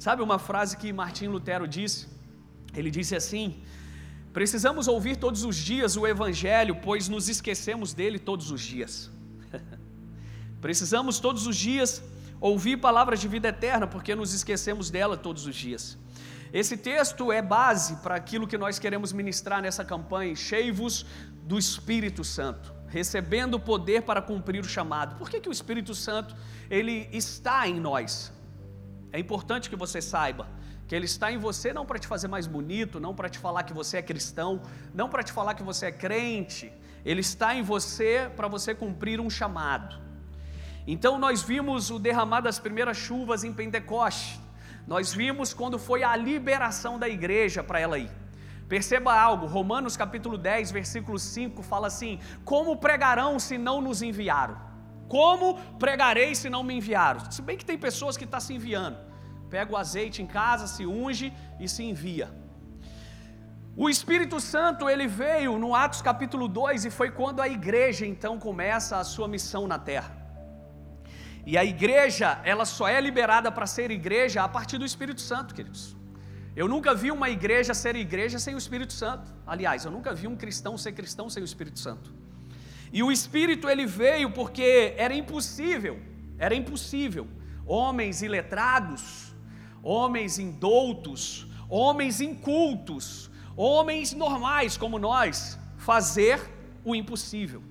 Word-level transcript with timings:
Sabe 0.00 0.22
uma 0.22 0.38
frase 0.38 0.76
que 0.76 0.92
Martim 0.92 1.26
Lutero 1.26 1.66
disse? 1.66 2.06
Ele 2.72 2.88
disse 2.88 3.16
assim: 3.16 3.60
Precisamos 4.32 4.86
ouvir 4.86 5.16
todos 5.16 5.42
os 5.42 5.56
dias 5.56 5.96
o 5.96 6.06
Evangelho, 6.06 6.76
pois 6.76 7.08
nos 7.08 7.28
esquecemos 7.28 7.94
dele 7.94 8.16
todos 8.16 8.52
os 8.52 8.60
dias. 8.60 9.10
Precisamos 10.60 11.18
todos 11.18 11.48
os 11.48 11.56
dias 11.56 12.00
ouvir 12.40 12.76
palavras 12.76 13.18
de 13.20 13.26
vida 13.26 13.48
eterna, 13.48 13.88
porque 13.88 14.14
nos 14.14 14.32
esquecemos 14.32 14.88
dela 14.88 15.16
todos 15.16 15.46
os 15.48 15.56
dias. 15.56 15.98
Esse 16.52 16.76
texto 16.76 17.32
é 17.32 17.42
base 17.42 17.96
para 17.96 18.14
aquilo 18.14 18.46
que 18.46 18.56
nós 18.56 18.78
queremos 18.78 19.12
ministrar 19.12 19.60
nessa 19.60 19.84
campanha, 19.84 20.32
cheios 20.36 21.04
do 21.42 21.58
Espírito 21.58 22.22
Santo, 22.22 22.72
recebendo 22.86 23.58
poder 23.58 24.02
para 24.02 24.22
cumprir 24.22 24.60
o 24.60 24.68
chamado. 24.68 25.16
Por 25.16 25.28
que, 25.28 25.40
que 25.40 25.48
o 25.48 25.52
Espírito 25.52 25.92
Santo 25.92 26.36
ele 26.70 27.08
está 27.10 27.66
em 27.66 27.80
nós? 27.80 28.37
É 29.12 29.18
importante 29.18 29.70
que 29.70 29.76
você 29.76 30.00
saiba 30.02 30.46
que 30.86 30.94
ele 30.94 31.04
está 31.04 31.30
em 31.30 31.36
você 31.36 31.72
não 31.72 31.84
para 31.84 31.98
te 31.98 32.06
fazer 32.06 32.28
mais 32.28 32.46
bonito, 32.46 32.98
não 32.98 33.14
para 33.14 33.28
te 33.28 33.38
falar 33.38 33.62
que 33.62 33.74
você 33.74 33.98
é 33.98 34.02
cristão, 34.02 34.62
não 34.94 35.08
para 35.08 35.22
te 35.22 35.32
falar 35.32 35.54
que 35.54 35.62
você 35.62 35.86
é 35.86 35.92
crente. 35.92 36.72
Ele 37.04 37.20
está 37.20 37.54
em 37.54 37.62
você 37.62 38.30
para 38.34 38.48
você 38.48 38.74
cumprir 38.74 39.20
um 39.20 39.28
chamado. 39.28 40.00
Então 40.86 41.18
nós 41.18 41.42
vimos 41.42 41.90
o 41.90 41.98
derramar 41.98 42.40
das 42.40 42.58
primeiras 42.58 42.96
chuvas 42.96 43.44
em 43.44 43.52
Pentecoste. 43.52 44.40
Nós 44.86 45.12
vimos 45.12 45.52
quando 45.52 45.78
foi 45.78 46.02
a 46.02 46.16
liberação 46.16 46.98
da 46.98 47.06
igreja 47.06 47.62
para 47.62 47.78
ela 47.78 47.98
ir. 47.98 48.10
Perceba 48.66 49.12
algo, 49.12 49.46
Romanos 49.46 49.96
capítulo 49.96 50.38
10, 50.38 50.70
versículo 50.70 51.18
5 51.18 51.62
fala 51.62 51.86
assim: 51.86 52.18
Como 52.44 52.76
pregarão 52.76 53.38
se 53.38 53.58
não 53.58 53.82
nos 53.82 54.00
enviaram? 54.00 54.67
Como 55.08 55.58
pregarei 55.78 56.34
se 56.34 56.48
não 56.50 56.62
me 56.62 56.74
enviaram? 56.74 57.30
Se 57.30 57.40
bem 57.40 57.56
que 57.56 57.64
tem 57.64 57.78
pessoas 57.78 58.16
que 58.16 58.24
estão 58.24 58.40
tá 58.40 58.46
se 58.46 58.52
enviando. 58.54 58.98
Pega 59.48 59.72
o 59.72 59.76
azeite 59.76 60.20
em 60.22 60.26
casa, 60.26 60.66
se 60.66 60.84
unge 60.86 61.32
e 61.58 61.68
se 61.68 61.82
envia. 61.82 62.28
O 63.74 63.88
Espírito 63.88 64.38
Santo, 64.40 64.88
ele 64.90 65.06
veio 65.06 65.56
no 65.56 65.74
Atos 65.74 66.02
capítulo 66.02 66.46
2 66.48 66.84
e 66.84 66.90
foi 66.90 67.10
quando 67.10 67.40
a 67.40 67.48
igreja 67.48 68.04
então 68.04 68.38
começa 68.38 68.98
a 68.98 69.04
sua 69.04 69.28
missão 69.28 69.66
na 69.66 69.78
terra. 69.78 70.12
E 71.46 71.56
a 71.56 71.64
igreja, 71.64 72.40
ela 72.44 72.66
só 72.66 72.86
é 72.88 73.00
liberada 73.00 73.50
para 73.50 73.66
ser 73.66 73.90
igreja 73.90 74.42
a 74.42 74.48
partir 74.48 74.76
do 74.76 74.84
Espírito 74.84 75.20
Santo, 75.20 75.54
queridos. 75.54 75.96
Eu 76.54 76.66
nunca 76.68 76.92
vi 76.92 77.10
uma 77.10 77.30
igreja 77.30 77.72
ser 77.72 77.94
igreja 77.96 78.38
sem 78.38 78.54
o 78.54 78.58
Espírito 78.58 78.92
Santo. 78.92 79.32
Aliás, 79.46 79.84
eu 79.84 79.92
nunca 79.92 80.12
vi 80.12 80.26
um 80.26 80.36
cristão 80.36 80.76
ser 80.76 80.92
cristão 80.92 81.30
sem 81.30 81.42
o 81.42 81.48
Espírito 81.50 81.78
Santo. 81.78 82.12
E 82.92 83.02
o 83.02 83.12
Espírito 83.12 83.68
ele 83.68 83.86
veio 83.86 84.30
porque 84.30 84.94
era 84.96 85.14
impossível, 85.14 86.00
era 86.38 86.54
impossível, 86.54 87.26
homens 87.66 88.22
iletrados, 88.22 89.34
homens 89.82 90.38
indoutos, 90.38 91.46
homens 91.68 92.20
incultos, 92.20 93.30
homens 93.56 94.12
normais 94.12 94.76
como 94.76 94.98
nós, 94.98 95.58
fazer 95.76 96.40
o 96.84 96.94
impossível. 96.94 97.62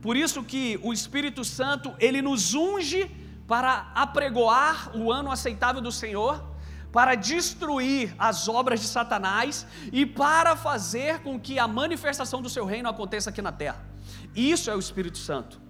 Por 0.00 0.16
isso 0.16 0.44
que 0.44 0.78
o 0.82 0.92
Espírito 0.92 1.44
Santo, 1.44 1.94
ele 1.98 2.20
nos 2.22 2.54
unge 2.54 3.10
para 3.48 3.90
apregoar 3.94 4.96
o 4.96 5.10
ano 5.10 5.30
aceitável 5.30 5.80
do 5.80 5.90
Senhor, 5.90 6.44
para 6.92 7.16
destruir 7.16 8.14
as 8.18 8.46
obras 8.46 8.80
de 8.80 8.86
Satanás 8.86 9.66
e 9.92 10.06
para 10.06 10.54
fazer 10.54 11.20
com 11.20 11.40
que 11.40 11.58
a 11.58 11.66
manifestação 11.66 12.40
do 12.40 12.48
seu 12.48 12.64
reino 12.64 12.88
aconteça 12.88 13.30
aqui 13.30 13.42
na 13.42 13.50
terra. 13.50 13.93
Isso 14.34 14.70
é 14.70 14.76
o 14.76 14.78
Espírito 14.78 15.18
Santo. 15.18 15.60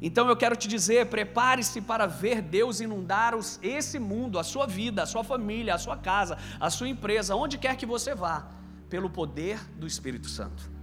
Então 0.00 0.28
eu 0.28 0.36
quero 0.36 0.56
te 0.56 0.68
dizer: 0.68 1.06
prepare-se 1.06 1.80
para 1.80 2.06
ver 2.06 2.40
Deus 2.40 2.80
inundar 2.80 3.34
os, 3.34 3.58
esse 3.62 3.98
mundo, 3.98 4.38
a 4.38 4.44
sua 4.44 4.66
vida, 4.66 5.02
a 5.02 5.06
sua 5.06 5.24
família, 5.24 5.74
a 5.74 5.78
sua 5.78 5.96
casa, 5.96 6.38
a 6.60 6.70
sua 6.70 6.88
empresa, 6.88 7.34
onde 7.34 7.58
quer 7.58 7.76
que 7.76 7.86
você 7.86 8.14
vá, 8.14 8.48
pelo 8.88 9.10
poder 9.10 9.58
do 9.76 9.86
Espírito 9.86 10.28
Santo. 10.28 10.77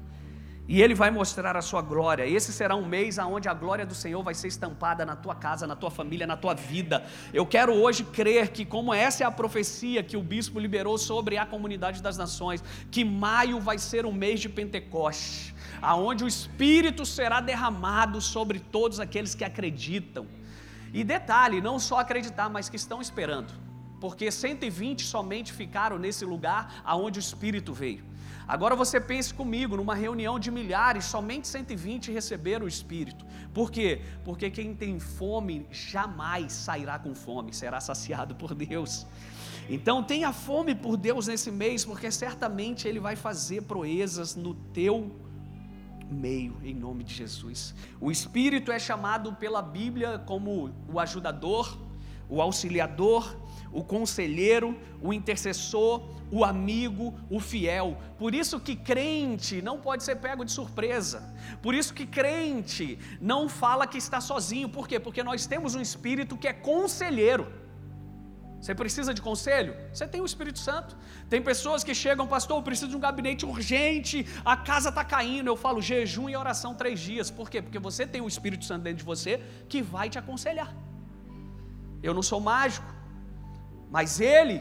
E 0.68 0.82
Ele 0.82 0.96
vai 0.96 1.12
mostrar 1.12 1.56
a 1.56 1.62
sua 1.62 1.82
glória. 1.82 2.26
Esse 2.26 2.52
será 2.52 2.76
um 2.76 2.86
mês 2.86 3.18
onde 3.20 3.48
a 3.48 3.54
glória 3.54 3.86
do 3.86 3.94
Senhor 3.94 4.24
vai 4.24 4.34
ser 4.34 4.48
estampada 4.48 5.06
na 5.06 5.16
tua 5.16 5.36
casa, 5.36 5.68
na 5.68 5.76
tua 5.76 5.92
família, 5.92 6.26
na 6.26 6.36
tua 6.36 6.56
vida. 6.56 7.06
Eu 7.34 7.46
quero 7.46 7.74
hoje 7.74 8.04
crer 8.04 8.50
que, 8.50 8.66
como 8.66 8.94
essa 8.94 9.24
é 9.24 9.28
a 9.28 9.32
profecia 9.32 10.02
que 10.02 10.18
o 10.18 10.24
bispo 10.24 10.60
liberou 10.60 10.98
sobre 10.98 11.38
a 11.38 11.46
comunidade 11.46 12.02
das 12.02 12.18
nações, 12.18 12.64
que 12.90 13.06
maio 13.06 13.60
vai 13.60 13.78
ser 13.78 14.06
um 14.06 14.12
mês 14.12 14.40
de 14.40 14.50
Pentecoste 14.50 15.56
aonde 15.82 16.24
o 16.24 16.28
Espírito 16.28 17.06
será 17.06 17.40
derramado 17.40 18.20
sobre 18.22 18.60
todos 18.60 19.00
aqueles 19.00 19.36
que 19.36 19.44
acreditam. 19.44 20.28
E 20.94 21.04
detalhe, 21.04 21.62
não 21.62 21.78
só 21.78 22.00
acreditar, 22.00 22.50
mas 22.50 22.70
que 22.70 22.76
estão 22.76 23.02
esperando, 23.02 23.54
porque 24.00 24.32
120 24.32 25.04
somente 25.04 25.52
ficaram 25.52 26.00
nesse 26.00 26.26
lugar 26.26 26.82
aonde 26.84 27.20
o 27.20 27.22
Espírito 27.22 27.74
veio. 27.74 28.04
Agora 28.48 28.76
você 28.76 29.00
pense 29.00 29.34
comigo, 29.34 29.76
numa 29.76 29.96
reunião 29.96 30.38
de 30.38 30.52
milhares, 30.52 31.06
somente 31.06 31.48
120 31.48 32.12
receberam 32.12 32.66
o 32.66 32.70
Espírito. 32.70 33.26
Por 33.54 33.72
quê? 33.72 34.02
Porque 34.24 34.50
quem 34.52 34.76
tem 34.76 35.00
fome 35.00 35.66
jamais 35.72 36.54
sairá 36.54 37.00
com 37.00 37.16
fome, 37.16 37.54
será 37.54 37.80
saciado 37.80 38.36
por 38.36 38.54
Deus. 38.54 39.06
Então 39.68 40.04
tenha 40.04 40.32
fome 40.32 40.76
por 40.76 40.96
Deus 40.96 41.28
nesse 41.28 41.52
mês, 41.52 41.84
porque 41.84 42.12
certamente 42.12 42.88
Ele 42.88 43.00
vai 43.00 43.16
fazer 43.16 43.64
proezas 43.64 44.36
no 44.36 44.54
teu 44.54 45.12
meio, 46.10 46.56
em 46.64 46.74
nome 46.74 47.04
de 47.04 47.14
Jesus. 47.14 47.74
O 48.00 48.12
Espírito 48.12 48.72
é 48.72 48.78
chamado 48.78 49.34
pela 49.34 49.62
Bíblia 49.62 50.20
como 50.20 50.72
o 50.92 51.00
ajudador, 51.00 51.78
o 52.30 52.42
auxiliador, 52.42 53.36
o 53.72 53.84
conselheiro, 53.84 54.78
o 55.02 55.14
intercessor, 55.14 56.02
o 56.32 56.44
amigo, 56.44 57.14
o 57.30 57.40
fiel. 57.40 57.98
Por 58.18 58.34
isso 58.34 58.60
que 58.60 58.76
crente 58.76 59.62
não 59.62 59.80
pode 59.80 60.04
ser 60.04 60.16
pego 60.16 60.46
de 60.46 60.52
surpresa. 60.52 61.34
Por 61.62 61.76
isso 61.76 61.94
que 61.94 62.06
crente 62.06 62.98
não 63.22 63.48
fala 63.48 63.86
que 63.86 63.98
está 63.98 64.20
sozinho. 64.22 64.70
Por 64.70 64.88
quê? 64.88 65.00
Porque 65.00 65.24
nós 65.24 65.46
temos 65.46 65.76
um 65.76 65.82
espírito 65.82 66.38
que 66.38 66.48
é 66.48 66.54
conselheiro. 66.54 67.48
Você 68.60 68.74
precisa 68.74 69.14
de 69.14 69.22
conselho? 69.22 69.76
Você 69.94 70.08
tem 70.08 70.22
o 70.22 70.26
Espírito 70.26 70.58
Santo. 70.58 70.98
Tem 71.30 71.40
pessoas 71.40 71.84
que 71.84 71.94
chegam, 71.94 72.26
pastor, 72.26 72.58
eu 72.58 72.64
preciso 72.64 72.90
de 72.90 72.98
um 72.98 73.00
gabinete 73.00 73.46
urgente, 73.46 74.26
a 74.44 74.58
casa 74.58 74.90
está 74.90 75.04
caindo. 75.04 75.48
Eu 75.48 75.56
falo 75.56 75.82
jejum 75.82 76.28
e 76.30 76.36
oração 76.36 76.74
três 76.74 77.00
dias. 77.00 77.30
Por 77.30 77.48
quê? 77.48 77.62
Porque 77.62 77.78
você 77.78 78.08
tem 78.08 78.22
o 78.22 78.28
Espírito 78.28 78.66
Santo 78.66 78.82
dentro 78.82 79.00
de 79.00 79.06
você 79.06 79.40
que 79.70 79.84
vai 79.84 80.10
te 80.10 80.18
aconselhar. 80.18 80.74
Eu 82.08 82.14
não 82.18 82.26
sou 82.32 82.40
mágico, 82.40 82.90
mas 83.96 84.20
Ele 84.36 84.58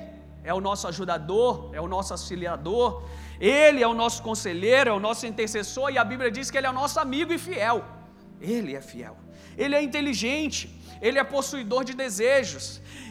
é 0.51 0.53
o 0.59 0.61
nosso 0.61 0.87
ajudador, 0.91 1.51
é 1.79 1.81
o 1.87 1.89
nosso 1.95 2.13
auxiliador, 2.17 3.03
Ele 3.41 3.83
é 3.83 3.89
o 3.95 3.97
nosso 4.03 4.23
conselheiro, 4.29 4.91
é 4.91 4.93
o 4.93 5.05
nosso 5.09 5.27
intercessor, 5.33 5.91
e 5.91 5.99
a 5.99 6.05
Bíblia 6.13 6.31
diz 6.31 6.51
que 6.51 6.59
Ele 6.59 6.67
é 6.67 6.71
o 6.71 6.81
nosso 6.83 6.99
amigo 7.01 7.33
e 7.33 7.39
fiel. 7.39 7.79
Ele 8.41 8.75
é 8.75 8.81
fiel, 8.81 9.17
Ele 9.57 9.75
é 9.75 9.83
inteligente, 9.89 10.63
Ele 11.01 11.19
é 11.19 11.25
possuidor 11.25 11.83
de 11.85 11.95
desejos, 11.95 12.67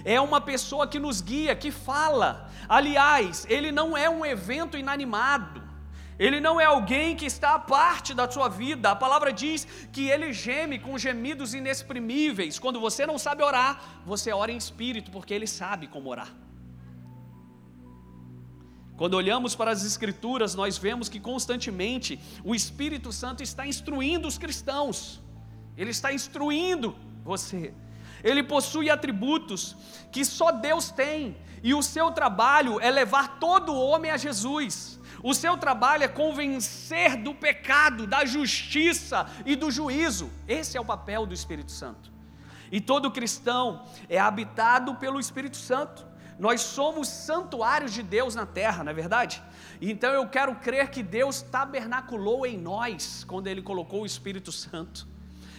é 0.06 0.20
uma 0.20 0.42
pessoa 0.42 0.88
que 0.88 1.00
nos 1.00 1.22
guia, 1.22 1.56
que 1.56 1.72
fala. 1.72 2.50
Aliás, 2.68 3.46
ele 3.50 3.72
não 3.72 3.98
é 3.98 4.10
um 4.10 4.26
evento 4.26 4.78
inanimado. 4.78 5.63
Ele 6.20 6.40
não 6.40 6.60
é 6.62 6.66
alguém 6.66 7.16
que 7.16 7.26
está 7.26 7.56
à 7.56 7.60
parte 7.60 8.14
da 8.14 8.30
sua 8.30 8.48
vida. 8.48 8.92
A 8.92 8.96
palavra 8.96 9.34
diz 9.34 9.68
que 9.92 10.10
ele 10.10 10.32
geme 10.32 10.80
com 10.80 10.98
gemidos 10.98 11.54
inexprimíveis. 11.54 12.60
Quando 12.60 12.80
você 12.80 13.06
não 13.06 13.18
sabe 13.18 13.44
orar, 13.44 14.02
você 14.06 14.32
ora 14.32 14.52
em 14.52 14.58
espírito, 14.58 15.12
porque 15.12 15.34
ele 15.34 15.48
sabe 15.48 15.88
como 15.88 16.10
orar. 16.10 16.32
Quando 18.96 19.16
olhamos 19.16 19.56
para 19.56 19.72
as 19.72 19.84
Escrituras, 19.84 20.54
nós 20.54 20.78
vemos 20.78 21.10
que 21.10 21.20
constantemente 21.20 22.20
o 22.44 22.54
Espírito 22.54 23.12
Santo 23.12 23.42
está 23.42 23.66
instruindo 23.66 24.28
os 24.28 24.38
cristãos, 24.38 25.20
ele 25.76 25.90
está 25.90 26.14
instruindo 26.14 26.96
você 27.24 27.74
ele 28.24 28.42
possui 28.42 28.90
atributos 28.90 29.76
que 30.12 30.24
só 30.24 30.52
Deus 30.52 30.90
tem, 30.90 31.36
e 31.62 31.74
o 31.74 31.84
seu 31.84 32.12
trabalho 32.12 32.80
é 32.80 32.90
levar 32.90 33.40
todo 33.40 33.76
homem 33.76 34.12
a 34.12 34.18
Jesus. 34.18 35.00
O 35.24 35.34
seu 35.34 35.58
trabalho 35.58 36.04
é 36.04 36.08
convencer 36.10 37.16
do 37.16 37.34
pecado, 37.34 38.06
da 38.06 38.26
justiça 38.26 39.26
e 39.46 39.56
do 39.56 39.72
juízo. 39.72 40.30
Esse 40.46 40.76
é 40.78 40.82
o 40.82 40.86
papel 40.86 41.26
do 41.26 41.34
Espírito 41.34 41.72
Santo. 41.72 42.12
E 42.70 42.82
todo 42.82 43.10
cristão 43.10 43.86
é 44.10 44.20
habitado 44.20 44.96
pelo 44.96 45.22
Espírito 45.22 45.56
Santo. 45.56 46.06
Nós 46.38 46.60
somos 46.60 47.08
santuários 47.08 47.94
de 47.94 48.04
Deus 48.04 48.36
na 48.36 48.46
terra, 48.46 48.84
não 48.84 48.92
é 48.92 48.94
verdade? 48.94 49.42
Então 49.82 50.12
eu 50.12 50.28
quero 50.28 50.56
crer 50.56 50.90
que 50.90 51.02
Deus 51.02 51.42
tabernaculou 51.42 52.46
em 52.46 52.58
nós 52.58 53.24
quando 53.24 53.48
Ele 53.48 53.62
colocou 53.62 54.02
o 54.02 54.06
Espírito 54.06 54.52
Santo. 54.52 55.08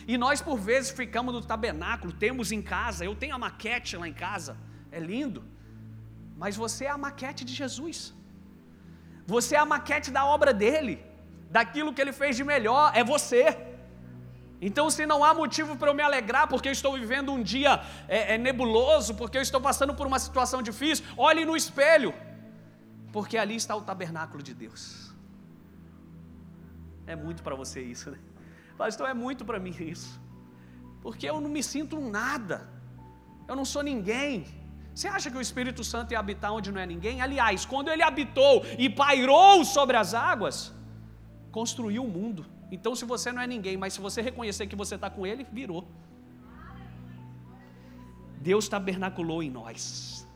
E 0.07 0.19
nós, 0.19 0.43
por 0.43 0.59
vezes, 0.59 0.91
ficamos 0.91 1.33
no 1.33 1.41
tabernáculo, 1.41 2.13
temos 2.13 2.53
em 2.53 2.61
casa, 2.61 3.07
eu 3.07 3.15
tenho 3.15 3.35
a 3.35 3.39
maquete 3.39 3.97
lá 3.97 4.07
em 4.07 4.13
casa, 4.13 4.59
é 4.93 5.01
lindo, 5.01 5.43
mas 6.37 6.55
você 6.55 6.85
é 6.85 6.91
a 6.91 6.99
maquete 6.99 7.47
de 7.47 7.55
Jesus, 7.55 8.13
você 9.27 9.55
é 9.55 9.59
a 9.59 9.67
maquete 9.67 10.11
da 10.11 10.25
obra 10.25 10.53
dele, 10.53 11.03
daquilo 11.51 11.93
que 11.93 12.01
ele 12.01 12.13
fez 12.13 12.37
de 12.37 12.45
melhor, 12.45 12.93
é 12.95 13.03
você. 13.03 13.57
Então, 14.61 14.89
se 14.91 15.05
não 15.07 15.23
há 15.23 15.35
motivo 15.35 15.77
para 15.77 15.91
eu 15.91 15.95
me 15.95 16.03
alegrar 16.03 16.49
porque 16.49 16.69
eu 16.69 16.73
estou 16.73 16.93
vivendo 16.95 17.33
um 17.33 17.43
dia 17.43 17.83
é, 18.09 18.35
é, 18.35 18.39
nebuloso, 18.39 19.15
porque 19.15 19.37
eu 19.37 19.43
estou 19.43 19.61
passando 19.61 19.95
por 19.95 20.07
uma 20.07 20.19
situação 20.19 20.63
difícil, 20.63 21.05
olhe 21.17 21.45
no 21.45 21.57
espelho, 21.57 22.15
porque 23.13 23.37
ali 23.37 23.57
está 23.57 23.77
o 23.77 23.83
tabernáculo 23.83 24.43
de 24.43 24.55
Deus. 24.55 25.13
É 27.07 27.15
muito 27.15 27.43
para 27.43 27.55
você 27.55 27.83
isso, 27.83 28.11
né? 28.11 28.19
Pastor, 28.79 29.09
é 29.09 29.15
muito 29.15 29.45
para 29.45 29.59
mim 29.59 29.75
isso, 29.79 30.21
porque 31.03 31.29
eu 31.29 31.41
não 31.41 31.51
me 31.51 31.63
sinto 31.63 32.01
nada, 32.01 32.69
eu 33.47 33.55
não 33.55 33.65
sou 33.65 33.83
ninguém. 33.83 34.64
Você 34.95 35.09
acha 35.09 35.31
que 35.31 35.37
o 35.37 35.41
Espírito 35.41 35.83
Santo 35.83 36.13
ia 36.13 36.21
habitar 36.21 36.53
onde 36.53 36.71
não 36.71 36.81
é 36.81 36.87
ninguém? 36.87 37.21
Aliás, 37.21 37.65
quando 37.67 37.89
ele 37.89 38.03
habitou 38.03 38.65
e 38.79 38.89
pairou 38.89 39.65
sobre 39.65 39.97
as 39.97 40.15
águas, 40.15 40.73
construiu 41.51 42.05
o 42.05 42.09
mundo. 42.09 42.47
Então, 42.71 42.95
se 42.95 43.05
você 43.05 43.31
não 43.33 43.43
é 43.43 43.47
ninguém, 43.47 43.77
mas 43.77 43.93
se 43.95 44.01
você 44.01 44.21
reconhecer 44.21 44.67
que 44.67 44.77
você 44.77 44.95
está 44.95 45.09
com 45.11 45.27
Ele, 45.27 45.47
virou. 45.53 45.87
Deus 48.41 48.69
tabernaculou 48.69 49.43
em 49.43 49.51
nós. 49.51 50.27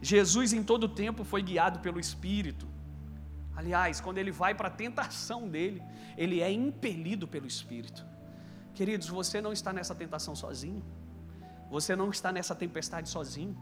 Jesus, 0.00 0.52
em 0.52 0.62
todo 0.62 0.88
tempo, 0.88 1.24
foi 1.24 1.42
guiado 1.42 1.80
pelo 1.80 1.98
Espírito. 1.98 2.66
Aliás, 3.54 4.00
quando 4.00 4.18
ele 4.18 4.30
vai 4.30 4.54
para 4.54 4.68
a 4.68 4.70
tentação 4.70 5.48
dele, 5.48 5.82
ele 6.16 6.40
é 6.40 6.50
impelido 6.50 7.26
pelo 7.26 7.46
Espírito. 7.46 8.06
Queridos, 8.72 9.08
você 9.08 9.40
não 9.40 9.52
está 9.52 9.72
nessa 9.72 9.94
tentação 9.94 10.36
sozinho. 10.36 10.84
Você 11.70 11.94
não 11.94 12.10
está 12.10 12.32
nessa 12.32 12.54
tempestade 12.54 13.08
sozinho. 13.08 13.56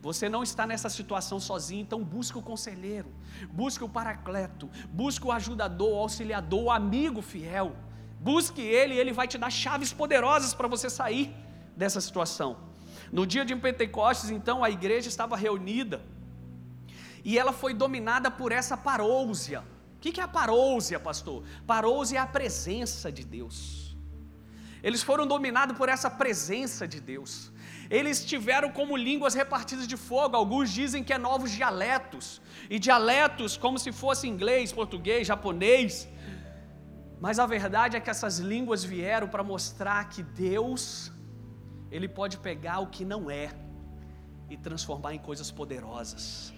Você 0.00 0.28
não 0.28 0.42
está 0.42 0.66
nessa 0.66 0.88
situação 0.88 1.38
sozinho, 1.38 1.82
então 1.82 2.02
busque 2.02 2.38
o 2.38 2.42
conselheiro, 2.42 3.10
busque 3.50 3.82
o 3.84 3.88
paracleto, 3.88 4.68
busque 4.90 5.26
o 5.26 5.32
ajudador, 5.32 5.92
o 5.92 5.98
auxiliador, 5.98 6.64
o 6.64 6.70
amigo 6.70 7.22
fiel. 7.22 7.76
Busque 8.18 8.60
ele 8.60 8.94
e 8.94 8.98
ele 8.98 9.12
vai 9.12 9.26
te 9.26 9.38
dar 9.38 9.50
chaves 9.50 9.92
poderosas 9.92 10.52
para 10.52 10.68
você 10.68 10.90
sair 10.90 11.34
dessa 11.76 12.00
situação. 12.00 12.56
No 13.10 13.26
dia 13.26 13.44
de 13.44 13.56
Pentecostes, 13.56 14.30
então, 14.30 14.62
a 14.62 14.70
igreja 14.70 15.08
estava 15.08 15.36
reunida 15.36 16.02
e 17.24 17.38
ela 17.38 17.52
foi 17.52 17.72
dominada 17.74 18.30
por 18.30 18.52
essa 18.52 18.76
parousia. 18.76 19.62
O 19.96 20.00
que 20.00 20.20
é 20.20 20.24
a 20.24 20.28
parousia, 20.28 20.98
pastor? 20.98 21.44
Parousia 21.66 22.18
é 22.18 22.22
a 22.22 22.26
presença 22.26 23.10
de 23.10 23.24
Deus. 23.24 23.79
Eles 24.82 25.02
foram 25.02 25.26
dominados 25.26 25.76
por 25.76 25.88
essa 25.88 26.10
presença 26.10 26.86
de 26.88 27.00
Deus. 27.00 27.52
Eles 27.90 28.24
tiveram 28.24 28.70
como 28.70 28.96
línguas 28.96 29.34
repartidas 29.34 29.86
de 29.86 29.96
fogo, 29.96 30.36
alguns 30.36 30.70
dizem 30.70 31.02
que 31.02 31.12
é 31.12 31.18
novos 31.18 31.50
dialetos, 31.50 32.40
e 32.68 32.78
dialetos 32.78 33.56
como 33.56 33.78
se 33.78 33.92
fosse 33.92 34.28
inglês, 34.28 34.72
português, 34.72 35.26
japonês. 35.26 36.08
Mas 37.20 37.38
a 37.38 37.46
verdade 37.46 37.96
é 37.96 38.00
que 38.00 38.08
essas 38.08 38.38
línguas 38.38 38.82
vieram 38.82 39.28
para 39.28 39.42
mostrar 39.42 40.08
que 40.08 40.22
Deus, 40.22 41.12
Ele 41.90 42.08
pode 42.08 42.38
pegar 42.38 42.78
o 42.78 42.86
que 42.86 43.04
não 43.04 43.30
é 43.30 43.50
e 44.48 44.56
transformar 44.56 45.14
em 45.14 45.18
coisas 45.18 45.50
poderosas. 45.50 46.52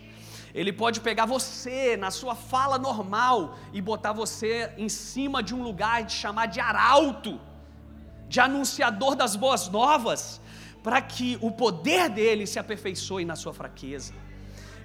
Ele 0.54 0.72
pode 0.72 1.00
pegar 1.00 1.24
você 1.24 1.96
na 1.96 2.10
sua 2.10 2.34
fala 2.34 2.78
normal 2.78 3.56
e 3.72 3.80
botar 3.80 4.12
você 4.12 4.72
em 4.76 4.88
cima 4.88 5.42
de 5.42 5.54
um 5.54 5.62
lugar 5.62 6.02
e 6.02 6.04
te 6.04 6.12
chamar 6.12 6.46
de 6.46 6.60
arauto, 6.60 7.40
de 8.32 8.40
anunciador 8.40 9.14
das 9.14 9.37
boas 9.37 9.69
novas, 9.69 10.40
para 10.82 11.02
que 11.02 11.38
o 11.43 11.50
poder 11.50 12.08
dele 12.08 12.46
se 12.46 12.58
aperfeiçoe 12.58 13.26
na 13.26 13.37
sua 13.37 13.52
fraqueza. 13.52 14.14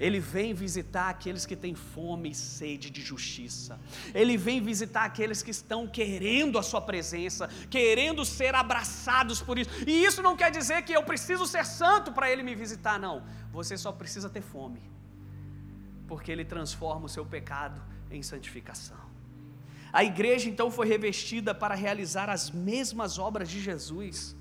Ele 0.01 0.19
vem 0.19 0.53
visitar 0.53 1.07
aqueles 1.09 1.45
que 1.45 1.55
têm 1.55 1.73
fome 1.73 2.31
e 2.31 2.35
sede 2.35 2.89
de 2.89 3.01
justiça. 3.01 3.79
Ele 4.13 4.35
vem 4.35 4.61
visitar 4.61 5.05
aqueles 5.05 5.41
que 5.41 5.49
estão 5.49 5.88
querendo 5.88 6.59
a 6.59 6.61
sua 6.61 6.81
presença, 6.81 7.49
querendo 7.69 8.25
ser 8.25 8.53
abraçados 8.53 9.41
por 9.41 9.57
isso. 9.57 9.71
E 9.88 10.03
isso 10.03 10.21
não 10.21 10.35
quer 10.35 10.51
dizer 10.51 10.81
que 10.83 10.91
eu 10.91 11.03
preciso 11.03 11.47
ser 11.47 11.65
santo 11.65 12.11
para 12.11 12.29
ele 12.29 12.44
me 12.44 12.53
visitar, 12.53 12.99
não. 12.99 13.23
Você 13.53 13.77
só 13.77 13.94
precisa 13.94 14.29
ter 14.29 14.41
fome. 14.41 14.81
Porque 16.05 16.31
ele 16.33 16.44
transforma 16.44 17.05
o 17.05 17.09
seu 17.09 17.25
pecado 17.25 17.81
em 18.11 18.21
santificação. 18.21 19.16
A 19.99 20.03
igreja 20.03 20.47
então 20.47 20.69
foi 20.69 20.88
revestida 20.88 21.55
para 21.61 21.73
realizar 21.73 22.29
as 22.29 22.51
mesmas 22.51 23.17
obras 23.17 23.49
de 23.49 23.59
Jesus. 23.59 24.35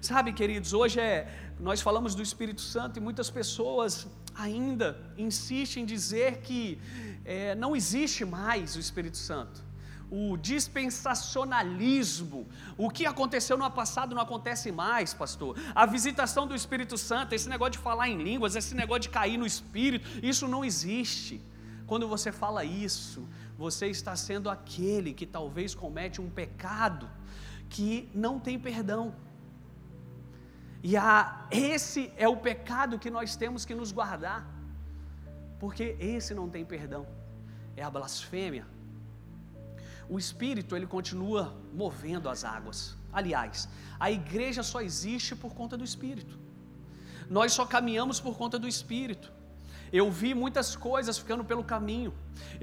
Sabe, 0.00 0.32
queridos, 0.32 0.72
hoje 0.72 0.98
é, 0.98 1.28
nós 1.60 1.82
falamos 1.82 2.14
do 2.14 2.22
Espírito 2.22 2.62
Santo 2.62 2.98
e 2.98 3.02
muitas 3.02 3.28
pessoas 3.28 4.06
ainda 4.34 4.98
insistem 5.18 5.82
em 5.82 5.86
dizer 5.94 6.38
que 6.38 6.80
é, 7.22 7.54
não 7.54 7.76
existe 7.76 8.24
mais 8.24 8.76
o 8.76 8.80
Espírito 8.80 9.18
Santo. 9.18 9.62
O 10.10 10.38
dispensacionalismo, 10.38 12.48
o 12.78 12.88
que 12.88 13.04
aconteceu 13.04 13.58
no 13.58 13.70
passado 13.70 14.14
não 14.14 14.22
acontece 14.22 14.72
mais, 14.72 15.12
pastor. 15.12 15.54
A 15.74 15.84
visitação 15.84 16.46
do 16.46 16.54
Espírito 16.54 16.96
Santo, 16.96 17.34
esse 17.34 17.50
negócio 17.50 17.72
de 17.72 17.84
falar 17.90 18.08
em 18.08 18.22
línguas, 18.22 18.56
esse 18.56 18.74
negócio 18.74 19.02
de 19.02 19.10
cair 19.10 19.36
no 19.36 19.44
Espírito, 19.44 20.08
isso 20.22 20.48
não 20.48 20.64
existe. 20.64 21.42
Quando 21.86 22.08
você 22.08 22.32
fala 22.32 22.64
isso, 22.64 23.28
você 23.56 23.86
está 23.86 24.16
sendo 24.16 24.50
aquele 24.50 25.12
que 25.12 25.26
talvez 25.26 25.74
comete 25.74 26.20
um 26.20 26.28
pecado 26.28 27.08
que 27.68 28.08
não 28.14 28.38
tem 28.38 28.58
perdão. 28.58 29.14
E 30.82 30.96
a, 30.96 31.46
esse 31.50 32.12
é 32.16 32.28
o 32.28 32.36
pecado 32.36 32.98
que 32.98 33.10
nós 33.10 33.36
temos 33.36 33.64
que 33.64 33.74
nos 33.74 33.90
guardar, 33.90 34.46
porque 35.58 35.96
esse 35.98 36.34
não 36.34 36.48
tem 36.48 36.64
perdão, 36.64 37.06
é 37.76 37.82
a 37.82 37.90
blasfêmia. 37.90 38.66
O 40.08 40.18
Espírito, 40.18 40.76
ele 40.76 40.86
continua 40.86 41.56
movendo 41.72 42.28
as 42.28 42.44
águas. 42.44 42.96
Aliás, 43.12 43.68
a 43.98 44.10
igreja 44.10 44.62
só 44.62 44.82
existe 44.82 45.34
por 45.34 45.54
conta 45.54 45.76
do 45.76 45.84
Espírito. 45.84 46.38
Nós 47.30 47.52
só 47.52 47.64
caminhamos 47.64 48.20
por 48.20 48.36
conta 48.36 48.58
do 48.58 48.68
Espírito. 48.68 49.32
Eu 50.00 50.06
vi 50.20 50.30
muitas 50.42 50.68
coisas 50.88 51.16
ficando 51.22 51.44
pelo 51.50 51.64
caminho. 51.72 52.12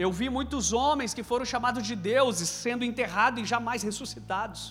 Eu 0.06 0.10
vi 0.20 0.28
muitos 0.38 0.74
homens 0.80 1.14
que 1.18 1.24
foram 1.30 1.46
chamados 1.52 1.84
de 1.90 1.96
deuses 1.96 2.50
sendo 2.64 2.84
enterrados 2.90 3.42
e 3.42 3.46
jamais 3.54 3.82
ressuscitados. 3.90 4.62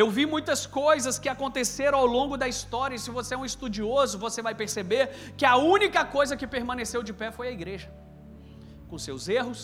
Eu 0.00 0.10
vi 0.16 0.24
muitas 0.34 0.60
coisas 0.66 1.18
que 1.18 1.30
aconteceram 1.34 1.98
ao 1.98 2.08
longo 2.16 2.36
da 2.42 2.48
história, 2.54 2.94
e 2.96 2.98
se 3.04 3.10
você 3.18 3.32
é 3.34 3.38
um 3.38 3.46
estudioso, 3.52 4.18
você 4.18 4.42
vai 4.48 4.54
perceber 4.62 5.04
que 5.38 5.46
a 5.46 5.56
única 5.56 6.04
coisa 6.16 6.36
que 6.36 6.46
permaneceu 6.56 7.02
de 7.02 7.14
pé 7.20 7.30
foi 7.38 7.48
a 7.48 7.54
igreja, 7.58 7.88
com 8.90 8.98
seus 8.98 9.26
erros, 9.38 9.62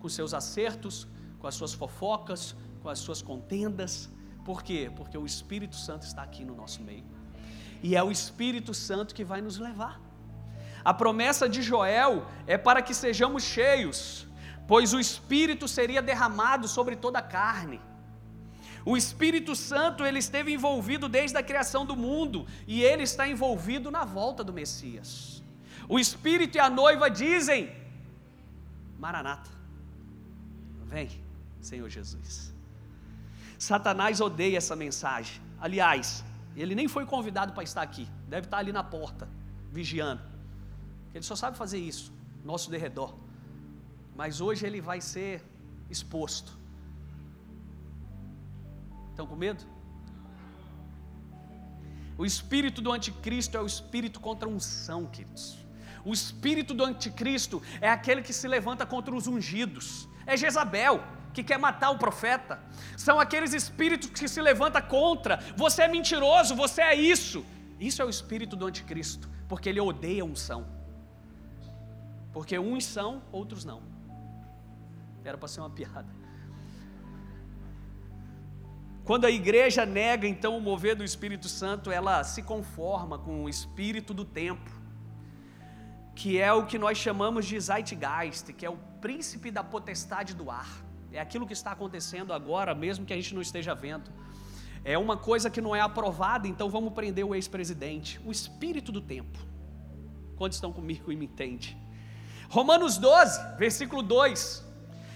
com 0.00 0.08
seus 0.08 0.32
acertos, 0.40 1.06
com 1.38 1.46
as 1.46 1.54
suas 1.54 1.74
fofocas, 1.74 2.56
com 2.82 2.88
as 2.88 2.98
suas 2.98 3.20
contendas. 3.20 4.08
Por 4.42 4.62
quê? 4.62 4.90
Porque 4.96 5.18
o 5.18 5.26
Espírito 5.26 5.76
Santo 5.76 6.04
está 6.10 6.22
aqui 6.22 6.46
no 6.46 6.56
nosso 6.62 6.80
meio, 6.82 7.04
e 7.82 7.94
é 7.94 8.02
o 8.02 8.10
Espírito 8.10 8.72
Santo 8.72 9.14
que 9.14 9.24
vai 9.32 9.42
nos 9.42 9.58
levar. 9.58 10.00
A 10.84 10.92
promessa 10.92 11.48
de 11.48 11.62
Joel 11.62 12.26
é 12.46 12.58
para 12.58 12.82
que 12.82 12.94
sejamos 12.94 13.42
cheios, 13.42 14.26
pois 14.68 14.92
o 14.92 15.00
Espírito 15.00 15.66
seria 15.66 16.02
derramado 16.02 16.68
sobre 16.68 16.94
toda 16.94 17.20
a 17.20 17.22
carne. 17.22 17.80
O 18.84 18.96
Espírito 18.96 19.56
Santo, 19.56 20.04
ele 20.04 20.18
esteve 20.18 20.52
envolvido 20.52 21.08
desde 21.08 21.38
a 21.38 21.42
criação 21.42 21.86
do 21.86 21.96
mundo 21.96 22.46
e 22.66 22.82
ele 22.82 23.04
está 23.04 23.26
envolvido 23.26 23.90
na 23.90 24.04
volta 24.04 24.44
do 24.44 24.52
Messias. 24.52 25.42
O 25.88 25.98
Espírito 25.98 26.56
e 26.56 26.60
a 26.60 26.68
noiva 26.68 27.08
dizem: 27.08 27.72
Maranata, 28.98 29.50
vem, 30.84 31.08
Senhor 31.60 31.88
Jesus. 31.88 32.52
Satanás 33.58 34.20
odeia 34.20 34.58
essa 34.58 34.76
mensagem. 34.76 35.40
Aliás, 35.58 36.22
ele 36.54 36.74
nem 36.74 36.86
foi 36.86 37.06
convidado 37.06 37.54
para 37.54 37.64
estar 37.64 37.80
aqui, 37.80 38.06
deve 38.28 38.46
estar 38.46 38.58
ali 38.58 38.72
na 38.72 38.84
porta, 38.84 39.26
vigiando. 39.72 40.33
Ele 41.14 41.22
só 41.22 41.36
sabe 41.36 41.56
fazer 41.56 41.78
isso, 41.78 42.12
nosso 42.44 42.70
derredor. 42.70 43.14
Mas 44.16 44.40
hoje 44.40 44.66
ele 44.66 44.80
vai 44.80 45.00
ser 45.00 45.42
exposto. 45.88 46.58
Estão 49.10 49.26
com 49.26 49.36
medo? 49.36 49.64
O 52.18 52.24
espírito 52.24 52.80
do 52.82 52.92
anticristo 52.92 53.56
é 53.56 53.60
o 53.60 53.66
espírito 53.66 54.20
contra 54.20 54.48
unção, 54.48 55.06
queridos. 55.06 55.58
O 56.04 56.12
espírito 56.12 56.74
do 56.74 56.84
anticristo 56.84 57.62
é 57.80 57.88
aquele 57.88 58.22
que 58.22 58.32
se 58.32 58.46
levanta 58.46 58.84
contra 58.84 59.14
os 59.14 59.26
ungidos. 59.26 60.08
É 60.26 60.36
Jezabel 60.36 61.02
que 61.32 61.42
quer 61.42 61.58
matar 61.58 61.90
o 61.90 61.98
profeta. 61.98 62.60
São 62.96 63.18
aqueles 63.18 63.52
espíritos 63.52 64.08
que 64.10 64.28
se 64.28 64.40
levanta 64.40 64.80
contra. 64.80 65.38
Você 65.56 65.82
é 65.82 65.88
mentiroso, 65.88 66.54
você 66.54 66.82
é 66.82 66.94
isso. 66.94 67.44
Isso 67.80 68.00
é 68.00 68.04
o 68.04 68.10
espírito 68.10 68.54
do 68.54 68.66
anticristo, 68.66 69.28
porque 69.48 69.68
ele 69.68 69.80
odeia 69.80 70.22
a 70.22 70.26
unção. 70.26 70.83
Porque 72.34 72.58
uns 72.58 72.84
são, 72.84 73.22
outros 73.30 73.64
não. 73.64 73.80
Era 75.24 75.38
para 75.38 75.48
ser 75.48 75.60
uma 75.60 75.70
piada. 75.70 76.12
Quando 79.04 79.24
a 79.26 79.30
igreja 79.30 79.86
nega 79.86 80.26
então 80.26 80.56
o 80.56 80.60
mover 80.60 80.96
do 80.96 81.04
Espírito 81.04 81.48
Santo, 81.48 81.90
ela 81.90 82.24
se 82.24 82.42
conforma 82.42 83.18
com 83.18 83.44
o 83.44 83.48
espírito 83.48 84.12
do 84.12 84.24
tempo, 84.24 84.70
que 86.14 86.40
é 86.40 86.52
o 86.52 86.66
que 86.66 86.78
nós 86.78 86.98
chamamos 86.98 87.46
de 87.46 87.60
Zeitgeist, 87.60 88.52
que 88.52 88.66
é 88.66 88.70
o 88.70 88.78
príncipe 89.00 89.50
da 89.50 89.62
potestade 89.62 90.34
do 90.34 90.50
ar. 90.50 90.68
É 91.12 91.20
aquilo 91.20 91.46
que 91.46 91.52
está 91.52 91.70
acontecendo 91.70 92.32
agora, 92.32 92.74
mesmo 92.74 93.06
que 93.06 93.12
a 93.12 93.16
gente 93.16 93.34
não 93.34 93.42
esteja 93.42 93.74
vendo. 93.74 94.10
é 94.84 94.98
uma 94.98 95.16
coisa 95.16 95.48
que 95.48 95.60
não 95.60 95.74
é 95.74 95.80
aprovada, 95.80 96.48
então 96.48 96.68
vamos 96.68 96.92
prender 96.92 97.24
o 97.24 97.34
ex-presidente. 97.34 98.20
O 98.24 98.32
espírito 98.32 98.90
do 98.90 99.00
tempo. 99.00 99.38
Quantos 100.36 100.56
estão 100.56 100.72
comigo 100.72 101.12
e 101.12 101.16
me 101.16 101.26
entendem? 101.26 101.83
Romanos 102.48 102.98
12, 102.98 103.56
versículo 103.56 104.02
2. 104.02 104.64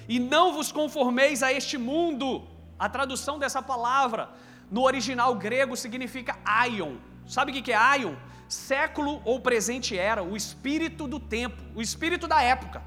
E 0.08 0.18
não 0.18 0.52
vos 0.52 0.72
conformeis 0.72 1.42
a 1.42 1.52
este 1.52 1.76
mundo. 1.76 2.46
A 2.78 2.88
tradução 2.88 3.38
dessa 3.38 3.60
palavra 3.60 4.30
no 4.70 4.82
original 4.82 5.34
grego 5.34 5.76
significa 5.76 6.38
aion. 6.44 6.96
Sabe 7.26 7.52
o 7.52 7.62
que 7.62 7.72
é 7.72 7.76
aion? 7.76 8.14
Século 8.48 9.20
ou 9.24 9.40
presente 9.40 9.98
era, 9.98 10.22
o 10.22 10.34
espírito 10.34 11.06
do 11.06 11.20
tempo, 11.20 11.62
o 11.74 11.82
espírito 11.82 12.26
da 12.26 12.40
época. 12.42 12.82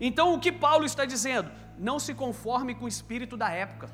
Então 0.00 0.34
o 0.34 0.40
que 0.40 0.52
Paulo 0.52 0.84
está 0.84 1.04
dizendo? 1.04 1.50
Não 1.76 1.98
se 1.98 2.14
conforme 2.14 2.74
com 2.74 2.84
o 2.84 2.88
espírito 2.88 3.36
da 3.36 3.50
época. 3.50 3.90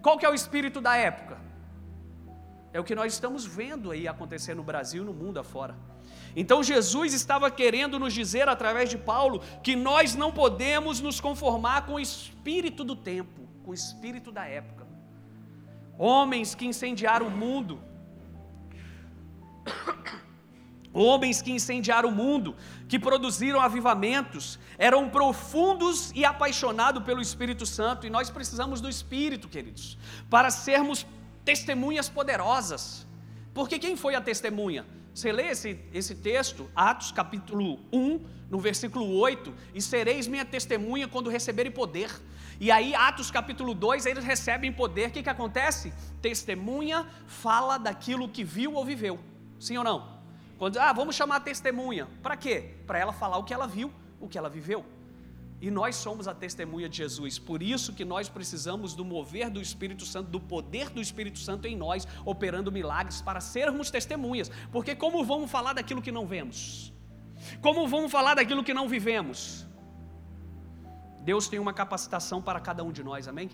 Qual 0.00 0.16
que 0.16 0.24
é 0.24 0.30
o 0.30 0.34
espírito 0.34 0.80
da 0.80 0.96
época? 0.96 1.38
É 2.72 2.80
o 2.80 2.84
que 2.84 2.94
nós 2.94 3.12
estamos 3.12 3.44
vendo 3.44 3.90
aí 3.90 4.08
acontecer 4.08 4.54
no 4.54 4.62
Brasil 4.62 5.02
e 5.02 5.06
no 5.06 5.12
mundo 5.12 5.38
afora. 5.38 5.76
Então 6.34 6.62
Jesus 6.62 7.12
estava 7.12 7.50
querendo 7.50 7.98
nos 7.98 8.12
dizer 8.12 8.48
através 8.48 8.88
de 8.88 8.96
Paulo 8.96 9.40
que 9.62 9.74
nós 9.74 10.14
não 10.14 10.32
podemos 10.32 11.00
nos 11.00 11.20
conformar 11.20 11.86
com 11.86 11.94
o 11.94 12.00
espírito 12.00 12.84
do 12.84 12.94
tempo, 12.94 13.48
com 13.64 13.70
o 13.70 13.74
espírito 13.74 14.30
da 14.30 14.46
época. 14.46 14.86
Homens 15.98 16.54
que 16.54 16.66
incendiaram 16.66 17.26
o 17.26 17.30
mundo, 17.30 17.80
homens 20.92 21.42
que 21.42 21.52
incendiaram 21.52 22.08
o 22.08 22.12
mundo, 22.12 22.56
que 22.88 22.98
produziram 22.98 23.60
avivamentos, 23.60 24.58
eram 24.78 25.08
profundos 25.08 26.10
e 26.14 26.24
apaixonados 26.24 27.02
pelo 27.02 27.20
Espírito 27.20 27.66
Santo, 27.66 28.06
e 28.06 28.10
nós 28.10 28.30
precisamos 28.30 28.80
do 28.80 28.88
Espírito, 28.88 29.48
queridos, 29.48 29.98
para 30.28 30.50
sermos 30.50 31.06
testemunhas 31.44 32.08
poderosas. 32.08 33.06
Porque 33.52 33.78
quem 33.78 33.96
foi 33.96 34.14
a 34.14 34.20
testemunha? 34.20 34.86
Você 35.20 35.32
lê 35.32 35.48
esse, 35.50 35.78
esse 35.92 36.14
texto, 36.14 36.70
Atos 36.74 37.12
capítulo 37.12 37.78
1, 37.92 38.24
no 38.48 38.58
versículo 38.58 39.18
8, 39.18 39.52
e 39.74 39.82
sereis 39.82 40.26
minha 40.26 40.46
testemunha 40.46 41.06
quando 41.06 41.28
receberem 41.28 41.70
poder. 41.70 42.10
E 42.58 42.70
aí, 42.70 42.94
Atos 42.94 43.30
capítulo 43.30 43.74
2, 43.74 44.06
eles 44.06 44.24
recebem 44.24 44.72
poder. 44.72 45.08
O 45.08 45.10
que, 45.10 45.22
que 45.22 45.28
acontece? 45.28 45.92
Testemunha 46.22 47.06
fala 47.26 47.76
daquilo 47.76 48.30
que 48.30 48.42
viu 48.42 48.72
ou 48.72 48.82
viveu. 48.82 49.20
Sim 49.58 49.76
ou 49.76 49.84
não? 49.84 50.20
Quando, 50.56 50.78
ah, 50.78 50.94
vamos 50.94 51.14
chamar 51.14 51.36
a 51.36 51.40
testemunha. 51.40 52.08
Para 52.22 52.34
quê? 52.34 52.76
Para 52.86 52.98
ela 52.98 53.12
falar 53.12 53.36
o 53.36 53.44
que 53.44 53.52
ela 53.52 53.66
viu, 53.66 53.92
o 54.18 54.26
que 54.26 54.38
ela 54.38 54.48
viveu. 54.48 54.86
E 55.60 55.70
nós 55.70 55.96
somos 55.96 56.26
a 56.26 56.34
testemunha 56.34 56.88
de 56.88 56.96
Jesus. 56.96 57.38
Por 57.38 57.62
isso 57.62 57.92
que 57.92 58.04
nós 58.04 58.30
precisamos 58.30 58.94
do 58.94 59.04
mover 59.04 59.50
do 59.50 59.60
Espírito 59.60 60.06
Santo, 60.06 60.30
do 60.30 60.40
poder 60.40 60.88
do 60.88 61.00
Espírito 61.00 61.38
Santo 61.38 61.66
em 61.66 61.76
nós, 61.76 62.08
operando 62.24 62.72
milagres 62.72 63.20
para 63.20 63.40
sermos 63.40 63.90
testemunhas. 63.90 64.50
Porque 64.72 64.96
como 64.96 65.22
vamos 65.22 65.50
falar 65.50 65.74
daquilo 65.74 66.00
que 66.00 66.10
não 66.10 66.26
vemos? 66.26 66.92
Como 67.60 67.86
vamos 67.86 68.10
falar 68.10 68.34
daquilo 68.34 68.64
que 68.64 68.72
não 68.72 68.88
vivemos? 68.88 69.66
Deus 71.22 71.46
tem 71.46 71.58
uma 71.58 71.74
capacitação 71.74 72.40
para 72.40 72.58
cada 72.58 72.82
um 72.82 72.90
de 72.90 73.04
nós, 73.04 73.28
amém? 73.28 73.50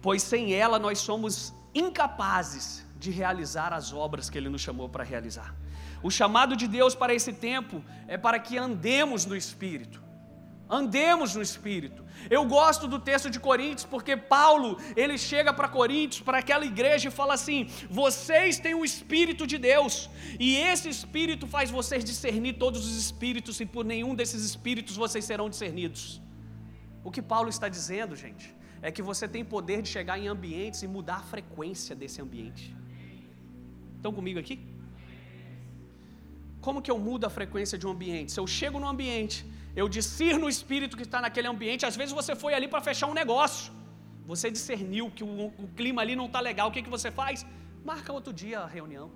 Pois 0.00 0.22
sem 0.22 0.54
ela 0.54 0.78
nós 0.78 0.98
somos 0.98 1.54
incapazes 1.74 2.86
de 2.98 3.10
realizar 3.10 3.74
as 3.74 3.92
obras 3.92 4.30
que 4.30 4.38
Ele 4.38 4.48
nos 4.48 4.62
chamou 4.62 4.88
para 4.88 5.04
realizar. 5.04 5.54
O 6.02 6.10
chamado 6.10 6.56
de 6.56 6.66
Deus 6.66 6.94
para 6.94 7.12
esse 7.12 7.34
tempo 7.34 7.84
é 8.08 8.16
para 8.16 8.38
que 8.38 8.56
andemos 8.56 9.26
no 9.26 9.36
Espírito 9.36 10.11
andemos 10.78 11.34
no 11.36 11.42
Espírito. 11.42 12.02
Eu 12.36 12.42
gosto 12.46 12.88
do 12.92 12.98
texto 13.08 13.28
de 13.34 13.38
Coríntios 13.46 13.84
porque 13.94 14.16
Paulo, 14.16 14.70
ele 14.96 15.18
chega 15.18 15.52
para 15.52 15.68
Coríntios, 15.68 16.22
para 16.22 16.38
aquela 16.38 16.64
igreja 16.64 17.08
e 17.08 17.18
fala 17.20 17.34
assim: 17.34 17.60
vocês 17.90 18.58
têm 18.58 18.74
o 18.74 18.84
Espírito 18.84 19.46
de 19.52 19.58
Deus, 19.58 20.08
e 20.40 20.56
esse 20.56 20.88
Espírito 20.88 21.46
faz 21.46 21.70
vocês 21.70 22.02
discernir 22.12 22.54
todos 22.54 22.80
os 22.88 22.96
espíritos, 23.04 23.60
e 23.60 23.66
por 23.66 23.84
nenhum 23.84 24.14
desses 24.14 24.42
espíritos 24.50 24.96
vocês 24.96 25.24
serão 25.24 25.48
discernidos. 25.50 26.20
O 27.04 27.10
que 27.10 27.20
Paulo 27.20 27.50
está 27.50 27.68
dizendo, 27.68 28.16
gente, 28.24 28.46
é 28.80 28.90
que 28.90 29.02
você 29.10 29.26
tem 29.28 29.44
poder 29.44 29.82
de 29.82 29.88
chegar 29.96 30.18
em 30.18 30.28
ambientes 30.28 30.82
e 30.82 30.88
mudar 30.88 31.16
a 31.16 31.26
frequência 31.34 31.94
desse 31.94 32.20
ambiente. 32.22 32.74
Estão 33.96 34.12
comigo 34.12 34.38
aqui? 34.38 34.56
Como 36.60 36.80
que 36.80 36.90
eu 36.90 36.98
mudo 36.98 37.24
a 37.28 37.30
frequência 37.30 37.76
de 37.76 37.86
um 37.86 37.90
ambiente? 37.90 38.32
Se 38.32 38.40
eu 38.40 38.46
chego 38.46 38.78
num 38.78 38.88
ambiente 38.88 39.44
eu 39.74 39.88
discerno 39.88 40.46
o 40.46 40.48
espírito 40.48 40.96
que 40.96 41.02
está 41.02 41.20
naquele 41.20 41.48
ambiente. 41.48 41.86
Às 41.86 41.96
vezes 41.96 42.12
você 42.12 42.34
foi 42.36 42.54
ali 42.54 42.68
para 42.68 42.80
fechar 42.80 43.06
um 43.06 43.14
negócio, 43.14 43.72
você 44.26 44.50
discerniu 44.50 45.10
que 45.10 45.24
o, 45.24 45.46
o 45.46 45.68
clima 45.76 46.02
ali 46.02 46.14
não 46.14 46.26
está 46.26 46.40
legal. 46.40 46.68
O 46.68 46.72
que, 46.72 46.82
que 46.82 46.90
você 46.90 47.10
faz? 47.10 47.44
Marca 47.84 48.12
outro 48.12 48.32
dia 48.32 48.60
a 48.60 48.66
reunião. 48.66 49.10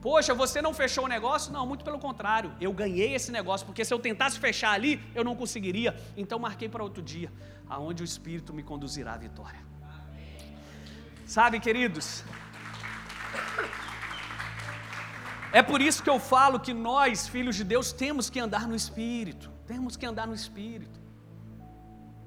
Poxa, 0.00 0.32
você 0.32 0.62
não 0.62 0.72
fechou 0.72 1.04
o 1.04 1.08
negócio? 1.08 1.52
Não, 1.52 1.66
muito 1.66 1.84
pelo 1.84 1.98
contrário. 1.98 2.52
Eu 2.60 2.72
ganhei 2.72 3.14
esse 3.14 3.32
negócio, 3.32 3.66
porque 3.66 3.84
se 3.84 3.92
eu 3.92 3.98
tentasse 3.98 4.38
fechar 4.38 4.72
ali, 4.72 5.00
eu 5.14 5.24
não 5.24 5.34
conseguiria. 5.34 5.96
Então 6.16 6.38
marquei 6.38 6.68
para 6.68 6.84
outro 6.84 7.02
dia, 7.02 7.32
aonde 7.68 8.02
o 8.02 8.04
Espírito 8.04 8.52
me 8.54 8.62
conduzirá 8.62 9.14
à 9.14 9.18
vitória. 9.18 9.60
Sabe, 11.26 11.60
queridos? 11.60 12.24
É 15.50 15.62
por 15.62 15.80
isso 15.80 16.02
que 16.02 16.10
eu 16.10 16.20
falo 16.20 16.60
que 16.60 16.74
nós, 16.74 17.26
filhos 17.26 17.56
de 17.56 17.64
Deus, 17.64 17.90
temos 17.90 18.28
que 18.28 18.38
andar 18.38 18.68
no 18.68 18.74
Espírito. 18.74 19.50
Temos 19.66 19.96
que 19.96 20.04
andar 20.04 20.26
no 20.26 20.34
Espírito. 20.34 21.00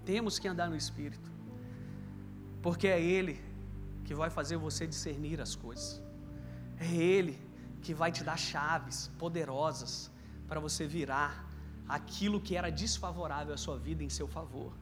Temos 0.04 0.40
que 0.40 0.48
andar 0.48 0.70
no 0.70 0.76
Espírito. 0.76 1.30
Porque 2.62 2.88
é 2.88 3.00
Ele 3.00 3.40
que 4.06 4.16
vai 4.16 4.30
fazer 4.30 4.58
você 4.58 4.88
discernir 4.88 5.40
as 5.40 5.56
coisas. 5.56 6.02
É 6.80 6.88
Ele 6.88 7.40
que 7.84 7.94
vai 7.94 8.12
te 8.12 8.24
dar 8.24 8.38
chaves 8.38 9.12
poderosas 9.20 10.12
para 10.48 10.60
você 10.60 10.88
virar 10.88 11.48
aquilo 11.88 12.42
que 12.42 12.56
era 12.56 12.72
desfavorável 12.72 13.54
à 13.54 13.58
sua 13.58 13.78
vida 13.78 14.04
em 14.04 14.10
seu 14.10 14.28
favor. 14.28 14.74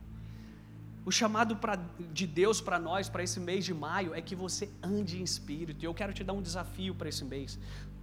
O 1.06 1.12
chamado 1.12 1.56
pra, 1.56 1.76
de 2.14 2.28
Deus 2.28 2.62
para 2.62 2.78
nós, 2.78 3.10
para 3.10 3.24
esse 3.24 3.40
mês 3.40 3.66
de 3.66 3.74
maio, 3.74 4.14
é 4.14 4.22
que 4.22 4.36
você 4.36 4.70
ande 4.82 5.20
em 5.20 5.24
espírito. 5.24 5.84
E 5.84 5.86
eu 5.86 5.94
quero 5.94 6.14
te 6.14 6.24
dar 6.24 6.34
um 6.34 6.42
desafio 6.42 6.94
para 6.94 7.10
esse 7.10 7.26
mês 7.26 7.58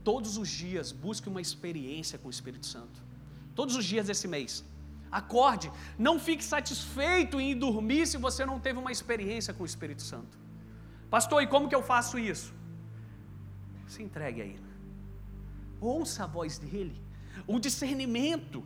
todos 0.09 0.33
os 0.43 0.49
dias 0.63 0.89
busque 1.07 1.29
uma 1.33 1.41
experiência 1.47 2.17
com 2.21 2.29
o 2.29 2.35
Espírito 2.37 2.67
Santo. 2.75 2.99
Todos 3.59 3.75
os 3.81 3.85
dias 3.93 4.07
desse 4.11 4.29
mês. 4.35 4.53
Acorde, 5.21 5.69
não 6.07 6.15
fique 6.27 6.45
satisfeito 6.45 7.41
em 7.41 7.51
ir 7.53 7.57
dormir 7.67 8.03
se 8.07 8.19
você 8.27 8.43
não 8.51 8.59
teve 8.67 8.79
uma 8.79 8.93
experiência 8.97 9.53
com 9.55 9.65
o 9.65 9.71
Espírito 9.73 10.03
Santo. 10.11 10.35
Pastor, 11.15 11.43
e 11.43 11.49
como 11.55 11.69
que 11.69 11.75
eu 11.79 11.83
faço 11.83 12.19
isso? 12.33 12.53
Se 13.95 14.01
entregue 14.07 14.41
a 14.43 14.45
Ele. 14.45 14.71
Ouça 15.81 16.23
a 16.25 16.29
voz 16.37 16.59
dEle. 16.59 16.99
O 17.47 17.59
discernimento 17.59 18.63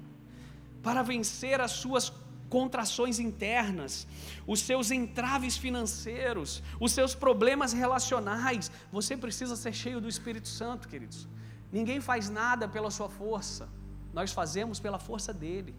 para 0.82 1.02
vencer 1.02 1.59
as 1.66 1.73
suas 1.82 2.12
contrações 2.50 3.19
internas, 3.19 4.07
os 4.47 4.61
seus 4.61 4.90
entraves 4.90 5.57
financeiros, 5.57 6.62
os 6.78 6.92
seus 6.92 7.14
problemas 7.14 7.73
relacionais. 7.73 8.71
Você 8.92 9.16
precisa 9.16 9.57
ser 9.57 9.73
cheio 9.73 10.00
do 10.00 10.09
Espírito 10.09 10.49
Santo, 10.49 10.88
queridos. 10.88 11.26
Ninguém 11.73 12.00
faz 12.00 12.28
nada 12.28 12.69
pela 12.69 12.90
sua 12.90 13.09
força, 13.09 13.69
nós 14.12 14.33
fazemos 14.33 14.80
pela 14.80 14.99
força 14.99 15.33
dele. 15.33 15.75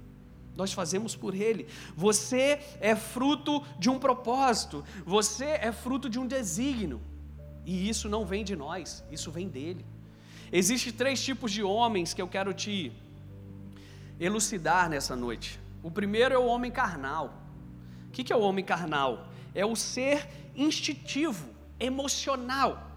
Nós 0.53 0.73
fazemos 0.73 1.15
por 1.15 1.33
Ele. 1.33 1.65
Você 1.95 2.59
é 2.81 2.93
fruto 2.93 3.63
de 3.79 3.89
um 3.89 3.97
propósito, 3.97 4.83
você 5.05 5.45
é 5.45 5.71
fruto 5.71 6.09
de 6.09 6.19
um 6.19 6.27
desígnio, 6.27 6.99
e 7.65 7.87
isso 7.87 8.09
não 8.09 8.25
vem 8.25 8.43
de 8.43 8.55
nós, 8.55 9.03
isso 9.09 9.31
vem 9.31 9.47
dele. 9.47 9.85
Existem 10.51 10.91
três 10.91 11.23
tipos 11.23 11.51
de 11.51 11.63
homens 11.63 12.13
que 12.13 12.21
eu 12.21 12.27
quero 12.27 12.53
te 12.53 12.91
elucidar 14.19 14.89
nessa 14.89 15.15
noite. 15.15 15.57
O 15.83 15.89
primeiro 15.89 16.33
é 16.33 16.37
o 16.37 16.45
homem 16.45 16.71
carnal. 16.71 17.41
O 18.07 18.11
que 18.11 18.31
é 18.31 18.35
o 18.35 18.41
homem 18.41 18.63
carnal? 18.63 19.27
É 19.55 19.65
o 19.65 19.75
ser 19.75 20.27
instintivo, 20.55 21.49
emocional. 21.79 22.91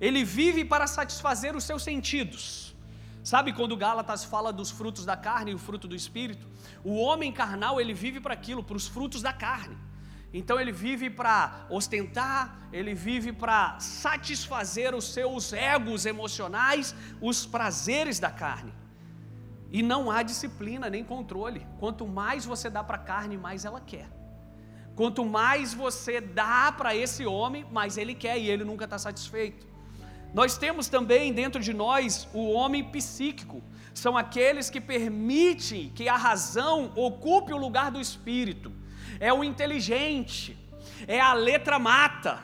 Ele 0.00 0.24
vive 0.24 0.64
para 0.64 0.86
satisfazer 0.86 1.56
os 1.56 1.64
seus 1.64 1.82
sentidos. 1.82 2.74
Sabe 3.22 3.52
quando 3.52 3.76
Gálatas 3.76 4.24
fala 4.24 4.52
dos 4.52 4.70
frutos 4.70 5.04
da 5.04 5.16
carne 5.16 5.50
e 5.50 5.54
o 5.54 5.58
fruto 5.58 5.88
do 5.88 5.96
espírito? 5.96 6.46
O 6.84 6.94
homem 6.96 7.32
carnal, 7.32 7.80
ele 7.80 7.94
vive 7.94 8.20
para 8.20 8.34
aquilo, 8.34 8.62
para 8.62 8.76
os 8.76 8.86
frutos 8.86 9.22
da 9.22 9.32
carne. 9.32 9.76
Então 10.32 10.60
ele 10.60 10.70
vive 10.70 11.08
para 11.08 11.66
ostentar, 11.70 12.68
ele 12.72 12.94
vive 12.94 13.32
para 13.32 13.80
satisfazer 13.80 14.94
os 14.94 15.12
seus 15.12 15.52
egos 15.52 16.04
emocionais, 16.04 16.94
os 17.20 17.46
prazeres 17.46 18.18
da 18.18 18.30
carne. 18.30 18.72
E 19.70 19.82
não 19.82 20.10
há 20.10 20.22
disciplina 20.22 20.88
nem 20.88 21.04
controle. 21.04 21.66
Quanto 21.78 22.06
mais 22.06 22.44
você 22.44 22.70
dá 22.70 22.82
para 22.84 22.96
a 22.96 23.00
carne, 23.00 23.36
mais 23.36 23.64
ela 23.64 23.80
quer. 23.80 24.08
Quanto 24.94 25.24
mais 25.24 25.74
você 25.74 26.20
dá 26.20 26.72
para 26.72 26.94
esse 26.94 27.26
homem, 27.26 27.66
mais 27.70 27.98
ele 27.98 28.14
quer 28.14 28.38
e 28.38 28.48
ele 28.48 28.64
nunca 28.64 28.84
está 28.84 28.98
satisfeito. 28.98 29.66
Nós 30.32 30.56
temos 30.56 30.88
também 30.88 31.32
dentro 31.32 31.60
de 31.60 31.72
nós 31.74 32.28
o 32.32 32.50
homem 32.50 32.82
psíquico. 32.84 33.62
São 33.92 34.16
aqueles 34.16 34.70
que 34.70 34.80
permitem 34.80 35.90
que 35.94 36.08
a 36.08 36.16
razão 36.16 36.92
ocupe 36.94 37.52
o 37.52 37.58
lugar 37.58 37.90
do 37.90 38.00
espírito. 38.00 38.72
É 39.20 39.32
o 39.32 39.44
inteligente, 39.44 40.58
é 41.06 41.20
a 41.20 41.32
letra 41.32 41.78
mata, 41.78 42.42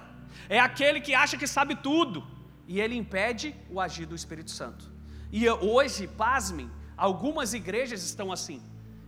é 0.48 0.58
aquele 0.58 1.00
que 1.00 1.14
acha 1.14 1.36
que 1.36 1.46
sabe 1.46 1.74
tudo, 1.74 2.26
e 2.66 2.80
ele 2.80 2.96
impede 2.96 3.54
o 3.70 3.80
agir 3.80 4.06
do 4.06 4.14
Espírito 4.14 4.50
Santo. 4.50 4.90
E 5.30 5.48
hoje, 5.48 6.06
pasmem, 6.06 6.70
algumas 7.02 7.52
igrejas 7.52 8.00
estão 8.04 8.30
assim, 8.30 8.62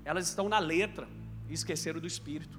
elas 0.04 0.26
estão 0.26 0.48
na 0.48 0.58
letra 0.58 1.06
e 1.48 1.54
esqueceram 1.54 2.00
do 2.00 2.08
Espírito. 2.08 2.58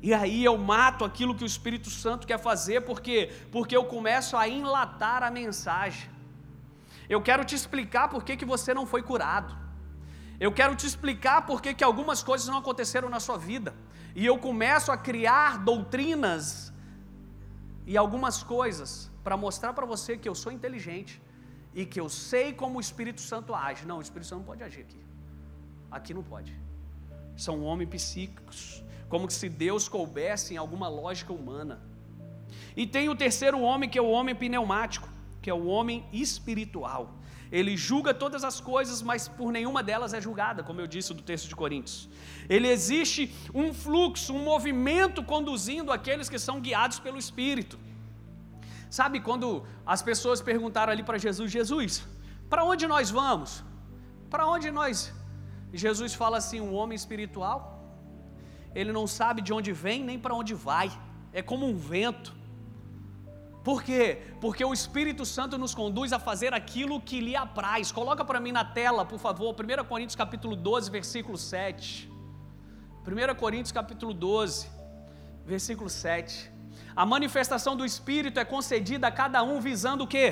E 0.00 0.14
aí 0.14 0.44
eu 0.44 0.56
mato 0.56 1.04
aquilo 1.04 1.34
que 1.34 1.42
o 1.42 1.52
Espírito 1.54 1.90
Santo 1.90 2.24
quer 2.24 2.38
fazer, 2.38 2.82
porque 2.82 3.32
porque 3.50 3.76
eu 3.76 3.84
começo 3.84 4.36
a 4.36 4.44
enlatar 4.48 5.24
a 5.24 5.30
mensagem. 5.30 6.08
Eu 7.08 7.20
quero 7.20 7.44
te 7.44 7.56
explicar 7.56 8.06
por 8.08 8.22
que, 8.22 8.36
que 8.36 8.44
você 8.44 8.72
não 8.72 8.86
foi 8.86 9.02
curado. 9.02 9.52
Eu 10.38 10.52
quero 10.52 10.76
te 10.76 10.86
explicar 10.86 11.38
por 11.50 11.60
que, 11.60 11.74
que 11.74 11.82
algumas 11.90 12.22
coisas 12.22 12.46
não 12.46 12.58
aconteceram 12.58 13.08
na 13.08 13.18
sua 13.18 13.38
vida. 13.50 13.74
E 14.14 14.24
eu 14.24 14.38
começo 14.38 14.92
a 14.92 14.96
criar 14.96 15.58
doutrinas 15.70 16.72
e 17.84 17.96
algumas 17.96 18.40
coisas 18.40 19.10
para 19.24 19.36
mostrar 19.36 19.72
para 19.72 19.86
você 19.94 20.16
que 20.16 20.28
eu 20.28 20.36
sou 20.44 20.52
inteligente 20.52 21.20
e 21.80 21.84
que 21.84 22.00
eu 22.00 22.08
sei 22.08 22.46
como 22.60 22.78
o 22.78 22.80
Espírito 22.86 23.20
Santo 23.20 23.54
age. 23.54 23.84
Não, 23.90 23.98
o 23.98 24.04
Espírito 24.06 24.28
Santo 24.28 24.38
não 24.38 24.46
pode 24.46 24.62
agir 24.68 24.80
aqui. 24.80 25.00
Aqui 25.90 26.14
não 26.18 26.22
pode. 26.22 26.52
São 27.36 27.62
homens 27.62 27.90
psíquicos, 27.90 28.82
como 29.10 29.30
se 29.30 29.46
Deus 29.64 29.86
coubesse 29.86 30.54
em 30.54 30.56
alguma 30.56 30.88
lógica 30.88 31.34
humana. 31.34 31.76
E 32.74 32.86
tem 32.86 33.10
o 33.10 33.14
terceiro 33.14 33.60
homem, 33.60 33.90
que 33.90 33.98
é 33.98 34.02
o 34.02 34.08
homem 34.08 34.34
pneumático, 34.34 35.06
que 35.42 35.50
é 35.50 35.54
o 35.54 35.66
homem 35.66 36.02
espiritual. 36.14 37.02
Ele 37.52 37.76
julga 37.76 38.14
todas 38.14 38.42
as 38.42 38.58
coisas, 38.58 39.02
mas 39.02 39.28
por 39.28 39.52
nenhuma 39.52 39.82
delas 39.82 40.14
é 40.14 40.20
julgada, 40.20 40.62
como 40.62 40.80
eu 40.80 40.86
disse 40.86 41.12
do 41.12 41.22
texto 41.22 41.46
de 41.46 41.54
Coríntios. 41.54 42.08
Ele 42.48 42.68
existe 42.68 43.32
um 43.54 43.72
fluxo, 43.74 44.32
um 44.32 44.42
movimento 44.42 45.22
conduzindo 45.22 45.92
aqueles 45.92 46.30
que 46.30 46.38
são 46.38 46.58
guiados 46.58 46.98
pelo 46.98 47.18
Espírito. 47.18 47.78
Sabe 48.98 49.18
quando 49.28 49.48
as 49.94 50.02
pessoas 50.08 50.40
perguntaram 50.50 50.92
ali 50.92 51.04
para 51.08 51.18
Jesus: 51.26 51.48
Jesus, 51.58 51.92
para 52.52 52.62
onde 52.70 52.84
nós 52.94 53.10
vamos? 53.20 53.50
Para 54.32 54.44
onde 54.54 54.70
nós? 54.78 54.96
Jesus 55.84 56.14
fala 56.22 56.36
assim: 56.42 56.60
um 56.68 56.74
homem 56.78 56.96
espiritual, 57.02 57.58
ele 58.80 58.92
não 58.98 59.06
sabe 59.18 59.42
de 59.46 59.52
onde 59.58 59.72
vem 59.84 60.00
nem 60.10 60.18
para 60.24 60.34
onde 60.40 60.54
vai, 60.68 60.88
é 61.40 61.42
como 61.50 61.66
um 61.70 61.76
vento. 61.92 62.32
Por 63.68 63.78
quê? 63.86 64.04
Porque 64.42 64.64
o 64.64 64.72
Espírito 64.80 65.24
Santo 65.36 65.58
nos 65.62 65.74
conduz 65.80 66.12
a 66.16 66.20
fazer 66.28 66.54
aquilo 66.54 67.00
que 67.08 67.20
lhe 67.20 67.36
apraz. 67.44 67.90
Coloca 68.00 68.24
para 68.24 68.40
mim 68.44 68.52
na 68.58 68.64
tela, 68.64 69.04
por 69.12 69.18
favor, 69.18 69.54
1 69.54 69.84
Coríntios 69.92 70.18
capítulo 70.24 70.54
12, 70.54 70.90
versículo 70.98 71.36
7. 71.36 72.10
1 73.06 73.34
Coríntios 73.44 73.72
capítulo 73.72 74.14
12, 74.14 74.68
versículo 75.44 75.90
7. 75.90 76.55
A 77.02 77.04
manifestação 77.14 77.74
do 77.80 77.84
Espírito 77.84 78.40
é 78.40 78.44
concedida 78.44 79.06
a 79.08 79.16
cada 79.22 79.42
um 79.50 79.60
visando 79.68 80.04
o 80.04 80.10
quê? 80.14 80.26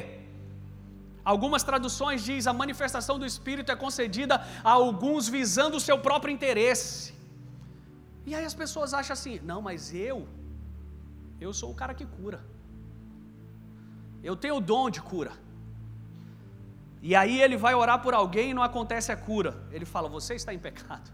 Algumas 1.33 1.63
traduções 1.63 2.25
diz 2.29 2.47
a 2.47 2.55
manifestação 2.63 3.19
do 3.19 3.27
Espírito 3.33 3.71
é 3.73 3.77
concedida 3.77 4.37
a 4.63 4.73
alguns 4.85 5.29
visando 5.29 5.77
o 5.77 5.85
seu 5.89 5.99
próprio 5.99 6.33
interesse. 6.37 7.15
E 8.27 8.35
aí 8.35 8.45
as 8.51 8.57
pessoas 8.63 8.93
acham 8.95 9.15
assim: 9.19 9.37
não, 9.51 9.61
mas 9.69 9.95
eu, 9.95 10.19
eu 11.41 11.53
sou 11.61 11.71
o 11.71 11.79
cara 11.83 11.95
que 12.01 12.07
cura 12.19 12.41
eu 14.29 14.35
tenho 14.35 14.57
o 14.57 14.61
dom 14.73 14.89
de 14.97 15.01
cura. 15.11 15.33
E 17.09 17.15
aí 17.21 17.37
ele 17.45 17.57
vai 17.65 17.75
orar 17.75 17.99
por 18.05 18.15
alguém 18.15 18.51
e 18.51 18.55
não 18.59 18.63
acontece 18.63 19.13
a 19.13 19.17
cura. 19.17 19.53
Ele 19.71 19.85
fala: 19.85 20.09
Você 20.09 20.35
está 20.35 20.55
em 20.55 20.59
pecado. 20.59 21.09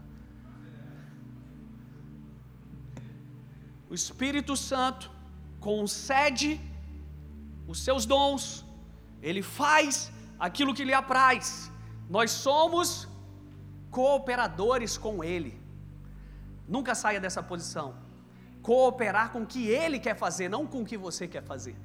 O 3.89 3.93
Espírito 3.93 4.55
Santo 4.55 5.11
concede 5.67 6.49
os 7.71 7.79
seus 7.85 8.05
dons, 8.13 8.43
ele 9.29 9.43
faz 9.59 10.11
aquilo 10.47 10.75
que 10.77 10.87
lhe 10.89 10.95
apraz. 11.01 11.71
Nós 12.15 12.31
somos 12.45 12.87
cooperadores 13.97 14.93
com 15.05 15.23
ele. 15.23 15.53
Nunca 16.75 16.93
saia 17.03 17.19
dessa 17.25 17.43
posição. 17.51 17.87
Cooperar 18.69 19.27
com 19.33 19.41
o 19.43 19.49
que 19.53 19.63
ele 19.81 19.99
quer 20.05 20.15
fazer, 20.25 20.47
não 20.55 20.63
com 20.71 20.81
o 20.81 20.87
que 20.89 20.97
você 21.07 21.27
quer 21.33 21.43
fazer. 21.51 21.75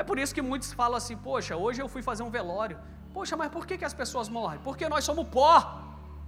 É 0.00 0.02
por 0.08 0.18
isso 0.22 0.34
que 0.36 0.42
muitos 0.50 0.72
falam 0.80 0.96
assim: 1.00 1.16
poxa, 1.28 1.56
hoje 1.64 1.80
eu 1.82 1.88
fui 1.94 2.02
fazer 2.10 2.22
um 2.22 2.32
velório. 2.38 2.78
Poxa, 3.16 3.36
mas 3.40 3.50
por 3.56 3.66
que, 3.66 3.76
que 3.80 3.88
as 3.90 3.96
pessoas 4.02 4.28
morrem? 4.28 4.60
Porque 4.66 4.88
nós 4.88 5.04
somos 5.04 5.26
pó, 5.36 5.54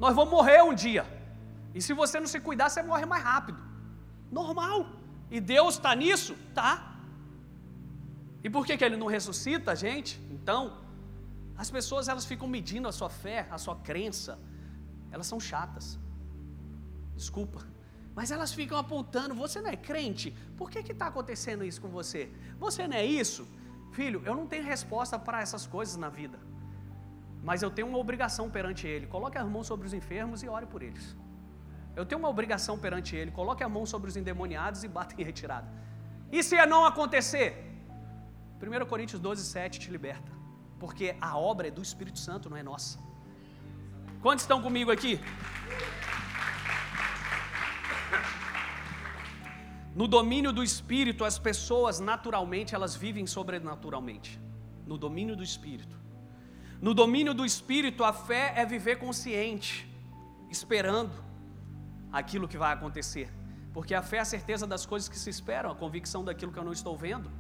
nós 0.04 0.14
vamos 0.18 0.32
morrer 0.36 0.60
um 0.62 0.74
dia. 0.74 1.04
E 1.74 1.80
se 1.80 1.92
você 2.00 2.18
não 2.22 2.26
se 2.34 2.40
cuidar, 2.40 2.68
você 2.68 2.82
morre 2.82 3.06
mais 3.06 3.22
rápido. 3.22 3.60
Normal. 4.40 5.01
E 5.36 5.40
Deus 5.40 5.74
está 5.76 5.92
nisso? 6.02 6.32
Tá. 6.58 6.70
E 8.44 8.50
por 8.54 8.62
que, 8.66 8.76
que 8.76 8.84
Ele 8.84 8.98
não 9.02 9.10
ressuscita 9.16 9.68
a 9.72 9.78
gente? 9.86 10.12
Então, 10.36 10.60
as 11.62 11.70
pessoas 11.76 12.08
elas 12.12 12.26
ficam 12.30 12.46
medindo 12.56 12.86
a 12.86 12.94
sua 12.98 13.08
fé, 13.08 13.38
a 13.56 13.58
sua 13.64 13.76
crença. 13.88 14.38
Elas 15.10 15.26
são 15.32 15.40
chatas. 15.50 15.86
Desculpa. 17.16 17.60
Mas 18.14 18.30
elas 18.30 18.52
ficam 18.52 18.76
apontando, 18.76 19.34
você 19.34 19.58
não 19.62 19.70
é 19.70 19.76
crente? 19.90 20.30
Por 20.58 20.70
que 20.70 20.80
está 20.80 21.06
acontecendo 21.06 21.64
isso 21.64 21.80
com 21.80 21.88
você? 21.88 22.30
Você 22.58 22.86
não 22.86 22.96
é 23.02 23.04
isso? 23.22 23.46
Filho, 23.92 24.22
eu 24.26 24.34
não 24.34 24.46
tenho 24.46 24.64
resposta 24.64 25.18
para 25.18 25.40
essas 25.40 25.66
coisas 25.66 25.96
na 25.96 26.10
vida. 26.10 26.38
Mas 27.42 27.62
eu 27.62 27.70
tenho 27.70 27.88
uma 27.88 27.98
obrigação 27.98 28.50
perante 28.50 28.86
Ele. 28.86 29.06
Coloque 29.06 29.38
as 29.38 29.48
mãos 29.48 29.66
sobre 29.66 29.86
os 29.86 29.94
enfermos 29.94 30.42
e 30.42 30.48
ore 30.48 30.66
por 30.66 30.82
eles. 30.82 31.16
Eu 31.94 32.06
tenho 32.06 32.18
uma 32.18 32.28
obrigação 32.28 32.78
perante 32.78 33.14
Ele. 33.14 33.30
Coloque 33.30 33.62
a 33.62 33.68
mão 33.68 33.84
sobre 33.84 34.08
os 34.08 34.16
endemoniados 34.16 34.82
e 34.82 34.88
bata 34.88 35.14
em 35.18 35.24
retirada. 35.24 35.68
E 36.30 36.42
se 36.42 36.54
não 36.66 36.84
acontecer? 36.86 37.48
1 38.60 38.86
Coríntios 38.86 39.20
12, 39.20 39.44
7 39.44 39.80
te 39.80 39.90
liberta. 39.90 40.32
Porque 40.78 41.14
a 41.20 41.36
obra 41.36 41.68
é 41.68 41.70
do 41.70 41.82
Espírito 41.82 42.18
Santo, 42.18 42.48
não 42.48 42.56
é 42.56 42.62
nossa. 42.62 42.98
Quantos 44.22 44.44
estão 44.44 44.62
comigo 44.62 44.90
aqui? 44.90 45.20
No 49.94 50.08
domínio 50.08 50.52
do 50.52 50.64
espírito, 50.64 51.22
as 51.22 51.38
pessoas 51.38 52.00
naturalmente 52.00 52.74
elas 52.74 52.96
vivem 52.96 53.26
sobrenaturalmente. 53.26 54.40
No 54.86 54.96
domínio 54.96 55.36
do 55.36 55.42
espírito. 55.42 55.96
No 56.80 56.94
domínio 56.94 57.34
do 57.34 57.44
espírito, 57.44 58.02
a 58.02 58.12
fé 58.12 58.54
é 58.56 58.64
viver 58.64 58.96
consciente, 58.96 59.86
esperando 60.50 61.12
aquilo 62.12 62.46
que 62.46 62.58
vai 62.58 62.72
acontecer. 62.72 63.32
Porque 63.72 63.94
a 63.94 64.02
fé 64.02 64.18
é 64.18 64.20
a 64.20 64.24
certeza 64.24 64.66
das 64.66 64.84
coisas 64.84 65.08
que 65.08 65.18
se 65.18 65.30
esperam, 65.30 65.70
a 65.70 65.74
convicção 65.74 66.24
daquilo 66.24 66.52
que 66.52 66.58
eu 66.58 66.64
não 66.64 66.72
estou 66.72 66.96
vendo. 66.96 67.30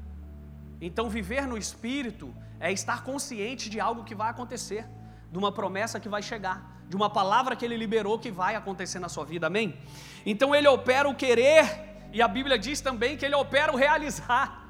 Então, 0.80 1.10
viver 1.10 1.46
no 1.46 1.58
espírito 1.58 2.34
é 2.58 2.72
estar 2.72 3.04
consciente 3.04 3.68
de 3.68 3.78
algo 3.78 4.02
que 4.02 4.14
vai 4.14 4.30
acontecer, 4.30 4.86
de 5.30 5.38
uma 5.38 5.52
promessa 5.52 6.00
que 6.00 6.08
vai 6.08 6.22
chegar, 6.22 6.82
de 6.88 6.96
uma 6.96 7.10
palavra 7.10 7.54
que 7.54 7.64
ele 7.64 7.76
liberou 7.76 8.18
que 8.18 8.30
vai 8.30 8.54
acontecer 8.54 8.98
na 8.98 9.08
sua 9.08 9.24
vida. 9.24 9.46
Amém? 9.46 9.78
Então, 10.24 10.54
ele 10.54 10.66
opera 10.66 11.08
o 11.08 11.14
querer 11.14 11.92
e 12.12 12.20
a 12.20 12.28
Bíblia 12.28 12.58
diz 12.58 12.80
também 12.80 13.16
que 13.16 13.24
ele 13.24 13.34
opera 13.34 13.72
o 13.72 13.76
realizar. 13.76 14.68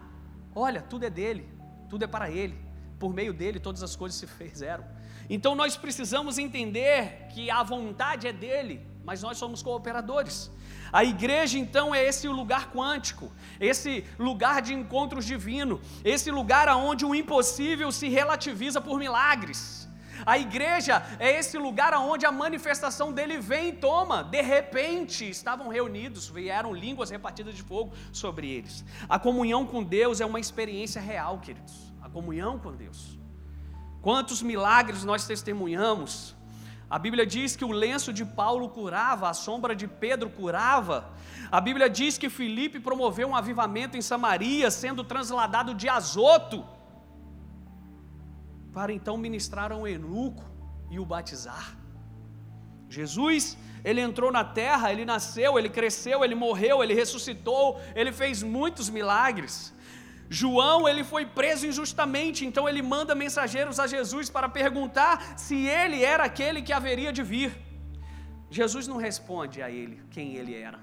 Olha, 0.54 0.82
tudo 0.82 1.04
é 1.04 1.10
dele, 1.10 1.48
tudo 1.88 2.04
é 2.04 2.06
para 2.06 2.30
ele. 2.30 2.56
Por 2.98 3.12
meio 3.12 3.32
dele 3.32 3.58
todas 3.58 3.82
as 3.82 3.96
coisas 3.96 4.18
se 4.18 4.26
fizeram. 4.26 4.84
Então 5.28 5.54
nós 5.54 5.76
precisamos 5.76 6.38
entender 6.38 7.26
que 7.30 7.50
a 7.50 7.62
vontade 7.62 8.28
é 8.28 8.32
dele, 8.32 8.86
mas 9.04 9.22
nós 9.22 9.38
somos 9.38 9.62
cooperadores. 9.62 10.50
A 10.92 11.04
igreja 11.04 11.58
então 11.58 11.94
é 11.94 12.04
esse 12.04 12.28
lugar 12.28 12.70
quântico, 12.70 13.32
esse 13.58 14.04
lugar 14.18 14.60
de 14.60 14.74
encontros 14.74 15.24
divino, 15.24 15.80
esse 16.04 16.30
lugar 16.30 16.68
aonde 16.68 17.04
o 17.04 17.14
impossível 17.14 17.90
se 17.90 18.08
relativiza 18.08 18.80
por 18.80 18.98
milagres. 18.98 19.88
A 20.24 20.38
igreja 20.38 21.02
é 21.18 21.36
esse 21.38 21.58
lugar 21.58 21.94
onde 21.94 22.24
a 22.24 22.30
manifestação 22.30 23.12
dele 23.12 23.38
vem 23.38 23.70
e 23.70 23.72
toma. 23.72 24.22
De 24.22 24.40
repente, 24.40 25.28
estavam 25.28 25.68
reunidos, 25.68 26.28
vieram 26.28 26.72
línguas 26.72 27.10
repartidas 27.10 27.54
de 27.54 27.62
fogo 27.62 27.92
sobre 28.12 28.48
eles. 28.48 28.84
A 29.08 29.18
comunhão 29.18 29.66
com 29.66 29.82
Deus 29.82 30.20
é 30.20 30.26
uma 30.26 30.38
experiência 30.38 31.00
real, 31.00 31.38
queridos. 31.40 31.92
A 32.00 32.08
comunhão 32.08 32.58
com 32.58 32.72
Deus. 32.72 33.18
Quantos 34.00 34.42
milagres 34.42 35.04
nós 35.04 35.26
testemunhamos? 35.26 36.36
A 36.96 36.98
Bíblia 37.04 37.24
diz 37.34 37.56
que 37.56 37.64
o 37.64 37.72
lenço 37.72 38.10
de 38.12 38.24
Paulo 38.40 38.68
curava, 38.68 39.26
a 39.30 39.32
sombra 39.32 39.74
de 39.74 39.86
Pedro 39.88 40.28
curava. 40.28 40.96
A 41.50 41.58
Bíblia 41.58 41.88
diz 41.98 42.18
que 42.18 42.28
Filipe 42.38 42.78
promoveu 42.88 43.28
um 43.28 43.34
avivamento 43.34 43.96
em 43.96 44.02
Samaria, 44.02 44.70
sendo 44.70 45.02
transladado 45.02 45.72
de 45.74 45.88
Azoto 45.88 46.58
para 48.74 48.92
então 48.92 49.16
ministrar 49.16 49.72
a 49.72 49.76
um 49.76 49.86
eunuco 49.86 50.44
e 50.90 50.98
o 50.98 51.06
batizar. 51.06 51.66
Jesus, 52.90 53.56
ele 53.82 54.02
entrou 54.02 54.30
na 54.30 54.44
terra, 54.44 54.92
ele 54.92 55.06
nasceu, 55.06 55.58
ele 55.58 55.70
cresceu, 55.70 56.22
ele 56.22 56.34
morreu, 56.34 56.84
ele 56.84 56.92
ressuscitou, 56.92 57.80
ele 57.94 58.12
fez 58.12 58.42
muitos 58.42 58.90
milagres. 58.90 59.74
João, 60.28 60.88
ele 60.88 61.04
foi 61.04 61.26
preso 61.26 61.66
injustamente, 61.66 62.46
então 62.46 62.68
ele 62.68 62.82
manda 62.82 63.14
mensageiros 63.14 63.78
a 63.78 63.86
Jesus 63.86 64.30
para 64.30 64.48
perguntar 64.48 65.38
se 65.38 65.66
ele 65.66 66.02
era 66.02 66.24
aquele 66.24 66.62
que 66.62 66.72
haveria 66.72 67.12
de 67.12 67.22
vir. 67.22 67.52
Jesus 68.50 68.86
não 68.86 68.96
responde 68.96 69.62
a 69.62 69.70
ele 69.70 70.02
quem 70.10 70.36
ele 70.36 70.54
era, 70.54 70.78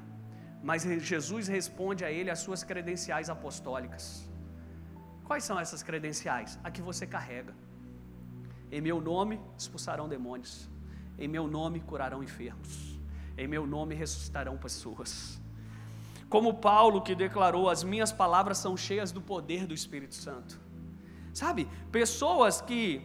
Mas 0.62 0.84
Jesus 0.84 1.47
responde 1.47 2.04
a 2.04 2.12
ele 2.12 2.30
as 2.30 2.39
suas 2.39 2.63
credenciais 2.63 3.30
apostólicas. 3.30 4.28
Quais 5.23 5.43
são 5.43 5.60
essas 5.60 5.82
credenciais? 5.82 6.60
A 6.63 6.69
que 6.69 6.82
você 6.82 7.08
carrega. 7.08 7.54
Em 8.71 8.82
meu 8.82 8.99
nome 8.99 9.39
expulsarão 9.58 10.08
demônios. 10.10 10.69
Em 11.17 11.28
meu 11.28 11.47
nome 11.47 11.80
curarão 11.80 12.23
enfermos. 12.23 12.99
Em 13.38 13.47
meu 13.47 13.65
nome 13.65 13.95
ressuscitarão 13.95 14.58
pessoas. 14.58 15.39
Como 16.30 16.54
Paulo 16.54 17.02
que 17.02 17.15
declarou: 17.15 17.70
As 17.70 17.84
minhas 17.84 18.12
palavras 18.12 18.58
são 18.58 18.78
cheias 18.78 19.12
do 19.12 19.22
poder 19.22 19.65
do 19.65 19.74
Espírito 19.74 20.15
Santo. 20.15 20.60
Sabe, 21.34 21.68
pessoas 21.92 22.62
que 22.62 23.02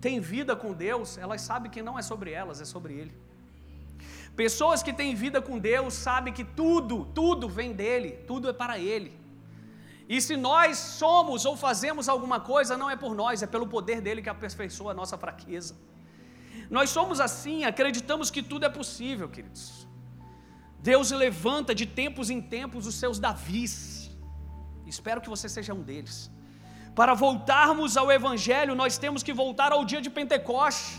têm 0.00 0.20
vida 0.20 0.54
com 0.54 0.72
Deus, 0.72 1.18
elas 1.18 1.40
sabem 1.42 1.70
que 1.70 1.82
não 1.82 1.98
é 1.98 2.02
sobre 2.02 2.30
elas, 2.30 2.60
é 2.60 2.64
sobre 2.64 2.94
Ele. 2.94 3.14
Pessoas 4.36 4.82
que 4.82 4.92
têm 4.92 5.14
vida 5.14 5.40
com 5.40 5.58
Deus 5.58 5.94
sabem 5.94 6.32
que 6.32 6.44
tudo, 6.44 7.06
tudo 7.14 7.48
vem 7.48 7.72
dele, 7.72 8.12
tudo 8.26 8.50
é 8.50 8.52
para 8.52 8.78
Ele. 8.78 9.12
E 10.08 10.20
se 10.20 10.36
nós 10.36 10.76
somos 10.78 11.44
ou 11.44 11.56
fazemos 11.56 12.08
alguma 12.08 12.38
coisa, 12.38 12.76
não 12.76 12.88
é 12.88 12.96
por 12.96 13.14
nós, 13.14 13.42
é 13.42 13.46
pelo 13.46 13.66
poder 13.66 14.00
dele 14.00 14.22
que 14.22 14.28
aperfeiçoa 14.28 14.92
a 14.92 14.94
nossa 14.94 15.18
fraqueza. 15.18 15.74
Nós 16.70 16.90
somos 16.90 17.18
assim, 17.18 17.64
acreditamos 17.64 18.30
que 18.30 18.42
tudo 18.42 18.66
é 18.66 18.68
possível, 18.68 19.28
queridos. 19.28 19.85
Deus 20.90 21.10
levanta 21.24 21.72
de 21.80 21.86
tempos 22.00 22.28
em 22.34 22.40
tempos 22.56 22.82
os 22.90 22.96
seus 23.02 23.18
Davis. 23.26 23.74
Espero 24.94 25.20
que 25.22 25.32
você 25.34 25.48
seja 25.56 25.72
um 25.78 25.82
deles. 25.88 26.16
Para 26.98 27.14
voltarmos 27.24 27.96
ao 28.00 28.10
Evangelho, 28.18 28.74
nós 28.82 28.96
temos 29.04 29.22
que 29.26 29.34
voltar 29.42 29.70
ao 29.72 29.82
dia 29.90 30.00
de 30.06 30.10
Pentecoste. 30.18 30.92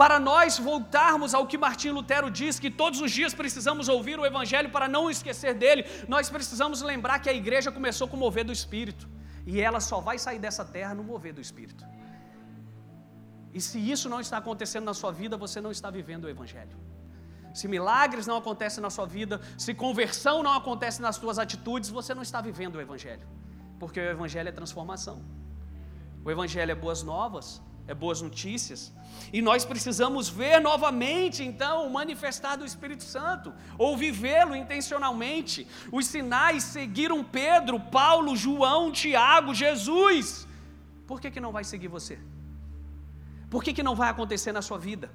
Para 0.00 0.16
nós 0.30 0.58
voltarmos 0.70 1.30
ao 1.36 1.46
que 1.50 1.58
Martim 1.66 1.90
Lutero 1.98 2.28
diz, 2.40 2.58
que 2.62 2.70
todos 2.82 3.00
os 3.04 3.10
dias 3.18 3.32
precisamos 3.42 3.86
ouvir 3.94 4.18
o 4.18 4.26
Evangelho 4.30 4.70
para 4.76 4.88
não 4.96 5.04
esquecer 5.14 5.54
dele, 5.62 5.84
nós 6.14 6.28
precisamos 6.36 6.82
lembrar 6.90 7.18
que 7.22 7.30
a 7.32 7.36
igreja 7.42 7.70
começou 7.78 8.06
com 8.08 8.16
o 8.18 8.20
mover 8.26 8.44
do 8.50 8.52
Espírito, 8.60 9.08
e 9.46 9.60
ela 9.68 9.80
só 9.90 9.98
vai 10.08 10.18
sair 10.26 10.40
dessa 10.46 10.64
terra 10.76 10.94
no 10.98 11.04
mover 11.12 11.32
do 11.38 11.40
Espírito. 11.40 11.84
E 13.56 13.60
se 13.68 13.78
isso 13.94 14.08
não 14.14 14.20
está 14.26 14.36
acontecendo 14.44 14.84
na 14.90 14.94
sua 14.94 15.12
vida, 15.22 15.36
você 15.36 15.60
não 15.66 15.72
está 15.78 15.90
vivendo 15.98 16.24
o 16.24 16.32
Evangelho. 16.36 16.76
Se 17.54 17.66
milagres 17.68 18.26
não 18.26 18.36
acontecem 18.36 18.82
na 18.82 18.90
sua 18.90 19.06
vida, 19.06 19.40
se 19.58 19.74
conversão 19.74 20.42
não 20.42 20.52
acontece 20.52 21.02
nas 21.02 21.16
suas 21.16 21.38
atitudes, 21.38 21.90
você 21.90 22.14
não 22.14 22.22
está 22.22 22.40
vivendo 22.40 22.76
o 22.76 22.80
Evangelho. 22.80 23.26
Porque 23.78 23.98
o 24.00 24.10
Evangelho 24.10 24.48
é 24.48 24.52
transformação. 24.52 25.22
O 26.24 26.30
Evangelho 26.30 26.70
é 26.70 26.74
boas 26.74 27.02
novas, 27.02 27.62
é 27.88 27.94
boas 27.94 28.20
notícias. 28.22 28.92
E 29.32 29.42
nós 29.42 29.64
precisamos 29.64 30.28
ver 30.28 30.60
novamente, 30.60 31.42
então, 31.42 31.86
o 31.86 31.92
manifestar 31.92 32.56
do 32.56 32.64
Espírito 32.64 33.02
Santo, 33.02 33.52
ou 33.76 33.96
vivê-lo 33.96 34.54
intencionalmente. 34.54 35.66
Os 35.90 36.06
sinais 36.06 36.62
seguiram 36.62 37.24
Pedro, 37.24 37.80
Paulo, 37.80 38.36
João, 38.36 38.92
Tiago, 38.92 39.54
Jesus. 39.54 40.46
Por 41.06 41.20
que, 41.20 41.30
que 41.30 41.40
não 41.40 41.52
vai 41.52 41.64
seguir 41.64 41.88
você? 41.88 42.18
Por 43.48 43.64
que, 43.64 43.72
que 43.72 43.82
não 43.82 43.96
vai 43.96 44.08
acontecer 44.08 44.52
na 44.52 44.62
sua 44.62 44.78
vida? 44.78 45.10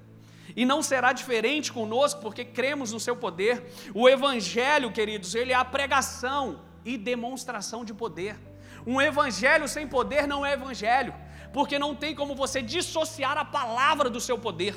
E 0.55 0.65
não 0.65 0.83
será 0.83 1.13
diferente 1.13 1.71
conosco, 1.71 2.19
porque 2.19 2.43
cremos 2.43 2.91
no 2.91 2.99
seu 2.99 3.15
poder. 3.15 3.71
O 3.93 4.09
Evangelho, 4.09 4.91
queridos, 4.91 5.33
ele 5.33 5.53
é 5.53 5.55
a 5.55 5.63
pregação 5.63 6.61
e 6.83 6.97
demonstração 6.97 7.85
de 7.85 7.93
poder. 7.93 8.37
Um 8.85 9.01
evangelho 9.01 9.67
sem 9.67 9.87
poder 9.87 10.27
não 10.27 10.45
é 10.45 10.53
evangelho 10.53 11.11
porque 11.55 11.79
não 11.79 11.95
tem 11.95 12.13
como 12.13 12.35
você 12.35 12.61
dissociar 12.61 13.37
a 13.37 13.45
palavra 13.45 14.09
do 14.09 14.19
seu 14.19 14.37
poder. 14.37 14.75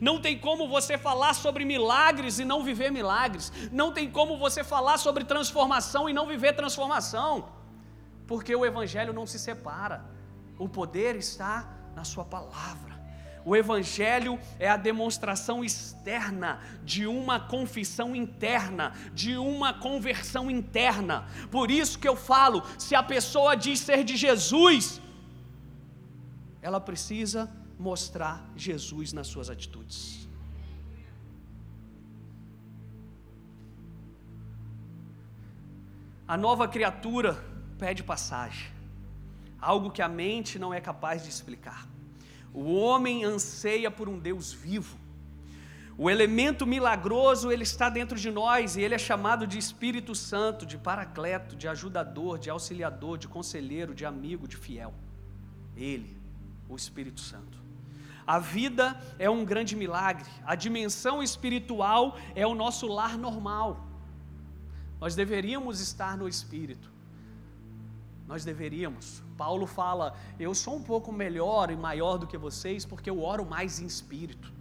Não 0.00 0.20
tem 0.20 0.36
como 0.36 0.66
você 0.66 0.98
falar 0.98 1.34
sobre 1.34 1.64
milagres 1.64 2.40
e 2.40 2.44
não 2.44 2.64
viver 2.64 2.90
milagres. 2.90 3.52
Não 3.70 3.92
tem 3.92 4.10
como 4.10 4.36
você 4.36 4.64
falar 4.64 4.98
sobre 4.98 5.22
transformação 5.22 6.08
e 6.08 6.12
não 6.12 6.26
viver 6.26 6.52
transformação. 6.54 7.48
Porque 8.26 8.52
o 8.56 8.66
Evangelho 8.66 9.12
não 9.12 9.24
se 9.24 9.38
separa. 9.38 10.04
O 10.58 10.68
poder 10.68 11.14
está 11.14 11.72
na 11.94 12.02
Sua 12.02 12.24
palavra. 12.24 12.95
O 13.48 13.54
Evangelho 13.54 14.40
é 14.58 14.68
a 14.68 14.76
demonstração 14.76 15.64
externa 15.64 16.60
de 16.82 17.06
uma 17.06 17.38
confissão 17.38 18.08
interna, 18.16 18.92
de 19.14 19.36
uma 19.36 19.72
conversão 19.72 20.50
interna. 20.50 21.28
Por 21.48 21.70
isso 21.70 21.96
que 21.96 22.08
eu 22.08 22.16
falo: 22.16 22.64
se 22.76 22.96
a 22.96 23.04
pessoa 23.04 23.54
diz 23.54 23.78
ser 23.78 24.02
de 24.02 24.16
Jesus, 24.16 25.00
ela 26.60 26.80
precisa 26.80 27.48
mostrar 27.78 28.44
Jesus 28.56 29.12
nas 29.12 29.28
suas 29.28 29.48
atitudes. 29.48 30.28
A 36.26 36.36
nova 36.36 36.66
criatura 36.66 37.34
pede 37.78 38.02
passagem, 38.02 38.72
algo 39.60 39.92
que 39.92 40.02
a 40.02 40.08
mente 40.08 40.58
não 40.58 40.74
é 40.74 40.80
capaz 40.80 41.22
de 41.22 41.28
explicar. 41.28 41.86
O 42.56 42.74
homem 42.74 43.22
anseia 43.22 43.90
por 43.90 44.08
um 44.08 44.18
Deus 44.18 44.50
vivo. 44.50 44.96
O 45.98 46.08
elemento 46.08 46.66
milagroso, 46.66 47.52
ele 47.52 47.64
está 47.64 47.90
dentro 47.90 48.18
de 48.18 48.30
nós 48.30 48.76
e 48.76 48.80
ele 48.80 48.94
é 48.94 48.98
chamado 48.98 49.46
de 49.46 49.58
Espírito 49.58 50.14
Santo, 50.14 50.64
de 50.64 50.78
paracleto, 50.78 51.54
de 51.54 51.68
ajudador, 51.68 52.38
de 52.38 52.48
auxiliador, 52.48 53.18
de 53.18 53.28
conselheiro, 53.28 53.94
de 53.94 54.06
amigo, 54.06 54.48
de 54.48 54.56
fiel. 54.56 54.94
Ele 55.76 56.16
o 56.66 56.74
Espírito 56.74 57.20
Santo. 57.20 57.58
A 58.26 58.38
vida 58.38 58.98
é 59.18 59.28
um 59.28 59.44
grande 59.44 59.76
milagre, 59.76 60.28
a 60.44 60.54
dimensão 60.54 61.22
espiritual 61.22 62.16
é 62.34 62.46
o 62.46 62.54
nosso 62.54 62.86
lar 62.86 63.18
normal. 63.18 63.86
Nós 64.98 65.14
deveríamos 65.14 65.78
estar 65.78 66.16
no 66.16 66.26
Espírito, 66.26 66.90
nós 68.26 68.44
deveríamos. 68.44 69.22
Paulo 69.36 69.66
fala: 69.66 70.16
Eu 70.38 70.54
sou 70.54 70.76
um 70.76 70.82
pouco 70.82 71.12
melhor 71.12 71.70
e 71.70 71.76
maior 71.76 72.18
do 72.18 72.26
que 72.26 72.36
vocês 72.36 72.84
porque 72.84 73.08
eu 73.08 73.22
oro 73.22 73.44
mais 73.44 73.80
em 73.80 73.86
espírito, 73.86 74.52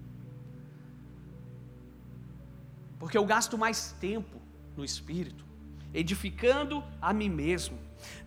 porque 2.99 3.17
eu 3.17 3.25
gasto 3.25 3.57
mais 3.57 3.91
tempo 3.99 4.45
no 4.75 4.83
Espírito, 4.83 5.45
edificando 5.93 6.83
a 7.01 7.13
mim 7.13 7.29
mesmo. 7.29 7.77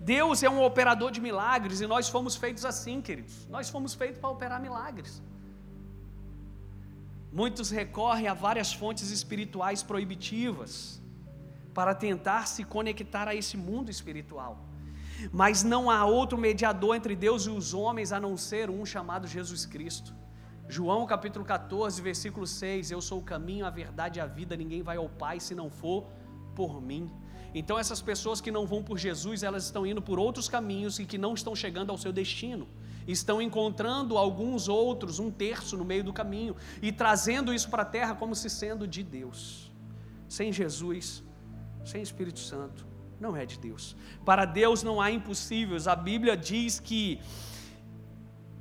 Deus 0.01 0.43
é 0.43 0.51
um 0.51 0.63
operador 0.63 1.11
de 1.11 1.21
milagres 1.21 1.81
e 1.81 1.87
nós 1.87 2.09
fomos 2.09 2.37
feitos 2.37 2.65
assim, 2.65 3.01
queridos. 3.01 3.47
Nós 3.49 3.69
fomos 3.69 3.95
feitos 3.95 4.19
para 4.19 4.31
operar 4.31 4.61
milagres. 4.61 5.23
Muitos 7.31 7.71
recorrem 7.71 8.27
a 8.27 8.35
várias 8.35 8.73
fontes 8.73 9.11
espirituais 9.11 9.83
proibitivas 9.83 11.01
para 11.75 11.95
tentar 11.95 12.47
se 12.47 12.65
conectar 12.65 13.29
a 13.29 13.35
esse 13.35 13.57
mundo 13.57 13.91
espiritual. 13.91 14.68
Mas 15.33 15.63
não 15.63 15.91
há 15.91 16.05
outro 16.05 16.39
mediador 16.39 16.95
entre 16.95 17.17
Deus 17.17 17.47
e 17.47 17.51
os 17.51 17.75
homens 17.75 18.13
a 18.13 18.21
não 18.21 18.37
ser 18.37 18.71
um 18.71 18.85
chamado 18.85 19.27
Jesus 19.27 19.67
Cristo. 19.67 20.15
João 20.69 21.07
capítulo 21.07 21.45
14, 21.45 22.01
versículo 22.03 22.47
6: 22.47 22.91
Eu 22.91 23.01
sou 23.01 23.19
o 23.21 23.23
caminho, 23.23 23.65
a 23.65 23.71
verdade 23.71 24.19
e 24.19 24.23
a 24.23 24.27
vida, 24.27 24.57
ninguém 24.57 24.83
vai 24.83 24.97
ao 24.97 25.09
Pai 25.09 25.41
se 25.41 25.55
não 25.55 25.71
for 25.71 26.07
por 26.55 26.81
mim. 26.81 27.11
Então 27.55 27.79
essas 27.79 28.03
pessoas 28.03 28.41
que 28.41 28.51
não 28.51 28.67
vão 28.67 28.83
por 28.83 28.99
Jesus, 28.99 29.43
elas 29.43 29.65
estão 29.65 29.87
indo 29.87 30.03
por 30.03 30.19
outros 30.19 30.49
caminhos 30.49 30.99
e 30.99 31.07
que 31.07 31.17
não 31.17 31.35
estão 31.35 31.57
chegando 31.57 31.91
ao 31.91 31.99
seu 31.99 32.13
destino. 32.13 32.69
Estão 33.07 33.41
encontrando 33.41 34.19
alguns 34.19 34.69
outros, 34.69 35.19
um 35.19 35.31
terço 35.31 35.77
no 35.77 35.85
meio 35.85 36.05
do 36.05 36.13
caminho 36.13 36.55
e 36.83 36.93
trazendo 36.93 37.55
isso 37.55 37.71
para 37.71 37.83
a 37.83 37.87
terra 37.87 38.15
como 38.15 38.35
se 38.35 38.51
sendo 38.51 38.87
de 38.87 39.03
Deus. 39.03 39.73
Sem 40.29 40.53
Jesus, 40.53 41.25
sem 41.87 42.03
Espírito 42.03 42.39
Santo, 42.39 42.87
não 43.21 43.37
é 43.37 43.45
de 43.45 43.59
Deus. 43.59 43.97
Para 44.25 44.45
Deus 44.45 44.83
não 44.83 45.01
há 45.01 45.11
impossíveis. 45.11 45.87
A 45.89 45.97
Bíblia 45.97 46.37
diz 46.37 46.79
que 46.79 47.21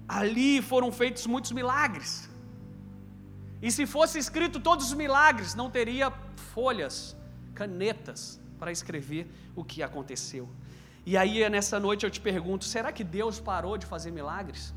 ali 0.08 0.62
foram 0.62 0.92
feitos 0.92 1.26
muitos 1.28 1.52
milagres. 1.52 2.30
E 3.62 3.72
se 3.72 3.86
fosse 3.86 4.18
escrito 4.20 4.60
todos 4.60 4.88
os 4.88 4.94
milagres, 4.94 5.56
não 5.56 5.70
teria 5.70 6.12
folhas, 6.54 7.16
canetas, 7.54 8.40
para 8.60 8.72
escrever 8.72 9.28
o 9.56 9.64
que 9.64 9.82
aconteceu. 9.84 10.48
E 11.06 11.16
aí, 11.16 11.48
nessa 11.50 11.80
noite, 11.80 12.04
eu 12.06 12.12
te 12.12 12.20
pergunto: 12.20 12.66
será 12.66 12.92
que 12.92 13.04
Deus 13.04 13.40
parou 13.40 13.78
de 13.78 13.86
fazer 13.86 14.12
milagres? 14.12 14.74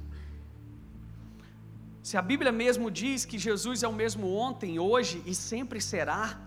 Se 2.03 2.17
a 2.17 2.23
Bíblia 2.23 2.51
mesmo 2.51 2.91
diz 2.91 3.25
que 3.25 3.39
Jesus 3.39 3.83
é 3.83 3.89
o 3.89 3.93
mesmo 3.93 4.35
ontem, 4.35 4.79
hoje 4.79 5.23
e 5.27 5.35
sempre 5.35 5.81
será, 5.81 6.39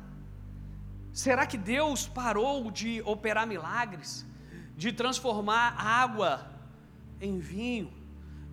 será 1.14 1.46
que 1.46 1.58
Deus 1.58 2.08
parou 2.08 2.72
de 2.72 3.02
operar 3.04 3.46
milagres, 3.48 4.26
de 4.76 4.92
transformar 4.92 5.76
água 5.78 6.52
em 7.22 7.40
vinho, 7.40 7.94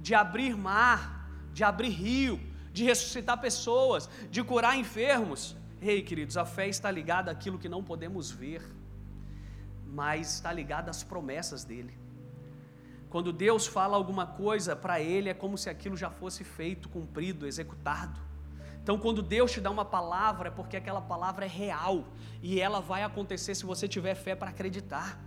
de 0.01 0.14
abrir 0.14 0.55
mar, 0.57 1.27
de 1.53 1.64
abrir 1.64 1.88
rio, 1.88 2.38
de 2.73 2.85
ressuscitar 2.85 3.40
pessoas, 3.40 4.09
de 4.31 4.44
curar 4.44 4.77
enfermos? 4.77 5.57
Ei, 5.81 6.03
queridos, 6.03 6.37
a 6.37 6.44
fé 6.44 6.68
está 6.68 6.90
ligada 6.90 7.31
àquilo 7.31 7.59
que 7.59 7.68
não 7.68 7.83
podemos 7.83 8.31
ver, 8.31 8.62
mas 9.87 10.35
está 10.35 10.53
ligada 10.53 10.90
às 10.90 11.03
promessas 11.03 11.64
dele. 11.64 11.99
Quando 13.09 13.33
Deus 13.33 13.66
fala 13.66 13.96
alguma 13.96 14.27
coisa 14.27 14.77
para 14.77 15.01
ele, 15.01 15.31
é 15.31 15.35
como 15.35 15.57
se 15.59 15.68
aquilo 15.70 15.96
já 15.96 16.11
fosse 16.11 16.44
feito, 16.44 16.88
cumprido, 16.90 17.46
executado. 17.46 18.20
Então, 18.83 18.99
quando 18.99 19.23
Deus 19.23 19.53
te 19.53 19.61
dá 19.61 19.71
uma 19.71 19.85
palavra, 19.85 20.49
é 20.49 20.51
porque 20.51 20.77
aquela 20.77 21.01
palavra 21.01 21.45
é 21.45 21.49
real 21.49 22.05
e 22.43 22.61
ela 22.61 22.81
vai 22.81 23.03
acontecer 23.03 23.55
se 23.55 23.64
você 23.64 23.87
tiver 23.87 24.14
fé 24.14 24.35
para 24.35 24.51
acreditar. 24.51 25.21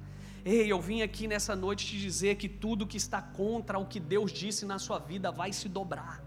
Ei, 0.44 0.70
eu 0.70 0.82
vim 0.82 1.02
aqui 1.02 1.28
nessa 1.28 1.56
noite 1.56 1.86
te 1.86 1.98
dizer 1.98 2.36
que 2.36 2.50
tudo 2.50 2.88
que 2.88 2.98
está 2.98 3.22
contra 3.22 3.78
o 3.80 3.86
que 3.86 4.00
Deus 4.00 4.32
disse 4.32 4.66
na 4.66 4.78
sua 4.80 5.00
vida 5.00 5.32
vai 5.32 5.54
se 5.54 5.70
dobrar. 5.70 6.22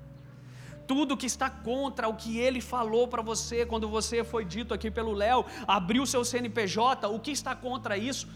Tudo 0.86 1.16
que 1.16 1.26
está 1.26 1.50
contra 1.50 2.08
o 2.08 2.14
que 2.14 2.38
ele 2.38 2.60
falou 2.60 3.08
para 3.08 3.20
você, 3.20 3.66
quando 3.66 3.88
você 3.88 4.22
foi 4.22 4.44
dito 4.44 4.72
aqui 4.72 4.90
pelo 4.90 5.12
Léo, 5.12 5.44
abriu 5.66 6.06
seu 6.06 6.24
CNPJ, 6.24 7.08
o 7.08 7.18
que 7.18 7.32
está 7.32 7.56
contra 7.56 7.98
isso 7.98 8.28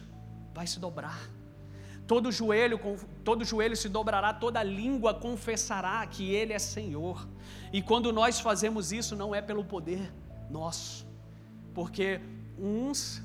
vai 0.52 0.66
se 0.66 0.80
dobrar. 0.80 1.39
Todo 2.10 2.32
joelho, 2.32 2.76
todo 3.22 3.44
joelho 3.44 3.76
se 3.76 3.88
dobrará, 3.88 4.34
toda 4.34 4.60
língua 4.64 5.14
confessará 5.14 6.04
que 6.08 6.24
Ele 6.34 6.52
é 6.52 6.58
Senhor. 6.58 7.28
E 7.72 7.80
quando 7.80 8.12
nós 8.12 8.40
fazemos 8.40 8.90
isso, 8.90 9.14
não 9.14 9.32
é 9.32 9.40
pelo 9.40 9.62
poder 9.64 10.12
nosso, 10.50 11.06
porque 11.72 12.20
uns 12.58 13.22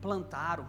plantaram, 0.00 0.64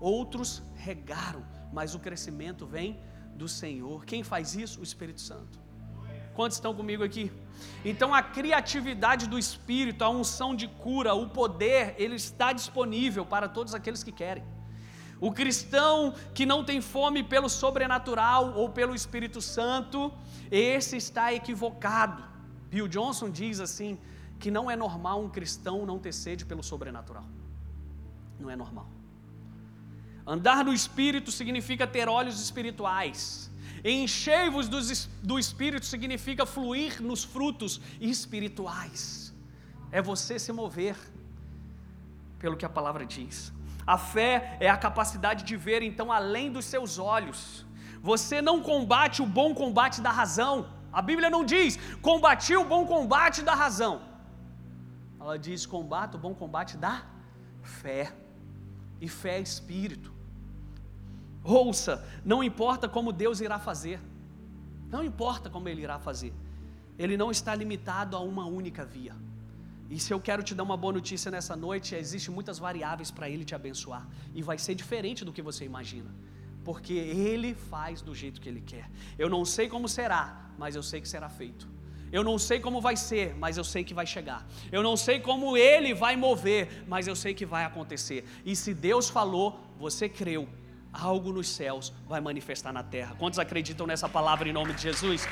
outros 0.00 0.60
regaram, 0.74 1.44
mas 1.72 1.94
o 1.94 2.00
crescimento 2.00 2.66
vem 2.66 2.98
do 3.36 3.46
Senhor. 3.46 4.04
Quem 4.04 4.24
faz 4.24 4.56
isso? 4.56 4.80
O 4.80 4.82
Espírito 4.82 5.20
Santo. 5.20 5.60
Quantos 6.34 6.56
estão 6.56 6.74
comigo 6.74 7.04
aqui? 7.04 7.30
Então 7.84 8.12
a 8.12 8.20
criatividade 8.20 9.28
do 9.28 9.38
Espírito, 9.38 10.02
a 10.02 10.10
unção 10.10 10.56
de 10.56 10.66
cura, 10.66 11.14
o 11.14 11.28
poder, 11.28 11.94
ele 11.98 12.16
está 12.16 12.52
disponível 12.52 13.24
para 13.24 13.48
todos 13.48 13.76
aqueles 13.76 14.02
que 14.02 14.10
querem. 14.10 14.42
O 15.20 15.30
cristão 15.32 16.14
que 16.34 16.46
não 16.46 16.64
tem 16.64 16.80
fome 16.80 17.22
pelo 17.22 17.48
sobrenatural 17.48 18.54
ou 18.54 18.70
pelo 18.70 18.94
Espírito 18.94 19.40
Santo, 19.40 20.12
esse 20.50 20.96
está 20.96 21.32
equivocado. 21.32 22.22
Bill 22.70 22.88
Johnson 22.88 23.28
diz 23.30 23.60
assim: 23.60 23.98
que 24.38 24.50
não 24.50 24.70
é 24.70 24.74
normal 24.74 25.22
um 25.22 25.28
cristão 25.28 25.84
não 25.84 25.98
ter 25.98 26.14
sede 26.14 26.44
pelo 26.46 26.62
sobrenatural. 26.62 27.26
Não 28.40 28.48
é 28.48 28.56
normal. 28.56 28.88
Andar 30.26 30.64
no 30.64 30.72
Espírito 30.72 31.30
significa 31.30 31.86
ter 31.86 32.08
olhos 32.08 32.40
espirituais. 32.40 33.50
Enchei-vos 33.84 34.68
do 35.22 35.38
Espírito 35.38 35.86
significa 35.86 36.46
fluir 36.46 37.02
nos 37.02 37.22
frutos 37.24 37.80
espirituais. 38.00 39.34
É 39.92 40.00
você 40.00 40.38
se 40.38 40.52
mover 40.52 40.96
pelo 42.38 42.56
que 42.56 42.64
a 42.64 42.68
palavra 42.68 43.04
diz. 43.04 43.52
A 43.86 43.96
fé 43.98 44.56
é 44.60 44.68
a 44.68 44.76
capacidade 44.76 45.44
de 45.44 45.56
ver 45.56 45.82
então 45.82 46.12
além 46.12 46.52
dos 46.52 46.64
seus 46.64 46.98
olhos. 46.98 47.66
Você 48.02 48.40
não 48.40 48.62
combate 48.62 49.22
o 49.22 49.26
bom 49.26 49.54
combate 49.54 50.00
da 50.00 50.10
razão. 50.10 50.68
A 50.92 51.02
Bíblia 51.02 51.30
não 51.30 51.44
diz 51.44 51.78
combati 52.00 52.56
o 52.56 52.64
bom 52.64 52.86
combate 52.86 53.42
da 53.42 53.54
razão. 53.54 54.02
Ela 55.20 55.38
diz 55.38 55.66
combate 55.66 56.16
o 56.16 56.18
bom 56.18 56.34
combate 56.34 56.76
da 56.76 57.02
fé. 57.62 58.12
E 59.00 59.08
fé 59.08 59.38
é 59.38 59.40
espírito. 59.40 60.12
Ouça, 61.42 62.04
não 62.24 62.42
importa 62.42 62.88
como 62.88 63.12
Deus 63.12 63.40
irá 63.40 63.58
fazer. 63.58 64.00
Não 64.88 65.02
importa 65.04 65.48
como 65.48 65.68
ele 65.68 65.82
irá 65.82 65.98
fazer. 65.98 66.34
Ele 66.98 67.16
não 67.16 67.30
está 67.30 67.54
limitado 67.54 68.16
a 68.16 68.20
uma 68.20 68.44
única 68.46 68.84
via. 68.84 69.14
E 69.90 69.98
se 69.98 70.14
eu 70.14 70.20
quero 70.20 70.42
te 70.42 70.54
dar 70.54 70.62
uma 70.62 70.76
boa 70.76 70.92
notícia 70.92 71.30
nessa 71.32 71.56
noite, 71.56 71.96
existem 71.96 72.32
muitas 72.32 72.58
variáveis 72.60 73.10
para 73.10 73.28
Ele 73.28 73.44
te 73.44 73.56
abençoar. 73.56 74.06
E 74.32 74.40
vai 74.40 74.56
ser 74.56 74.76
diferente 74.76 75.24
do 75.24 75.32
que 75.32 75.42
você 75.42 75.64
imagina. 75.64 76.14
Porque 76.64 76.92
Ele 76.92 77.54
faz 77.54 78.00
do 78.00 78.14
jeito 78.14 78.40
que 78.40 78.48
Ele 78.48 78.60
quer. 78.60 78.88
Eu 79.18 79.28
não 79.28 79.44
sei 79.44 79.68
como 79.68 79.88
será, 79.88 80.52
mas 80.56 80.76
eu 80.76 80.82
sei 80.82 81.00
que 81.00 81.08
será 81.08 81.28
feito. 81.28 81.68
Eu 82.12 82.22
não 82.22 82.38
sei 82.38 82.60
como 82.60 82.80
vai 82.80 82.96
ser, 82.96 83.34
mas 83.36 83.56
eu 83.56 83.64
sei 83.64 83.82
que 83.82 83.92
vai 83.92 84.06
chegar. 84.06 84.46
Eu 84.70 84.82
não 84.82 84.96
sei 84.96 85.18
como 85.18 85.56
Ele 85.56 85.92
vai 85.92 86.16
mover, 86.16 86.84
mas 86.86 87.08
eu 87.08 87.16
sei 87.16 87.34
que 87.34 87.46
vai 87.46 87.64
acontecer. 87.64 88.24
E 88.44 88.54
se 88.54 88.72
Deus 88.72 89.08
falou, 89.08 89.58
você 89.78 90.08
creu, 90.08 90.48
algo 90.92 91.32
nos 91.32 91.48
céus 91.48 91.92
vai 92.08 92.20
manifestar 92.20 92.72
na 92.72 92.82
terra. 92.82 93.14
Quantos 93.18 93.38
acreditam 93.38 93.86
nessa 93.86 94.08
palavra 94.08 94.48
em 94.48 94.52
nome 94.52 94.72
de 94.72 94.82
Jesus? 94.82 95.26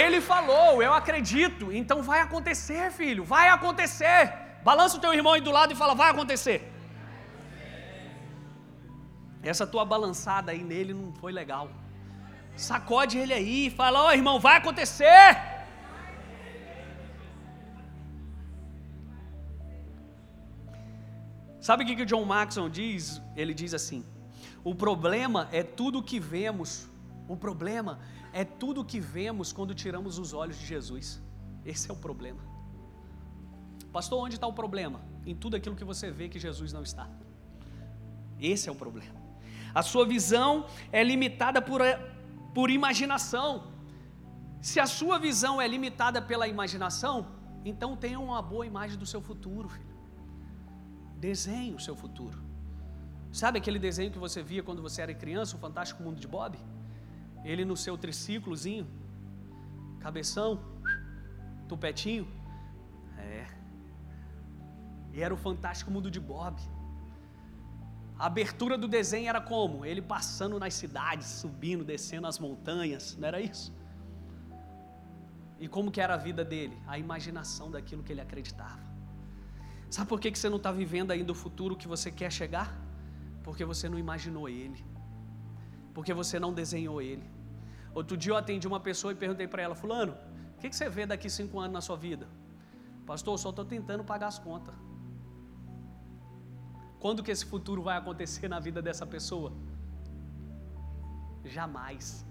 Ele 0.00 0.18
falou, 0.22 0.82
eu 0.82 0.92
acredito, 0.94 1.64
então 1.70 2.02
vai 2.02 2.20
acontecer, 2.26 2.90
filho, 2.90 3.22
vai 3.22 3.48
acontecer. 3.50 4.20
Balança 4.68 4.96
o 4.96 5.00
teu 5.00 5.12
irmão 5.12 5.34
aí 5.34 5.42
do 5.48 5.50
lado 5.50 5.72
e 5.72 5.76
fala: 5.76 5.94
vai 5.94 6.10
acontecer. 6.10 6.58
Essa 9.42 9.66
tua 9.66 9.84
balançada 9.84 10.52
aí 10.52 10.62
nele 10.62 10.94
não 10.94 11.12
foi 11.12 11.32
legal. 11.32 11.68
Sacode 12.56 13.18
ele 13.18 13.34
aí 13.34 13.66
e 13.66 13.70
fala: 13.70 14.04
ó 14.04 14.06
oh, 14.08 14.12
irmão, 14.12 14.40
vai 14.40 14.56
acontecer. 14.56 15.28
Sabe 21.60 21.84
o 21.84 21.86
que, 21.86 21.96
que 21.96 22.02
o 22.02 22.06
John 22.06 22.24
Maxon 22.24 22.70
diz? 22.70 23.20
Ele 23.36 23.52
diz 23.52 23.74
assim: 23.74 24.04
o 24.64 24.74
problema 24.74 25.48
é 25.52 25.62
tudo 25.62 26.02
que 26.02 26.18
vemos, 26.20 26.88
o 27.28 27.36
problema 27.36 27.98
é 28.32 28.44
tudo 28.44 28.84
que 28.84 29.00
vemos 29.00 29.52
quando 29.52 29.74
tiramos 29.74 30.18
os 30.18 30.32
olhos 30.32 30.58
de 30.58 30.66
Jesus. 30.66 31.20
Esse 31.64 31.90
é 31.90 31.92
o 31.92 31.96
problema. 31.96 32.40
Pastor, 33.92 34.18
onde 34.24 34.36
está 34.36 34.46
o 34.46 34.52
problema? 34.52 35.00
Em 35.26 35.34
tudo 35.34 35.56
aquilo 35.56 35.76
que 35.76 35.84
você 35.84 36.10
vê 36.10 36.28
que 36.28 36.38
Jesus 36.38 36.72
não 36.72 36.82
está. 36.82 37.08
Esse 38.40 38.68
é 38.68 38.72
o 38.72 38.74
problema. 38.74 39.20
A 39.74 39.82
sua 39.82 40.04
visão 40.06 40.66
é 40.90 41.02
limitada 41.04 41.60
por, 41.60 41.80
por 42.54 42.70
imaginação. 42.70 43.70
Se 44.60 44.80
a 44.80 44.86
sua 44.86 45.18
visão 45.18 45.60
é 45.60 45.68
limitada 45.68 46.20
pela 46.20 46.48
imaginação, 46.48 47.26
então 47.64 47.96
tenha 47.96 48.18
uma 48.18 48.40
boa 48.40 48.66
imagem 48.66 48.98
do 48.98 49.06
seu 49.06 49.20
futuro, 49.20 49.68
filho. 49.68 49.92
Desenhe 51.16 51.74
o 51.74 51.80
seu 51.80 51.94
futuro. 51.94 52.38
Sabe 53.30 53.58
aquele 53.58 53.78
desenho 53.78 54.10
que 54.10 54.18
você 54.18 54.42
via 54.42 54.62
quando 54.62 54.82
você 54.82 55.00
era 55.02 55.14
criança, 55.14 55.56
o 55.56 55.58
Fantástico 55.58 56.02
Mundo 56.02 56.20
de 56.20 56.28
Bob? 56.28 56.58
Ele 57.44 57.64
no 57.64 57.76
seu 57.76 57.96
triciclozinho, 57.98 58.86
cabeção, 60.00 60.60
tupetinho. 61.68 62.26
É. 63.18 63.46
E 65.12 65.22
era 65.22 65.34
o 65.34 65.36
fantástico 65.36 65.90
mundo 65.90 66.10
de 66.10 66.20
Bob. 66.20 66.60
A 68.18 68.26
abertura 68.26 68.78
do 68.78 68.86
desenho 68.86 69.28
era 69.28 69.40
como? 69.40 69.84
Ele 69.84 70.00
passando 70.00 70.58
nas 70.58 70.74
cidades, 70.74 71.26
subindo, 71.26 71.84
descendo 71.84 72.26
as 72.26 72.38
montanhas, 72.38 73.16
não 73.16 73.26
era 73.26 73.40
isso? 73.40 73.72
E 75.58 75.68
como 75.68 75.90
que 75.90 76.00
era 76.00 76.14
a 76.14 76.16
vida 76.16 76.44
dele? 76.44 76.76
A 76.86 76.98
imaginação 76.98 77.70
daquilo 77.70 78.02
que 78.02 78.12
ele 78.12 78.20
acreditava. 78.20 78.80
Sabe 79.90 80.08
por 80.08 80.20
que, 80.20 80.30
que 80.30 80.38
você 80.38 80.48
não 80.48 80.56
está 80.56 80.72
vivendo 80.72 81.10
ainda 81.10 81.32
o 81.32 81.34
futuro 81.34 81.76
que 81.76 81.86
você 81.86 82.10
quer 82.10 82.30
chegar? 82.30 82.68
Porque 83.42 83.64
você 83.64 83.88
não 83.88 83.98
imaginou 83.98 84.48
ele 84.48 84.82
porque 85.94 86.12
você 86.12 86.38
não 86.38 86.52
desenhou 86.52 87.00
ele. 87.00 87.22
Outro 87.94 88.16
dia 88.16 88.32
eu 88.32 88.36
atendi 88.36 88.66
uma 88.66 88.80
pessoa 88.80 89.12
e 89.12 89.16
perguntei 89.16 89.46
para 89.46 89.62
ela, 89.62 89.74
fulano, 89.74 90.14
o 90.56 90.60
que, 90.60 90.72
você 90.74 90.88
vê 90.88 91.04
daqui 91.04 91.28
cinco 91.28 91.58
anos 91.58 91.72
na 91.72 91.80
sua 91.80 91.96
vida? 91.96 92.26
Pastor, 93.06 93.34
eu 93.34 93.38
só 93.38 93.50
estou 93.50 93.64
tentando 93.64 94.04
pagar 94.04 94.28
as 94.28 94.38
contas. 94.38 94.74
Quando 97.00 97.22
que 97.22 97.30
esse 97.30 97.44
futuro 97.44 97.82
vai 97.82 97.96
acontecer 97.96 98.48
na 98.48 98.60
vida 98.60 98.80
dessa 98.80 99.04
pessoa? 99.04 99.52
Jamais. 101.44 102.24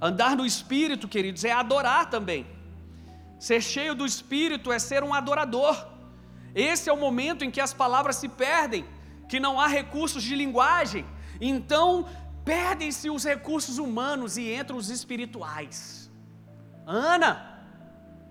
Andar 0.00 0.36
no 0.36 0.44
Espírito, 0.44 1.06
queridos, 1.06 1.44
é 1.44 1.52
adorar 1.52 2.10
também. 2.10 2.46
Ser 3.38 3.60
cheio 3.62 3.94
do 3.94 4.04
Espírito 4.04 4.72
é 4.72 4.78
ser 4.78 5.02
um 5.04 5.14
adorador. 5.14 5.86
Esse 6.54 6.90
é 6.90 6.92
o 6.92 6.96
momento 6.96 7.44
em 7.44 7.50
que 7.50 7.60
as 7.60 7.72
palavras 7.72 8.16
se 8.16 8.28
perdem 8.28 8.84
que 9.28 9.38
não 9.38 9.60
há 9.60 9.68
recursos 9.68 10.22
de 10.22 10.34
linguagem, 10.34 11.06
então 11.40 12.06
perdem-se 12.44 13.08
os 13.08 13.24
recursos 13.24 13.78
humanos 13.78 14.36
e 14.36 14.52
entram 14.52 14.76
os 14.76 14.90
espirituais. 14.90 16.10
Ana 16.86 17.58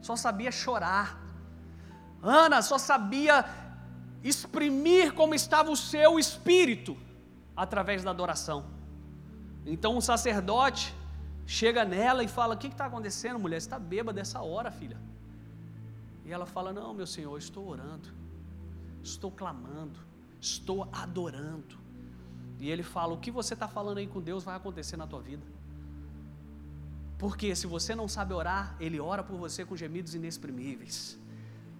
só 0.01 0.15
sabia 0.15 0.51
chorar, 0.51 1.19
Ana 2.21 2.61
só 2.61 2.77
sabia 2.77 3.45
exprimir 4.23 5.13
como 5.13 5.33
estava 5.33 5.71
o 5.71 5.77
seu 5.77 6.19
espírito 6.19 6.97
através 7.55 8.03
da 8.03 8.11
adoração. 8.11 8.65
Então 9.65 9.95
um 9.97 10.01
sacerdote 10.01 10.93
chega 11.45 11.83
nela 11.85 12.23
e 12.23 12.27
fala: 12.27 12.55
O 12.55 12.57
que 12.57 12.67
está 12.67 12.85
acontecendo, 12.85 13.39
mulher? 13.39 13.59
Você 13.59 13.67
está 13.67 13.79
bêbada 13.79 14.19
dessa 14.19 14.41
hora, 14.41 14.71
filha? 14.71 14.97
E 16.25 16.31
ela 16.31 16.45
fala: 16.45 16.71
Não, 16.71 16.93
meu 16.93 17.07
senhor, 17.07 17.37
estou 17.37 17.67
orando, 17.67 18.09
estou 19.01 19.31
clamando, 19.31 19.99
estou 20.39 20.87
adorando. 20.91 21.77
E 22.59 22.69
ele 22.69 22.83
fala: 22.83 23.13
o 23.13 23.17
que 23.17 23.31
você 23.31 23.53
está 23.53 23.67
falando 23.67 23.99
aí 23.99 24.07
com 24.07 24.21
Deus 24.21 24.43
vai 24.43 24.55
acontecer 24.55 24.97
na 24.97 25.07
tua 25.07 25.21
vida. 25.21 25.45
Porque 27.17 27.55
se 27.55 27.67
você 27.67 27.93
não 27.93 28.07
sabe 28.07 28.33
orar, 28.33 28.75
Ele 28.79 28.99
ora 28.99 29.23
por 29.23 29.37
você 29.37 29.65
com 29.65 29.75
gemidos 29.75 30.15
inexprimíveis. 30.15 31.17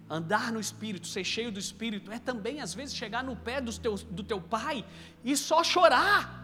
Andar 0.08 0.52
no 0.52 0.60
Espírito, 0.60 1.06
ser 1.06 1.24
cheio 1.24 1.52
do 1.52 1.58
Espírito, 1.58 2.10
é 2.10 2.18
também 2.18 2.60
às 2.60 2.74
vezes 2.74 2.94
chegar 2.94 3.22
no 3.22 3.36
pé 3.36 3.60
do 3.60 3.72
teu, 3.72 3.94
do 3.94 4.22
teu 4.22 4.40
pai 4.40 4.84
e 5.24 5.36
só 5.36 5.62
chorar. 5.62 6.40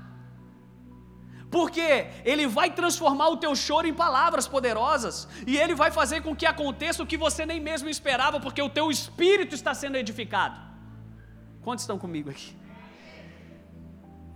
Porque 1.50 2.08
ele 2.24 2.46
vai 2.46 2.72
transformar 2.72 3.28
o 3.28 3.36
teu 3.36 3.54
choro 3.54 3.86
em 3.86 3.94
palavras 3.94 4.48
poderosas, 4.48 5.28
e 5.46 5.56
ele 5.56 5.74
vai 5.74 5.90
fazer 5.90 6.22
com 6.22 6.34
que 6.34 6.46
aconteça 6.46 7.02
o 7.02 7.06
que 7.06 7.16
você 7.16 7.44
nem 7.46 7.60
mesmo 7.60 7.88
esperava, 7.88 8.40
porque 8.40 8.62
o 8.62 8.68
teu 8.68 8.90
espírito 8.90 9.54
está 9.54 9.74
sendo 9.74 9.96
edificado. 9.96 10.58
Quantos 11.62 11.82
estão 11.82 11.98
comigo 11.98 12.30
aqui? 12.30 12.54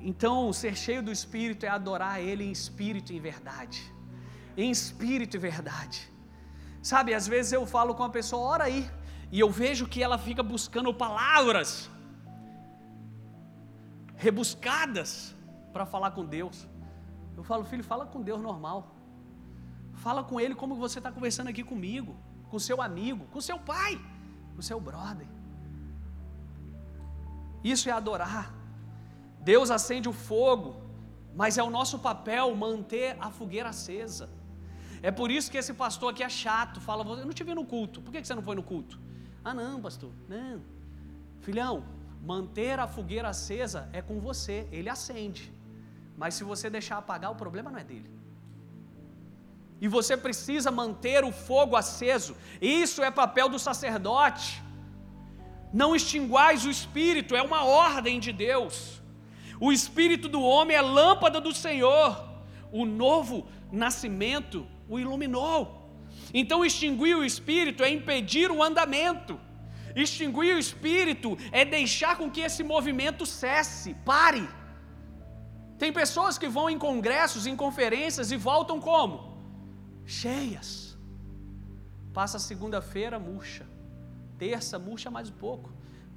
Então, 0.00 0.52
ser 0.52 0.74
cheio 0.76 1.02
do 1.02 1.12
espírito 1.12 1.66
é 1.66 1.68
adorar 1.68 2.20
ele 2.20 2.44
em 2.44 2.50
espírito 2.50 3.12
e 3.12 3.16
em 3.16 3.20
verdade. 3.20 3.92
Em 4.56 4.70
espírito 4.70 5.36
e 5.36 5.38
verdade. 5.38 6.10
Sabe, 6.82 7.12
às 7.12 7.26
vezes 7.28 7.52
eu 7.52 7.66
falo 7.66 7.94
com 7.94 8.02
a 8.02 8.08
pessoa, 8.08 8.42
ora 8.42 8.64
aí, 8.64 8.90
e 9.30 9.38
eu 9.38 9.50
vejo 9.50 9.86
que 9.86 10.02
ela 10.02 10.16
fica 10.16 10.42
buscando 10.42 10.92
palavras 10.94 11.90
rebuscadas 14.16 15.34
para 15.72 15.84
falar 15.84 16.12
com 16.12 16.24
Deus. 16.24 16.66
Eu 17.36 17.44
falo, 17.44 17.64
filho, 17.64 17.84
fala 17.84 18.06
com 18.06 18.22
Deus 18.22 18.40
normal. 18.40 18.94
Fala 19.94 20.24
com 20.24 20.40
Ele 20.40 20.54
como 20.54 20.74
você 20.74 20.98
está 20.98 21.12
conversando 21.12 21.48
aqui 21.48 21.62
comigo, 21.62 22.16
com 22.48 22.58
seu 22.58 22.80
amigo, 22.80 23.26
com 23.26 23.40
seu 23.40 23.58
pai, 23.58 24.00
com 24.56 24.62
seu 24.62 24.80
brother. 24.80 25.26
Isso 27.62 27.88
é 27.90 27.92
adorar. 27.92 28.59
Deus 29.40 29.70
acende 29.70 30.08
o 30.08 30.12
fogo, 30.12 30.76
mas 31.34 31.58
é 31.58 31.62
o 31.62 31.70
nosso 31.70 31.98
papel 31.98 32.54
manter 32.54 33.16
a 33.20 33.30
fogueira 33.30 33.70
acesa. 33.70 34.28
É 35.02 35.10
por 35.10 35.30
isso 35.30 35.50
que 35.50 35.56
esse 35.56 35.72
pastor 35.72 36.12
aqui 36.12 36.22
é 36.22 36.28
chato, 36.28 36.80
fala, 36.80 37.04
eu 37.18 37.24
não 37.24 37.32
te 37.32 37.42
vi 37.42 37.54
no 37.54 37.64
culto, 37.64 38.02
por 38.02 38.12
que 38.12 38.22
você 38.22 38.34
não 38.34 38.42
foi 38.42 38.54
no 38.54 38.62
culto? 38.62 39.00
Ah 39.42 39.54
não, 39.54 39.80
pastor, 39.80 40.12
não. 40.28 40.60
Filhão, 41.40 41.84
manter 42.22 42.78
a 42.78 42.86
fogueira 42.86 43.28
acesa 43.28 43.88
é 43.92 44.02
com 44.02 44.20
você, 44.20 44.68
ele 44.70 44.90
acende. 44.90 45.50
Mas 46.16 46.34
se 46.34 46.44
você 46.44 46.68
deixar 46.68 46.98
apagar, 46.98 47.30
o 47.30 47.34
problema 47.34 47.70
não 47.70 47.78
é 47.78 47.84
dele. 47.84 48.10
E 49.80 49.88
você 49.88 50.14
precisa 50.16 50.70
manter 50.70 51.24
o 51.24 51.32
fogo 51.32 51.74
aceso. 51.74 52.36
Isso 52.60 53.02
é 53.02 53.10
papel 53.10 53.48
do 53.48 53.58
sacerdote. 53.58 54.62
Não 55.72 55.96
extinguais 55.96 56.66
o 56.66 56.70
espírito, 56.70 57.34
é 57.34 57.40
uma 57.40 57.64
ordem 57.64 58.20
de 58.20 58.32
Deus. 58.32 58.99
O 59.60 59.70
espírito 59.70 60.26
do 60.28 60.42
homem 60.42 60.76
é 60.76 60.80
lâmpada 60.80 61.40
do 61.40 61.52
Senhor. 61.52 62.10
O 62.72 62.86
novo 62.86 63.46
nascimento 63.70 64.66
o 64.88 64.98
iluminou. 64.98 65.58
Então, 66.32 66.64
extinguir 66.64 67.16
o 67.16 67.24
espírito 67.24 67.84
é 67.84 67.90
impedir 67.90 68.50
o 68.50 68.62
andamento. 68.62 69.38
Extinguir 69.94 70.54
o 70.54 70.58
espírito 70.58 71.36
é 71.52 71.64
deixar 71.64 72.16
com 72.16 72.30
que 72.30 72.40
esse 72.40 72.62
movimento 72.62 73.26
cesse, 73.26 73.92
pare. 74.12 74.48
Tem 75.78 75.92
pessoas 75.92 76.38
que 76.38 76.48
vão 76.48 76.68
em 76.70 76.78
congressos, 76.78 77.46
em 77.46 77.56
conferências 77.56 78.30
e 78.30 78.36
voltam 78.36 78.80
como? 78.80 79.14
Cheias. 80.04 80.96
Passa 82.12 82.38
segunda-feira, 82.38 83.18
murcha. 83.18 83.66
Terça, 84.38 84.78
murcha 84.78 85.10
mais 85.10 85.28
um 85.28 85.38
pouco. 85.46 85.70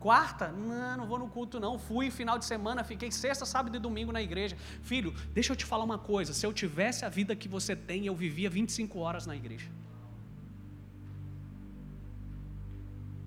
Quarta, 0.03 0.45
não, 0.51 0.97
não 0.97 1.05
vou 1.09 1.17
no 1.17 1.27
culto 1.35 1.61
não. 1.65 1.73
Fui 1.79 2.05
final 2.11 2.37
de 2.37 2.45
semana, 2.53 2.83
fiquei 2.83 3.09
sexta, 3.09 3.45
sábado 3.45 3.77
e 3.77 3.79
domingo 3.79 4.11
na 4.11 4.21
igreja. 4.21 4.55
Filho, 4.89 5.11
deixa 5.37 5.53
eu 5.53 5.57
te 5.61 5.65
falar 5.69 5.85
uma 5.85 5.97
coisa. 5.97 6.33
Se 6.39 6.45
eu 6.47 6.51
tivesse 6.61 7.05
a 7.05 7.09
vida 7.17 7.33
que 7.41 7.47
você 7.47 7.73
tem, 7.73 8.05
eu 8.05 8.15
vivia 8.23 8.49
25 8.49 8.99
horas 8.99 9.25
na 9.25 9.35
igreja. 9.41 9.69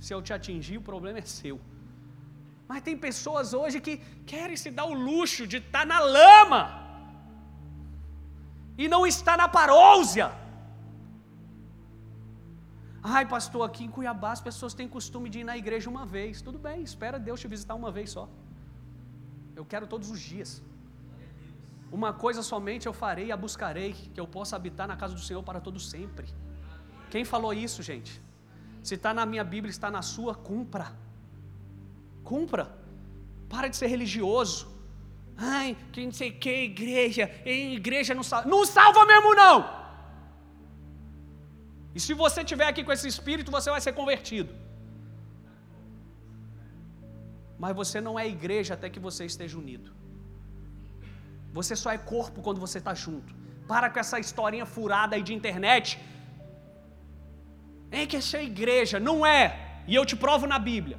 Se 0.04 0.12
eu 0.12 0.20
te 0.20 0.34
atingir, 0.38 0.76
o 0.76 0.82
problema 0.90 1.18
é 1.18 1.22
seu. 1.22 1.58
Mas 2.68 2.82
tem 2.82 2.94
pessoas 3.08 3.54
hoje 3.54 3.80
que 3.86 3.96
querem 4.32 4.58
se 4.64 4.70
dar 4.70 4.84
o 4.84 4.92
luxo 5.08 5.46
de 5.46 5.58
estar 5.62 5.86
na 5.86 6.00
lama 6.18 6.62
e 8.76 8.86
não 8.86 9.02
estar 9.06 9.38
na 9.38 9.48
parousia. 9.48 10.30
Ai, 13.08 13.24
pastor, 13.24 13.62
aqui 13.64 13.84
em 13.84 13.90
Cuiabá 13.96 14.32
as 14.32 14.40
pessoas 14.40 14.74
têm 14.74 14.88
costume 14.88 15.30
de 15.30 15.38
ir 15.40 15.44
na 15.44 15.56
igreja 15.56 15.88
uma 15.88 16.04
vez. 16.04 16.42
Tudo 16.42 16.58
bem, 16.58 16.82
espera 16.82 17.20
Deus 17.20 17.40
te 17.40 17.46
visitar 17.46 17.76
uma 17.76 17.90
vez 17.96 18.10
só. 18.10 18.28
Eu 19.54 19.64
quero 19.64 19.86
todos 19.86 20.10
os 20.10 20.20
dias. 20.20 20.60
Uma 21.98 22.12
coisa 22.12 22.42
somente 22.42 22.86
eu 22.86 22.92
farei 22.92 23.26
e 23.26 23.32
a 23.32 23.36
buscarei, 23.36 23.92
que 23.92 24.18
eu 24.18 24.26
possa 24.26 24.56
habitar 24.56 24.88
na 24.88 24.96
casa 24.96 25.14
do 25.14 25.20
Senhor 25.20 25.42
para 25.44 25.60
todo 25.60 25.78
sempre. 25.78 26.26
Quem 27.08 27.24
falou 27.24 27.54
isso, 27.54 27.80
gente? 27.80 28.20
Se 28.82 28.96
está 28.96 29.14
na 29.14 29.24
minha 29.24 29.44
Bíblia, 29.44 29.70
está 29.70 29.88
na 29.88 30.02
sua, 30.02 30.34
cumpra. 30.34 30.92
Cumpra. 32.24 32.76
Para 33.48 33.68
de 33.68 33.76
ser 33.76 33.86
religioso. 33.86 34.66
Ai, 35.36 35.76
que 35.92 36.04
não 36.04 36.12
sei 36.12 36.32
que, 36.32 36.64
igreja, 36.64 37.30
igreja 37.44 38.14
não 38.14 38.24
salva. 38.24 38.48
Não 38.48 38.66
salva 38.66 39.06
mesmo, 39.06 39.32
não! 39.32 39.75
E 41.96 42.00
se 42.04 42.12
você 42.22 42.38
estiver 42.42 42.66
aqui 42.70 42.82
com 42.86 42.92
esse 42.94 43.08
espírito, 43.12 43.50
você 43.56 43.68
vai 43.74 43.80
ser 43.84 43.92
convertido. 44.00 44.50
Mas 47.62 47.74
você 47.80 47.98
não 48.06 48.14
é 48.22 48.24
igreja 48.36 48.74
até 48.74 48.88
que 48.94 49.00
você 49.06 49.22
esteja 49.32 49.56
unido. 49.62 49.88
Você 51.58 51.74
só 51.82 51.90
é 51.96 51.98
corpo 52.14 52.42
quando 52.46 52.60
você 52.64 52.78
está 52.82 52.92
junto. 53.04 53.30
Para 53.70 53.88
com 53.88 53.98
essa 54.04 54.18
historinha 54.24 54.66
furada 54.74 55.16
aí 55.16 55.22
de 55.28 55.32
internet. 55.38 55.98
É 57.90 58.04
que 58.04 58.18
essa 58.22 58.36
é 58.40 58.44
igreja. 58.44 59.00
Não 59.08 59.18
é. 59.24 59.44
E 59.90 59.94
eu 59.98 60.04
te 60.10 60.16
provo 60.24 60.46
na 60.46 60.58
Bíblia. 60.70 60.98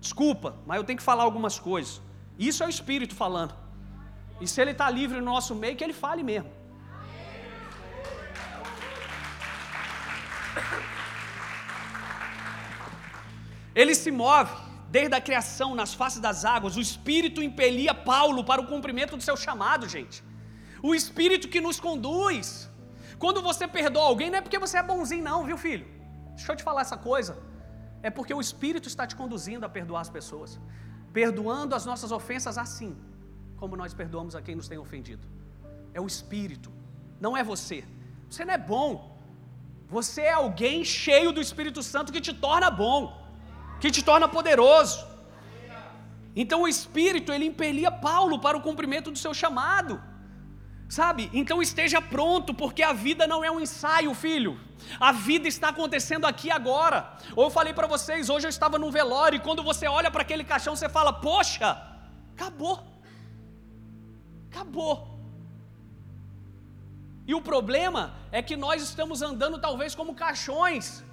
Desculpa, 0.00 0.56
mas 0.68 0.78
eu 0.78 0.84
tenho 0.84 1.00
que 1.02 1.08
falar 1.10 1.24
algumas 1.24 1.58
coisas. 1.70 2.00
Isso 2.38 2.62
é 2.62 2.66
o 2.66 2.74
Espírito 2.78 3.14
falando. 3.24 3.54
E 4.40 4.48
se 4.48 4.58
ele 4.62 4.74
está 4.76 4.88
livre 5.00 5.18
no 5.20 5.26
nosso 5.34 5.54
meio, 5.54 5.76
que 5.76 5.84
ele 5.84 5.98
fale 6.06 6.22
mesmo. 6.22 6.57
Ele 13.80 13.94
se 14.02 14.10
move 14.22 14.54
desde 14.96 15.14
a 15.18 15.20
criação 15.28 15.68
nas 15.80 15.92
faces 16.00 16.20
das 16.26 16.44
águas. 16.54 16.76
O 16.76 16.84
Espírito 16.88 17.42
impelia 17.48 17.94
Paulo 18.12 18.42
para 18.48 18.60
o 18.62 18.66
cumprimento 18.72 19.16
do 19.18 19.22
seu 19.28 19.36
chamado, 19.36 19.84
gente. 19.96 20.18
O 20.88 20.94
Espírito 21.00 21.46
que 21.52 21.60
nos 21.66 21.78
conduz. 21.86 22.46
Quando 23.22 23.40
você 23.48 23.66
perdoa 23.66 24.06
alguém, 24.12 24.30
não 24.30 24.38
é 24.38 24.40
porque 24.40 24.58
você 24.58 24.78
é 24.78 24.82
bonzinho, 24.82 25.24
não, 25.24 25.44
viu, 25.48 25.58
filho? 25.66 25.86
Deixa 26.34 26.50
eu 26.52 26.56
te 26.56 26.62
falar 26.62 26.82
essa 26.82 26.96
coisa. 26.96 27.36
É 28.02 28.10
porque 28.10 28.32
o 28.32 28.40
Espírito 28.40 28.88
está 28.92 29.06
te 29.06 29.16
conduzindo 29.20 29.64
a 29.66 29.68
perdoar 29.68 30.02
as 30.02 30.10
pessoas, 30.16 30.58
perdoando 31.12 31.74
as 31.74 31.84
nossas 31.90 32.12
ofensas 32.12 32.56
assim, 32.56 32.96
como 33.56 33.76
nós 33.76 33.92
perdoamos 33.92 34.34
a 34.36 34.42
quem 34.42 34.54
nos 34.54 34.68
tem 34.68 34.78
ofendido. 34.78 35.26
É 35.92 36.00
o 36.00 36.06
Espírito, 36.06 36.72
não 37.20 37.36
é 37.36 37.42
você. 37.42 37.84
Você 38.28 38.44
não 38.44 38.54
é 38.54 38.58
bom, 38.58 38.90
você 39.88 40.22
é 40.22 40.32
alguém 40.32 40.84
cheio 40.84 41.32
do 41.32 41.40
Espírito 41.40 41.82
Santo 41.82 42.12
que 42.12 42.20
te 42.20 42.32
torna 42.32 42.70
bom, 42.70 43.17
que 43.80 43.90
te 43.90 44.02
torna 44.02 44.28
poderoso. 44.28 45.06
Então 46.34 46.62
o 46.62 46.68
Espírito 46.68 47.32
ele 47.32 47.46
impelia 47.46 47.90
Paulo 47.90 48.38
para 48.38 48.56
o 48.56 48.60
cumprimento 48.60 49.10
do 49.10 49.18
seu 49.18 49.34
chamado. 49.34 50.00
Sabe? 50.88 51.28
Então 51.34 51.60
esteja 51.60 52.00
pronto, 52.00 52.54
porque 52.54 52.82
a 52.82 52.92
vida 52.92 53.26
não 53.26 53.44
é 53.44 53.50
um 53.50 53.60
ensaio, 53.60 54.14
filho. 54.14 54.58
A 54.98 55.12
vida 55.12 55.46
está 55.46 55.68
acontecendo 55.68 56.26
aqui 56.26 56.50
agora. 56.50 57.12
Ou 57.36 57.44
eu 57.44 57.50
falei 57.50 57.74
para 57.74 57.86
vocês, 57.86 58.30
hoje 58.30 58.46
eu 58.46 58.50
estava 58.50 58.78
num 58.78 58.90
velório 58.90 59.36
e 59.36 59.40
quando 59.40 59.62
você 59.62 59.86
olha 59.86 60.10
para 60.10 60.22
aquele 60.22 60.44
caixão, 60.44 60.74
você 60.74 60.88
fala: 60.88 61.12
"Poxa, 61.12 61.76
acabou". 62.34 62.82
Acabou. 64.50 65.18
E 67.26 67.34
o 67.34 67.42
problema 67.42 68.14
é 68.32 68.40
que 68.40 68.56
nós 68.56 68.82
estamos 68.82 69.20
andando 69.20 69.58
talvez 69.60 69.94
como 69.94 70.14
caixões, 70.14 71.04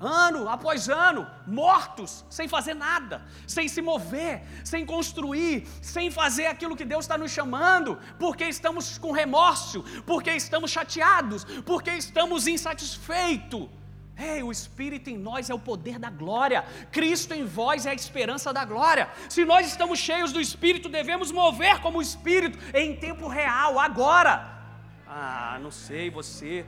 ano 0.00 0.48
após 0.48 0.88
ano, 0.88 1.26
mortos, 1.46 2.24
sem 2.30 2.48
fazer 2.48 2.72
nada, 2.72 3.22
sem 3.46 3.68
se 3.68 3.82
mover, 3.82 4.42
sem 4.64 4.86
construir, 4.86 5.68
sem 5.82 6.10
fazer 6.10 6.46
aquilo 6.46 6.74
que 6.74 6.86
Deus 6.86 7.04
está 7.04 7.18
nos 7.18 7.30
chamando, 7.30 7.98
porque 8.18 8.44
estamos 8.44 8.96
com 8.96 9.12
remorso, 9.12 9.84
porque 10.06 10.30
estamos 10.32 10.70
chateados, 10.70 11.44
porque 11.66 11.90
estamos 11.90 12.46
insatisfeitos. 12.46 13.68
Ei, 14.16 14.42
o 14.42 14.52
Espírito 14.52 15.08
em 15.08 15.16
nós 15.16 15.48
é 15.48 15.54
o 15.54 15.58
poder 15.58 15.98
da 15.98 16.10
glória, 16.10 16.64
Cristo 16.90 17.32
em 17.32 17.44
vós 17.44 17.86
é 17.86 17.90
a 17.90 17.94
esperança 17.94 18.52
da 18.52 18.64
glória. 18.64 19.08
Se 19.28 19.44
nós 19.44 19.66
estamos 19.66 19.98
cheios 19.98 20.32
do 20.32 20.40
Espírito, 20.40 20.88
devemos 20.88 21.30
mover 21.30 21.80
como 21.80 21.98
o 21.98 22.02
Espírito 22.02 22.58
em 22.74 22.96
tempo 22.96 23.28
real, 23.28 23.78
agora. 23.78 24.58
Ah, 25.06 25.58
não 25.60 25.70
sei, 25.70 26.10
você. 26.10 26.66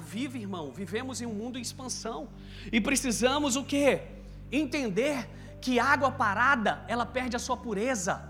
Vive, 0.00 0.38
irmão. 0.38 0.72
Vivemos 0.72 1.20
em 1.20 1.26
um 1.26 1.34
mundo 1.34 1.58
em 1.58 1.62
expansão. 1.62 2.28
E 2.72 2.80
precisamos 2.80 3.56
o 3.56 3.64
quê? 3.64 4.02
Entender 4.50 5.28
que 5.60 5.78
água 5.78 6.10
parada, 6.10 6.84
ela 6.88 7.06
perde 7.06 7.36
a 7.36 7.38
sua 7.38 7.56
pureza. 7.56 8.22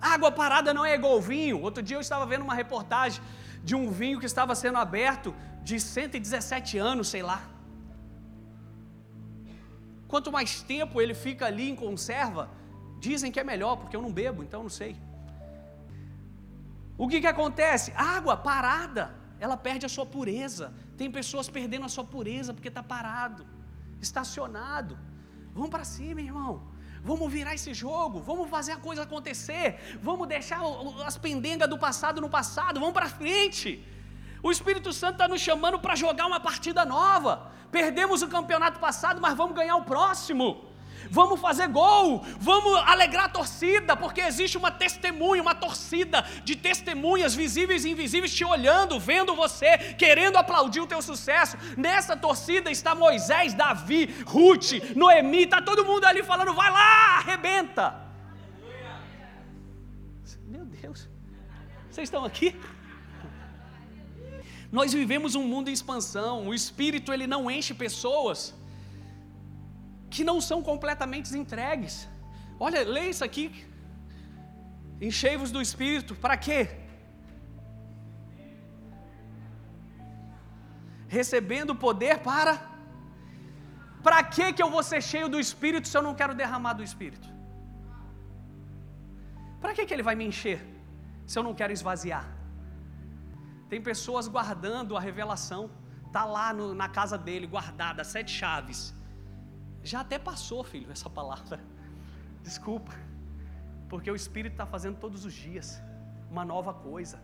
Água 0.00 0.30
parada 0.30 0.72
não 0.72 0.84
é 0.84 0.94
igual 0.94 1.20
vinho. 1.20 1.60
Outro 1.60 1.82
dia 1.82 1.96
eu 1.96 2.00
estava 2.00 2.26
vendo 2.26 2.42
uma 2.42 2.54
reportagem 2.54 3.22
de 3.64 3.74
um 3.74 3.90
vinho 3.90 4.20
que 4.20 4.26
estava 4.26 4.54
sendo 4.54 4.78
aberto 4.78 5.34
de 5.62 5.80
117 5.80 6.78
anos, 6.78 7.08
sei 7.08 7.22
lá. 7.22 7.42
Quanto 10.06 10.32
mais 10.32 10.62
tempo 10.62 11.00
ele 11.00 11.14
fica 11.14 11.46
ali 11.46 11.68
em 11.68 11.76
conserva, 11.76 12.48
Dizem 12.98 13.30
que 13.30 13.40
é 13.40 13.44
melhor, 13.44 13.76
porque 13.76 13.96
eu 13.96 14.02
não 14.02 14.12
bebo, 14.12 14.42
então 14.42 14.62
não 14.62 14.70
sei. 14.70 14.96
O 16.96 17.06
que, 17.06 17.20
que 17.20 17.26
acontece? 17.26 17.92
Água 17.94 18.36
parada, 18.36 19.14
ela 19.40 19.56
perde 19.56 19.86
a 19.86 19.88
sua 19.88 20.06
pureza. 20.06 20.72
Tem 20.96 21.10
pessoas 21.10 21.48
perdendo 21.48 21.84
a 21.84 21.88
sua 21.88 22.04
pureza 22.04 22.52
porque 22.54 22.68
está 22.68 22.82
parado, 22.82 23.46
estacionado. 24.00 24.98
Vamos 25.54 25.70
para 25.70 25.84
cima, 25.84 26.20
irmão. 26.20 26.62
Vamos 27.02 27.32
virar 27.32 27.54
esse 27.54 27.72
jogo, 27.72 28.20
vamos 28.20 28.50
fazer 28.50 28.72
a 28.72 28.76
coisa 28.76 29.02
acontecer, 29.04 29.98
vamos 30.02 30.26
deixar 30.26 30.60
as 31.06 31.16
pendengas 31.16 31.70
do 31.70 31.78
passado 31.78 32.20
no 32.20 32.28
passado, 32.28 32.80
vamos 32.80 32.92
para 32.92 33.08
frente. 33.08 33.84
O 34.42 34.50
Espírito 34.50 34.92
Santo 34.92 35.14
está 35.14 35.28
nos 35.28 35.40
chamando 35.40 35.78
para 35.78 35.94
jogar 35.94 36.26
uma 36.26 36.40
partida 36.40 36.84
nova. 36.84 37.50
Perdemos 37.70 38.22
o 38.22 38.28
campeonato 38.28 38.78
passado, 38.80 39.20
mas 39.20 39.36
vamos 39.36 39.54
ganhar 39.54 39.76
o 39.76 39.84
próximo 39.84 40.67
vamos 41.10 41.40
fazer 41.40 41.68
gol, 41.68 42.24
vamos 42.38 42.74
alegrar 42.86 43.26
a 43.26 43.28
torcida, 43.28 43.96
porque 43.96 44.20
existe 44.20 44.56
uma 44.56 44.70
testemunha, 44.70 45.42
uma 45.42 45.54
torcida 45.54 46.24
de 46.44 46.56
testemunhas 46.56 47.34
visíveis 47.34 47.84
e 47.84 47.90
invisíveis 47.90 48.34
te 48.34 48.44
olhando, 48.44 48.98
vendo 48.98 49.34
você, 49.34 49.78
querendo 49.94 50.36
aplaudir 50.36 50.80
o 50.80 50.86
teu 50.86 51.00
sucesso. 51.02 51.56
Nessa 51.76 52.16
torcida 52.16 52.70
está 52.70 52.94
Moisés, 52.94 53.54
Davi, 53.54 54.06
Ruth, 54.26 54.72
Noemi, 54.94 55.44
está 55.44 55.60
todo 55.62 55.84
mundo 55.84 56.04
ali 56.04 56.22
falando: 56.22 56.54
vai 56.54 56.70
lá, 56.70 57.18
arrebenta. 57.18 58.08
Meu 60.46 60.64
Deus, 60.64 61.08
vocês 61.90 62.08
estão 62.08 62.24
aqui? 62.24 62.54
Nós 64.70 64.92
vivemos 64.92 65.34
um 65.34 65.44
mundo 65.44 65.70
em 65.70 65.72
expansão, 65.72 66.46
o 66.46 66.54
Espírito 66.54 67.12
ele 67.12 67.26
não 67.26 67.50
enche 67.50 67.72
pessoas 67.72 68.54
que 70.10 70.24
não 70.30 70.40
são 70.40 70.62
completamente 70.62 71.36
entregues. 71.42 72.08
Olha, 72.58 72.82
leia 72.96 73.10
isso 73.10 73.24
aqui. 73.28 73.46
Enchei-vos 75.00 75.50
do 75.56 75.60
Espírito, 75.66 76.14
para 76.24 76.36
quê? 76.36 76.60
Recebendo 81.06 81.74
poder 81.74 82.18
para. 82.30 82.54
Para 84.02 84.22
que 84.22 84.52
que 84.52 84.62
eu 84.62 84.70
vou 84.70 84.82
ser 84.82 85.00
cheio 85.02 85.28
do 85.28 85.38
Espírito 85.46 85.88
se 85.88 85.96
eu 85.96 86.02
não 86.02 86.14
quero 86.14 86.34
derramar 86.34 86.74
do 86.74 86.82
Espírito? 86.82 87.28
Para 89.60 89.74
que 89.74 89.86
que 89.86 89.94
ele 89.94 90.08
vai 90.08 90.14
me 90.14 90.26
encher 90.32 90.60
se 91.26 91.38
eu 91.38 91.42
não 91.42 91.54
quero 91.54 91.72
esvaziar? 91.72 92.26
Tem 93.68 93.80
pessoas 93.80 94.26
guardando 94.28 94.96
a 94.96 95.00
revelação, 95.00 95.70
tá 96.12 96.24
lá 96.24 96.52
no, 96.52 96.74
na 96.74 96.88
casa 96.88 97.18
dele 97.18 97.46
guardada 97.46 98.02
sete 98.02 98.30
chaves. 98.30 98.94
Já 99.90 100.00
até 100.00 100.18
passou, 100.30 100.62
filho, 100.72 100.90
essa 100.96 101.10
palavra. 101.18 101.58
Desculpa. 102.48 102.92
Porque 103.90 104.10
o 104.10 104.16
Espírito 104.22 104.52
está 104.52 104.66
fazendo 104.74 104.96
todos 105.04 105.24
os 105.28 105.34
dias 105.46 105.68
uma 106.30 106.44
nova 106.54 106.72
coisa. 106.88 107.18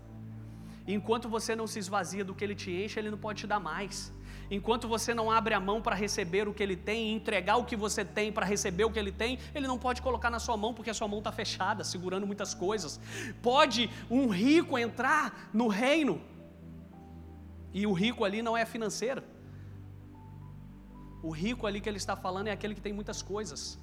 enquanto 0.95 1.27
você 1.35 1.53
não 1.61 1.67
se 1.73 1.79
esvazia 1.83 2.25
do 2.29 2.35
que 2.35 2.43
ele 2.47 2.57
te 2.63 2.71
enche, 2.83 2.99
ele 2.99 3.11
não 3.15 3.21
pode 3.27 3.41
te 3.43 3.47
dar 3.53 3.61
mais. 3.61 3.97
Enquanto 4.57 4.87
você 4.95 5.11
não 5.19 5.27
abre 5.39 5.55
a 5.59 5.61
mão 5.69 5.79
para 5.87 5.97
receber 6.05 6.47
o 6.49 6.55
que 6.57 6.63
ele 6.67 6.77
tem 6.89 7.01
e 7.09 7.15
entregar 7.19 7.57
o 7.57 7.65
que 7.69 7.77
você 7.85 8.03
tem 8.19 8.33
para 8.37 8.47
receber 8.55 8.85
o 8.85 8.91
que 8.95 8.99
ele 9.03 9.13
tem, 9.23 9.39
ele 9.55 9.67
não 9.73 9.79
pode 9.79 10.01
colocar 10.07 10.31
na 10.31 10.41
sua 10.47 10.57
mão 10.57 10.73
porque 10.75 10.91
a 10.91 10.99
sua 11.01 11.09
mão 11.09 11.21
está 11.21 11.33
fechada, 11.33 11.85
segurando 11.85 12.27
muitas 12.27 12.53
coisas. 12.55 13.01
Pode 13.43 13.91
um 14.11 14.27
rico 14.29 14.79
entrar 14.79 15.49
no 15.53 15.69
reino, 15.69 16.21
e 17.75 17.87
o 17.89 17.93
rico 17.93 18.25
ali 18.25 18.41
não 18.41 18.57
é 18.57 18.65
financeiro, 18.65 19.23
o 21.25 21.31
rico 21.31 21.67
ali 21.67 21.81
que 21.81 21.89
ele 21.89 21.97
está 21.97 22.15
falando 22.15 22.49
é 22.49 22.53
aquele 22.53 22.75
que 22.75 22.83
tem 22.83 22.93
muitas 22.93 23.23
coisas, 23.23 23.79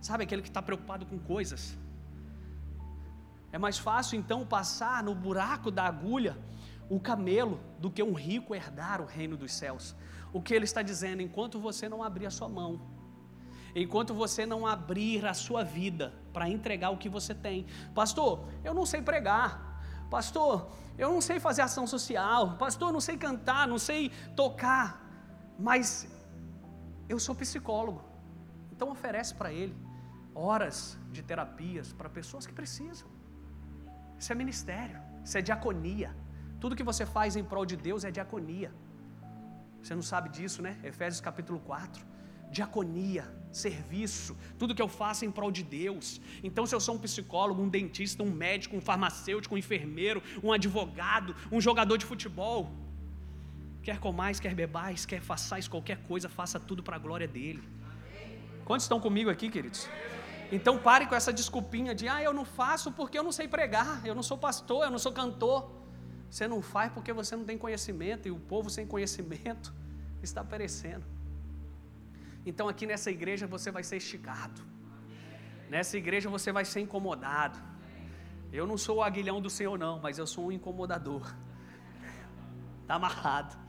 sabe? 0.00 0.24
Aquele 0.24 0.42
que 0.42 0.48
está 0.48 0.60
preocupado 0.60 1.06
com 1.06 1.16
coisas. 1.16 1.78
É 3.52 3.58
mais 3.58 3.78
fácil 3.78 4.18
então 4.18 4.44
passar 4.44 5.00
no 5.04 5.14
buraco 5.14 5.70
da 5.70 5.84
agulha 5.84 6.36
o 6.90 6.98
camelo 6.98 7.60
do 7.78 7.88
que 7.88 8.02
um 8.02 8.12
rico 8.12 8.52
herdar 8.52 9.00
o 9.00 9.04
reino 9.04 9.36
dos 9.36 9.52
céus. 9.52 9.94
O 10.32 10.42
que 10.42 10.52
ele 10.52 10.64
está 10.64 10.82
dizendo, 10.82 11.22
enquanto 11.22 11.60
você 11.60 11.88
não 11.88 12.02
abrir 12.02 12.26
a 12.26 12.32
sua 12.32 12.48
mão, 12.48 12.80
enquanto 13.72 14.12
você 14.12 14.44
não 14.44 14.66
abrir 14.66 15.24
a 15.24 15.34
sua 15.34 15.62
vida 15.62 16.12
para 16.32 16.48
entregar 16.48 16.90
o 16.90 16.98
que 16.98 17.08
você 17.08 17.32
tem, 17.32 17.64
pastor, 17.94 18.44
eu 18.64 18.74
não 18.74 18.84
sei 18.84 19.00
pregar, 19.00 19.80
pastor, 20.10 20.68
eu 20.98 21.12
não 21.12 21.20
sei 21.20 21.38
fazer 21.38 21.62
ação 21.62 21.86
social, 21.86 22.56
pastor, 22.56 22.88
eu 22.88 22.92
não 22.92 23.00
sei 23.00 23.16
cantar, 23.16 23.68
não 23.68 23.78
sei 23.78 24.10
tocar, 24.34 25.00
mas 25.56 26.08
eu 27.08 27.18
sou 27.18 27.34
psicólogo, 27.34 28.02
então 28.72 28.90
oferece 28.90 29.34
para 29.34 29.52
ele 29.52 29.74
horas 30.34 30.98
de 31.10 31.22
terapias 31.22 31.92
para 31.92 32.08
pessoas 32.08 32.46
que 32.46 32.52
precisam. 32.52 33.08
Isso 34.18 34.32
é 34.32 34.34
ministério, 34.34 34.98
isso 35.24 35.36
é 35.38 35.42
diaconia. 35.42 36.14
Tudo 36.60 36.76
que 36.76 36.82
você 36.82 37.04
faz 37.06 37.36
em 37.36 37.44
prol 37.44 37.66
de 37.66 37.76
Deus 37.76 38.04
é 38.04 38.10
diaconia. 38.10 38.72
Você 39.82 39.94
não 39.94 40.02
sabe 40.02 40.28
disso, 40.28 40.60
né? 40.62 40.78
Efésios 40.82 41.20
capítulo 41.20 41.58
4. 41.60 42.04
Diaconia, 42.50 43.24
serviço, 43.50 44.36
tudo 44.58 44.74
que 44.74 44.82
eu 44.82 44.88
faço 44.88 45.24
em 45.24 45.30
prol 45.30 45.50
de 45.50 45.62
Deus. 45.62 46.20
Então, 46.42 46.64
se 46.66 46.74
eu 46.74 46.80
sou 46.80 46.94
um 46.94 46.98
psicólogo, 46.98 47.62
um 47.62 47.68
dentista, 47.68 48.22
um 48.22 48.30
médico, 48.30 48.76
um 48.76 48.80
farmacêutico, 48.80 49.54
um 49.54 49.58
enfermeiro, 49.58 50.22
um 50.42 50.52
advogado, 50.52 51.34
um 51.50 51.60
jogador 51.60 51.96
de 51.96 52.06
futebol, 52.06 52.72
Quer 53.86 53.98
comais, 54.00 54.40
quer 54.40 54.52
bebais, 54.52 55.06
quer 55.06 55.20
façais 55.20 55.68
qualquer 55.68 55.98
coisa, 56.08 56.28
faça 56.28 56.58
tudo 56.58 56.82
para 56.82 56.96
a 56.96 56.98
glória 56.98 57.28
dele. 57.28 57.62
Quantos 58.64 58.84
estão 58.84 58.98
comigo 58.98 59.30
aqui, 59.30 59.48
queridos? 59.48 59.88
Então 60.50 60.76
pare 60.76 61.06
com 61.06 61.14
essa 61.14 61.32
desculpinha 61.32 61.94
de 61.94 62.08
ah, 62.08 62.20
eu 62.20 62.32
não 62.38 62.44
faço 62.44 62.90
porque 62.90 63.16
eu 63.16 63.22
não 63.22 63.30
sei 63.30 63.46
pregar, 63.46 64.04
eu 64.04 64.12
não 64.12 64.24
sou 64.24 64.36
pastor, 64.36 64.82
eu 64.86 64.90
não 64.90 64.98
sou 64.98 65.12
cantor. 65.12 65.70
Você 66.28 66.48
não 66.48 66.60
faz 66.60 66.90
porque 66.92 67.12
você 67.12 67.36
não 67.36 67.44
tem 67.44 67.56
conhecimento 67.56 68.26
e 68.26 68.32
o 68.32 68.40
povo 68.40 68.68
sem 68.68 68.84
conhecimento 68.88 69.72
está 70.20 70.42
perecendo. 70.42 71.04
Então 72.44 72.68
aqui 72.68 72.88
nessa 72.88 73.12
igreja 73.12 73.46
você 73.46 73.70
vai 73.70 73.84
ser 73.84 73.98
esticado. 73.98 74.60
Nessa 75.70 75.96
igreja 75.96 76.28
você 76.28 76.50
vai 76.50 76.64
ser 76.64 76.80
incomodado. 76.80 77.56
Eu 78.52 78.66
não 78.66 78.76
sou 78.76 78.96
o 78.96 79.02
aguilhão 79.04 79.40
do 79.40 79.48
Senhor 79.48 79.78
não, 79.78 80.00
mas 80.00 80.18
eu 80.18 80.26
sou 80.26 80.48
um 80.48 80.50
incomodador. 80.50 81.32
Está 82.82 82.96
amarrado. 83.02 83.65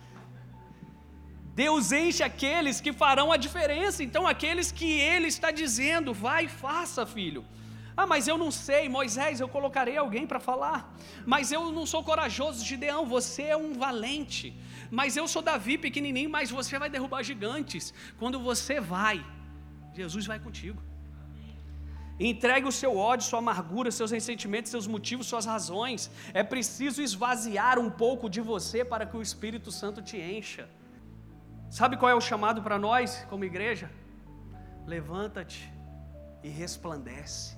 Deus 1.61 1.85
enche 1.91 2.21
aqueles 2.31 2.79
que 2.85 2.91
farão 3.01 3.27
a 3.35 3.37
diferença. 3.45 3.99
Então, 4.07 4.23
aqueles 4.33 4.67
que 4.79 4.89
Ele 5.11 5.27
está 5.35 5.49
dizendo, 5.61 6.13
vai 6.25 6.41
e 6.45 6.55
faça, 6.63 7.03
filho. 7.17 7.43
Ah, 7.99 8.05
mas 8.11 8.27
eu 8.31 8.37
não 8.41 8.51
sei, 8.65 8.83
Moisés, 8.97 9.39
eu 9.39 9.49
colocarei 9.55 9.97
alguém 9.97 10.27
para 10.31 10.41
falar. 10.49 10.79
Mas 11.33 11.51
eu 11.55 11.61
não 11.77 11.85
sou 11.93 12.03
corajoso, 12.09 12.63
Gideão, 12.71 13.01
você 13.15 13.45
é 13.55 13.57
um 13.65 13.73
valente. 13.85 14.47
Mas 14.99 15.17
eu 15.21 15.27
sou 15.33 15.41
Davi, 15.49 15.75
pequenininho, 15.87 16.29
mas 16.37 16.51
você 16.59 16.77
vai 16.83 16.91
derrubar 16.95 17.23
gigantes. 17.31 17.91
Quando 18.19 18.39
você 18.49 18.79
vai, 18.79 19.17
Jesus 19.99 20.27
vai 20.31 20.39
contigo. 20.47 20.79
Entregue 22.31 22.67
o 22.67 22.77
seu 22.83 22.95
ódio, 23.11 23.29
sua 23.31 23.39
amargura, 23.39 23.89
seus 23.89 24.11
ressentimentos, 24.11 24.69
seus 24.69 24.85
motivos, 24.95 25.25
suas 25.25 25.47
razões. 25.53 26.11
É 26.35 26.43
preciso 26.43 27.01
esvaziar 27.01 27.77
um 27.79 27.89
pouco 27.89 28.29
de 28.29 28.41
você 28.41 28.85
para 28.85 29.07
que 29.07 29.17
o 29.17 29.23
Espírito 29.29 29.71
Santo 29.71 30.03
te 30.03 30.17
encha. 30.17 30.65
Sabe 31.69 31.97
qual 31.97 32.09
é 32.09 32.15
o 32.15 32.21
chamado 32.21 32.61
para 32.61 32.79
nós, 32.79 33.25
como 33.29 33.43
igreja? 33.43 33.91
Levanta-te 34.85 35.71
e 36.41 36.47
resplandece, 36.47 37.57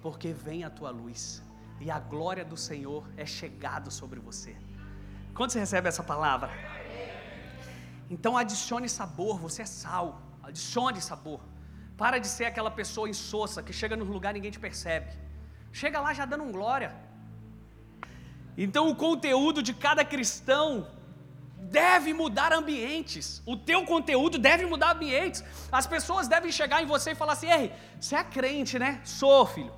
porque 0.00 0.32
vem 0.32 0.64
a 0.64 0.70
tua 0.70 0.90
luz, 0.90 1.42
e 1.78 1.90
a 1.90 1.98
glória 1.98 2.44
do 2.44 2.56
Senhor 2.56 3.06
é 3.16 3.26
chegado 3.26 3.90
sobre 3.90 4.18
você. 4.18 4.56
Quando 5.34 5.50
você 5.50 5.60
recebe 5.60 5.88
essa 5.88 6.02
palavra? 6.02 6.50
Então 8.10 8.36
adicione 8.36 8.88
sabor, 8.88 9.38
você 9.38 9.62
é 9.62 9.66
sal, 9.66 10.22
adicione 10.42 11.00
sabor. 11.00 11.40
Para 11.98 12.18
de 12.18 12.28
ser 12.28 12.46
aquela 12.46 12.70
pessoa 12.70 13.10
insossa 13.10 13.62
que 13.62 13.72
chega 13.72 13.94
no 13.94 14.04
lugar 14.04 14.30
e 14.30 14.34
ninguém 14.34 14.50
te 14.50 14.58
percebe. 14.58 15.10
Chega 15.70 16.00
lá 16.00 16.14
já 16.14 16.24
dando 16.24 16.44
um 16.44 16.50
glória. 16.50 16.96
Então 18.56 18.88
o 18.88 18.96
conteúdo 18.96 19.62
de 19.62 19.74
cada 19.74 20.02
cristão 20.04 20.88
deve 21.60 22.12
mudar 22.12 22.52
ambientes. 22.52 23.42
O 23.44 23.56
teu 23.56 23.84
conteúdo 23.84 24.38
deve 24.38 24.64
mudar 24.66 24.92
ambientes. 24.94 25.44
As 25.70 25.86
pessoas 25.86 26.28
devem 26.28 26.50
chegar 26.52 26.82
em 26.82 26.86
você 26.86 27.10
e 27.12 27.14
falar 27.14 27.32
assim: 27.32 27.50
"Ei, 27.50 27.72
você 28.00 28.16
é 28.16 28.24
crente, 28.24 28.78
né? 28.78 29.00
Sou, 29.04 29.44
filho. 29.46 29.72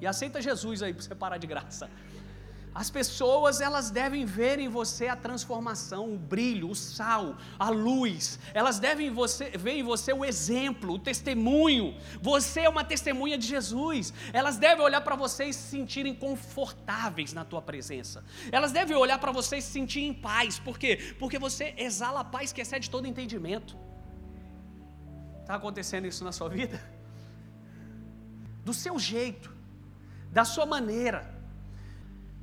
E 0.00 0.06
aceita 0.06 0.40
Jesus 0.42 0.82
aí 0.82 0.92
para 0.92 1.02
você 1.02 1.14
parar 1.14 1.38
de 1.38 1.46
graça." 1.46 1.90
As 2.74 2.90
pessoas 2.90 3.60
elas 3.60 3.90
devem 3.90 4.24
ver 4.24 4.58
em 4.58 4.68
você 4.68 5.08
a 5.08 5.16
transformação, 5.16 6.14
o 6.14 6.18
brilho, 6.18 6.70
o 6.70 6.74
sal, 6.74 7.36
a 7.58 7.68
luz. 7.68 8.38
Elas 8.54 8.78
devem 8.78 9.10
você, 9.10 9.50
ver 9.50 9.72
em 9.72 9.82
você 9.82 10.12
o 10.12 10.24
exemplo, 10.24 10.94
o 10.94 10.98
testemunho. 10.98 11.94
Você 12.20 12.60
é 12.60 12.68
uma 12.68 12.84
testemunha 12.84 13.36
de 13.36 13.46
Jesus. 13.46 14.14
Elas 14.32 14.56
devem 14.56 14.84
olhar 14.84 15.02
para 15.02 15.14
você 15.14 15.44
e 15.44 15.52
se 15.52 15.68
sentirem 15.68 16.14
confortáveis 16.14 17.32
na 17.32 17.44
tua 17.44 17.60
presença. 17.60 18.24
Elas 18.50 18.72
devem 18.72 18.96
olhar 18.96 19.18
para 19.18 19.32
você 19.32 19.58
e 19.58 19.62
se 19.62 19.70
sentir 19.70 20.00
em 20.00 20.14
paz. 20.14 20.58
Por 20.58 20.78
quê? 20.78 21.14
Porque 21.18 21.38
você 21.38 21.74
exala 21.76 22.20
a 22.20 22.24
paz 22.24 22.52
que 22.52 22.60
excede 22.60 22.88
todo 22.88 23.06
entendimento. 23.06 23.76
Está 25.40 25.56
acontecendo 25.56 26.06
isso 26.06 26.24
na 26.24 26.32
sua 26.32 26.48
vida? 26.48 26.80
do 28.64 28.72
seu 28.72 28.98
jeito, 28.98 29.54
da 30.30 30.44
sua 30.44 30.66
maneira. 30.66 31.41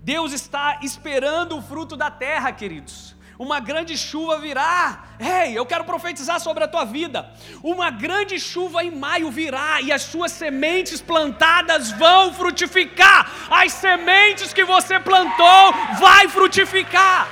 Deus 0.02 0.32
está 0.32 0.80
esperando 0.82 1.58
o 1.58 1.62
fruto 1.62 1.96
da 1.96 2.10
terra, 2.10 2.52
queridos 2.52 3.20
uma 3.40 3.62
grande 3.62 3.98
chuva 3.98 4.38
virá. 4.38 5.06
Ei, 5.18 5.58
eu 5.58 5.66
quero 5.66 5.86
profetizar 5.86 6.42
sobre 6.42 6.66
a 6.66 6.68
tua 6.68 6.84
vida. 6.84 7.32
Uma 7.64 7.90
grande 7.90 8.38
chuva 8.38 8.84
em 8.84 8.92
maio 8.92 9.32
virá 9.32 9.80
e 9.82 9.94
as 9.94 10.02
suas 10.02 10.34
sementes 10.34 11.00
plantadas 11.00 11.90
vão 11.94 12.34
frutificar. 12.34 13.32
As 13.50 13.72
sementes 13.72 14.52
que 14.52 14.66
você 14.66 15.00
plantou 15.00 15.72
vai 15.98 16.28
frutificar. 16.28 17.30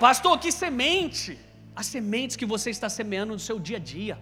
Pastor, 0.00 0.36
que 0.36 0.50
semente? 0.50 1.38
As 1.76 1.86
sementes 1.86 2.34
que 2.34 2.44
você 2.44 2.70
está 2.70 2.88
semeando 2.88 3.34
no 3.34 3.38
seu 3.38 3.60
dia 3.60 3.76
a 3.76 3.80
dia. 3.80 4.18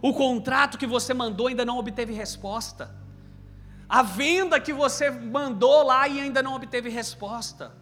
O 0.00 0.12
contrato 0.14 0.78
que 0.78 0.86
você 0.86 1.12
mandou 1.12 1.48
ainda 1.48 1.64
não 1.64 1.76
obteve 1.76 2.12
resposta. 2.12 3.05
A 3.88 4.02
venda 4.02 4.58
que 4.58 4.72
você 4.72 5.10
mandou 5.10 5.84
lá 5.84 6.08
e 6.08 6.20
ainda 6.20 6.42
não 6.42 6.54
obteve 6.54 6.88
resposta. 6.88 7.72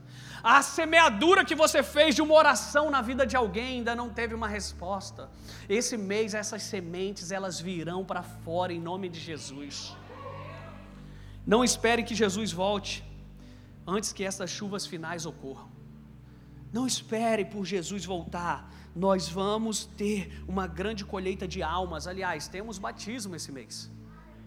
A 0.42 0.60
semeadura 0.60 1.42
que 1.42 1.54
você 1.54 1.82
fez 1.82 2.14
de 2.14 2.20
uma 2.20 2.34
oração 2.34 2.90
na 2.90 3.00
vida 3.00 3.26
de 3.26 3.34
alguém 3.34 3.78
ainda 3.78 3.94
não 3.96 4.10
teve 4.10 4.34
uma 4.34 4.46
resposta. 4.46 5.30
Esse 5.66 5.96
mês 5.96 6.34
essas 6.34 6.62
sementes 6.62 7.30
elas 7.30 7.58
virão 7.58 8.04
para 8.04 8.22
fora 8.22 8.70
em 8.70 8.78
nome 8.78 9.08
de 9.08 9.18
Jesus. 9.18 9.96
Não 11.46 11.64
espere 11.64 12.02
que 12.02 12.14
Jesus 12.14 12.52
volte 12.52 13.02
antes 13.86 14.12
que 14.12 14.22
essas 14.22 14.50
chuvas 14.50 14.86
finais 14.86 15.24
ocorram. 15.24 15.70
Não 16.70 16.86
espere 16.86 17.46
por 17.46 17.64
Jesus 17.64 18.04
voltar. 18.04 18.70
Nós 18.94 19.28
vamos 19.28 19.86
ter 19.86 20.44
uma 20.46 20.66
grande 20.66 21.06
colheita 21.06 21.48
de 21.48 21.62
almas. 21.62 22.06
Aliás, 22.06 22.48
temos 22.48 22.78
batismo 22.78 23.34
esse 23.34 23.50
mês. 23.50 23.90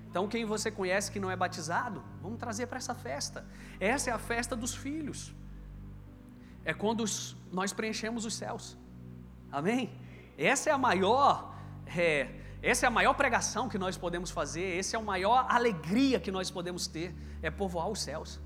Então, 0.09 0.27
quem 0.27 0.45
você 0.45 0.71
conhece 0.71 1.11
que 1.11 1.19
não 1.19 1.29
é 1.29 1.35
batizado, 1.35 2.03
vamos 2.21 2.39
trazer 2.39 2.67
para 2.67 2.77
essa 2.77 2.95
festa. 2.95 3.45
Essa 3.79 4.09
é 4.09 4.13
a 4.13 4.17
festa 4.17 4.55
dos 4.55 4.73
filhos. 4.73 5.33
É 6.63 6.73
quando 6.73 7.03
nós 7.51 7.73
preenchemos 7.73 8.25
os 8.25 8.33
céus. 8.33 8.77
Amém? 9.51 9.91
Essa 10.37 10.69
é 10.69 10.73
a 10.73 10.77
maior, 10.77 11.55
é, 11.95 12.29
essa 12.61 12.85
é 12.85 12.87
a 12.87 12.91
maior 12.91 13.13
pregação 13.13 13.69
que 13.69 13.77
nós 13.77 13.97
podemos 13.97 14.31
fazer. 14.31 14.77
Essa 14.77 14.97
é 14.97 14.99
a 14.99 15.03
maior 15.03 15.45
alegria 15.49 16.19
que 16.19 16.31
nós 16.31 16.49
podemos 16.49 16.87
ter. 16.87 17.13
É 17.41 17.51
povoar 17.51 17.87
os 17.87 18.01
céus. 18.01 18.39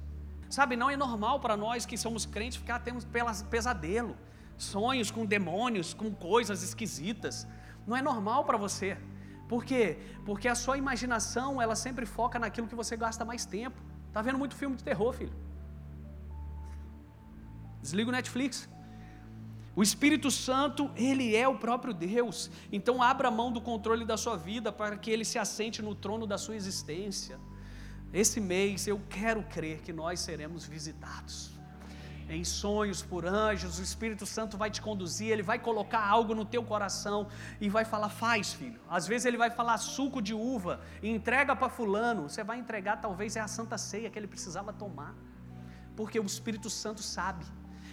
Sabe, 0.49 0.75
não 0.75 0.89
é 0.89 0.97
normal 0.97 1.39
para 1.39 1.55
nós 1.55 1.85
que 1.85 1.97
somos 1.97 2.25
crentes 2.25 2.57
ficar 2.57 2.79
tendo 2.79 3.05
pesadelo, 3.49 4.17
sonhos 4.57 5.09
com 5.09 5.25
demônios, 5.25 5.93
com 5.93 6.13
coisas 6.13 6.61
esquisitas. 6.61 7.47
Não 7.87 7.95
é 7.95 8.01
normal 8.01 8.43
para 8.43 8.57
você. 8.57 8.97
Por 9.51 9.65
quê? 9.69 9.97
Porque 10.27 10.47
a 10.47 10.55
sua 10.55 10.77
imaginação, 10.77 11.61
ela 11.61 11.75
sempre 11.75 12.05
foca 12.05 12.39
naquilo 12.39 12.67
que 12.71 12.75
você 12.81 12.95
gasta 12.95 13.25
mais 13.25 13.43
tempo. 13.45 13.79
Tá 14.13 14.21
vendo 14.21 14.37
muito 14.37 14.55
filme 14.55 14.77
de 14.77 14.83
terror, 14.89 15.11
filho? 15.13 15.33
Desliga 17.81 18.09
o 18.11 18.13
Netflix. 18.13 18.69
O 19.75 19.83
Espírito 19.83 20.31
Santo, 20.31 20.89
ele 20.95 21.35
é 21.35 21.45
o 21.49 21.57
próprio 21.57 21.93
Deus. 21.93 22.49
Então 22.71 23.03
abra 23.03 23.29
mão 23.29 23.51
do 23.51 23.59
controle 23.59 24.05
da 24.05 24.15
sua 24.15 24.37
vida 24.37 24.71
para 24.71 24.95
que 24.95 25.11
ele 25.11 25.25
se 25.25 25.37
assente 25.37 25.81
no 25.81 25.93
trono 25.95 26.25
da 26.25 26.37
sua 26.37 26.55
existência. 26.55 27.37
Esse 28.13 28.39
mês 28.39 28.87
eu 28.87 29.01
quero 29.09 29.43
crer 29.43 29.81
que 29.81 29.91
nós 29.91 30.21
seremos 30.21 30.65
visitados 30.65 31.60
em 32.31 32.43
sonhos 32.43 33.01
por 33.01 33.25
anjos, 33.25 33.77
o 33.79 33.83
Espírito 33.83 34.25
Santo 34.25 34.57
vai 34.57 34.69
te 34.69 34.81
conduzir, 34.81 35.29
ele 35.29 35.43
vai 35.43 35.59
colocar 35.59 36.05
algo 36.05 36.33
no 36.33 36.45
teu 36.45 36.63
coração 36.63 37.27
e 37.59 37.69
vai 37.69 37.85
falar: 37.85 38.09
faz, 38.09 38.53
filho. 38.53 38.79
Às 38.89 39.07
vezes 39.07 39.25
ele 39.25 39.37
vai 39.37 39.49
falar 39.49 39.77
suco 39.77 40.21
de 40.21 40.33
uva 40.33 40.79
e 41.01 41.09
entrega 41.09 41.55
para 41.55 41.69
Fulano. 41.69 42.29
Você 42.29 42.43
vai 42.43 42.57
entregar, 42.57 43.01
talvez 43.01 43.35
é 43.35 43.41
a 43.41 43.47
santa 43.47 43.77
ceia 43.77 44.09
que 44.09 44.17
ele 44.17 44.27
precisava 44.27 44.71
tomar, 44.71 45.13
porque 45.95 46.19
o 46.19 46.25
Espírito 46.25 46.69
Santo 46.69 47.01
sabe. 47.01 47.45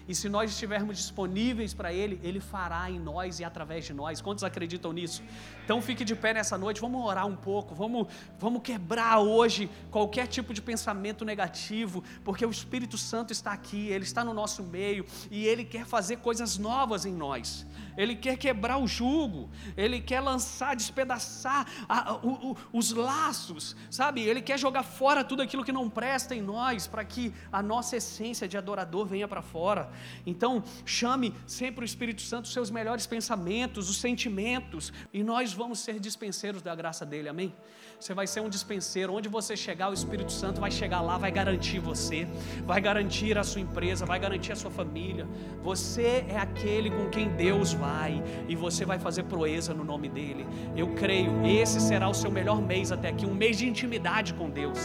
E 0.08 0.14
se 0.14 0.28
nós 0.28 0.50
estivermos 0.50 0.96
disponíveis 0.96 1.74
para 1.74 1.92
Ele, 1.92 2.18
Ele 2.22 2.40
fará 2.40 2.90
em 2.90 2.98
nós 2.98 3.38
e 3.40 3.44
através 3.44 3.84
de 3.84 3.92
nós. 3.92 4.22
Quantos 4.22 4.42
acreditam 4.42 4.92
nisso? 4.92 5.22
Então 5.64 5.82
fique 5.82 6.02
de 6.02 6.16
pé 6.16 6.32
nessa 6.32 6.56
noite, 6.56 6.80
vamos 6.80 7.04
orar 7.04 7.26
um 7.26 7.36
pouco, 7.36 7.74
vamos, 7.74 8.08
vamos 8.38 8.62
quebrar 8.62 9.18
hoje 9.18 9.70
qualquer 9.90 10.26
tipo 10.26 10.54
de 10.54 10.62
pensamento 10.62 11.26
negativo, 11.26 12.02
porque 12.24 12.46
o 12.46 12.50
Espírito 12.50 12.96
Santo 12.96 13.32
está 13.34 13.52
aqui, 13.52 13.88
Ele 13.88 14.04
está 14.04 14.24
no 14.24 14.32
nosso 14.32 14.62
meio 14.62 15.04
e 15.30 15.46
Ele 15.46 15.64
quer 15.64 15.84
fazer 15.84 16.16
coisas 16.16 16.56
novas 16.56 17.04
em 17.04 17.12
nós. 17.12 17.66
Ele 17.98 18.14
quer 18.14 18.38
quebrar 18.38 18.78
o 18.78 18.86
jugo, 18.86 19.50
Ele 19.76 20.00
quer 20.00 20.20
lançar, 20.20 20.74
despedaçar 20.74 21.66
a, 21.88 22.14
o, 22.14 22.52
o, 22.52 22.56
os 22.72 22.92
laços, 22.92 23.76
sabe? 23.90 24.22
Ele 24.22 24.40
quer 24.40 24.58
jogar 24.58 24.84
fora 24.84 25.22
tudo 25.22 25.42
aquilo 25.42 25.64
que 25.64 25.72
não 25.72 25.90
presta 25.90 26.34
em 26.34 26.40
nós, 26.40 26.86
para 26.86 27.04
que 27.04 27.34
a 27.52 27.60
nossa 27.60 27.96
essência 27.96 28.48
de 28.48 28.56
adorador 28.56 29.04
venha 29.04 29.28
para 29.28 29.42
fora. 29.42 29.90
Então, 30.26 30.62
chame 30.84 31.34
sempre 31.46 31.84
o 31.84 31.86
Espírito 31.86 32.22
Santo 32.22 32.46
os 32.46 32.52
seus 32.52 32.70
melhores 32.70 33.06
pensamentos, 33.06 33.88
os 33.88 33.96
sentimentos, 33.98 34.92
e 35.12 35.22
nós 35.22 35.52
vamos 35.52 35.80
ser 35.80 35.98
dispenseiros 35.98 36.62
da 36.62 36.74
graça 36.74 37.04
dele, 37.04 37.28
amém? 37.28 37.54
Você 38.00 38.14
vai 38.14 38.26
ser 38.26 38.40
um 38.40 38.48
dispenseiro. 38.48 39.12
Onde 39.12 39.28
você 39.28 39.56
chegar, 39.56 39.90
o 39.90 39.94
Espírito 39.94 40.30
Santo 40.30 40.60
vai 40.60 40.70
chegar 40.70 41.00
lá, 41.00 41.18
vai 41.18 41.32
garantir 41.32 41.80
você, 41.80 42.28
vai 42.64 42.80
garantir 42.80 43.36
a 43.36 43.42
sua 43.42 43.60
empresa, 43.60 44.06
vai 44.06 44.20
garantir 44.20 44.52
a 44.52 44.56
sua 44.56 44.70
família. 44.70 45.26
Você 45.62 46.24
é 46.28 46.38
aquele 46.38 46.90
com 46.90 47.10
quem 47.10 47.28
Deus 47.30 47.72
vai 47.72 48.22
e 48.48 48.54
você 48.54 48.84
vai 48.84 48.98
fazer 48.98 49.24
proeza 49.24 49.74
no 49.74 49.84
nome 49.84 50.08
dele. 50.08 50.46
Eu 50.76 50.94
creio, 50.94 51.44
esse 51.44 51.80
será 51.80 52.08
o 52.08 52.14
seu 52.14 52.30
melhor 52.30 52.62
mês 52.62 52.92
até 52.92 53.08
aqui, 53.08 53.26
um 53.26 53.34
mês 53.34 53.58
de 53.58 53.66
intimidade 53.66 54.32
com 54.34 54.48
Deus. 54.48 54.78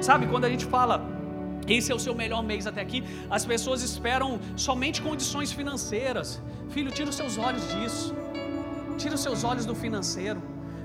Sabe 0.00 0.26
quando 0.28 0.44
a 0.44 0.48
gente 0.48 0.64
fala 0.64 1.19
esse 1.66 1.92
é 1.92 1.94
o 1.94 1.98
seu 1.98 2.14
melhor 2.14 2.42
mês 2.42 2.66
até 2.66 2.80
aqui. 2.80 3.04
As 3.28 3.44
pessoas 3.44 3.82
esperam 3.82 4.38
somente 4.56 5.00
condições 5.02 5.52
financeiras. 5.52 6.40
Filho, 6.70 6.90
tira 6.90 7.10
os 7.10 7.16
seus 7.16 7.38
olhos 7.38 7.68
disso. 7.74 8.14
Tira 8.96 9.14
os 9.14 9.20
seus 9.20 9.44
olhos 9.44 9.66
do 9.66 9.74
financeiro. 9.74 10.42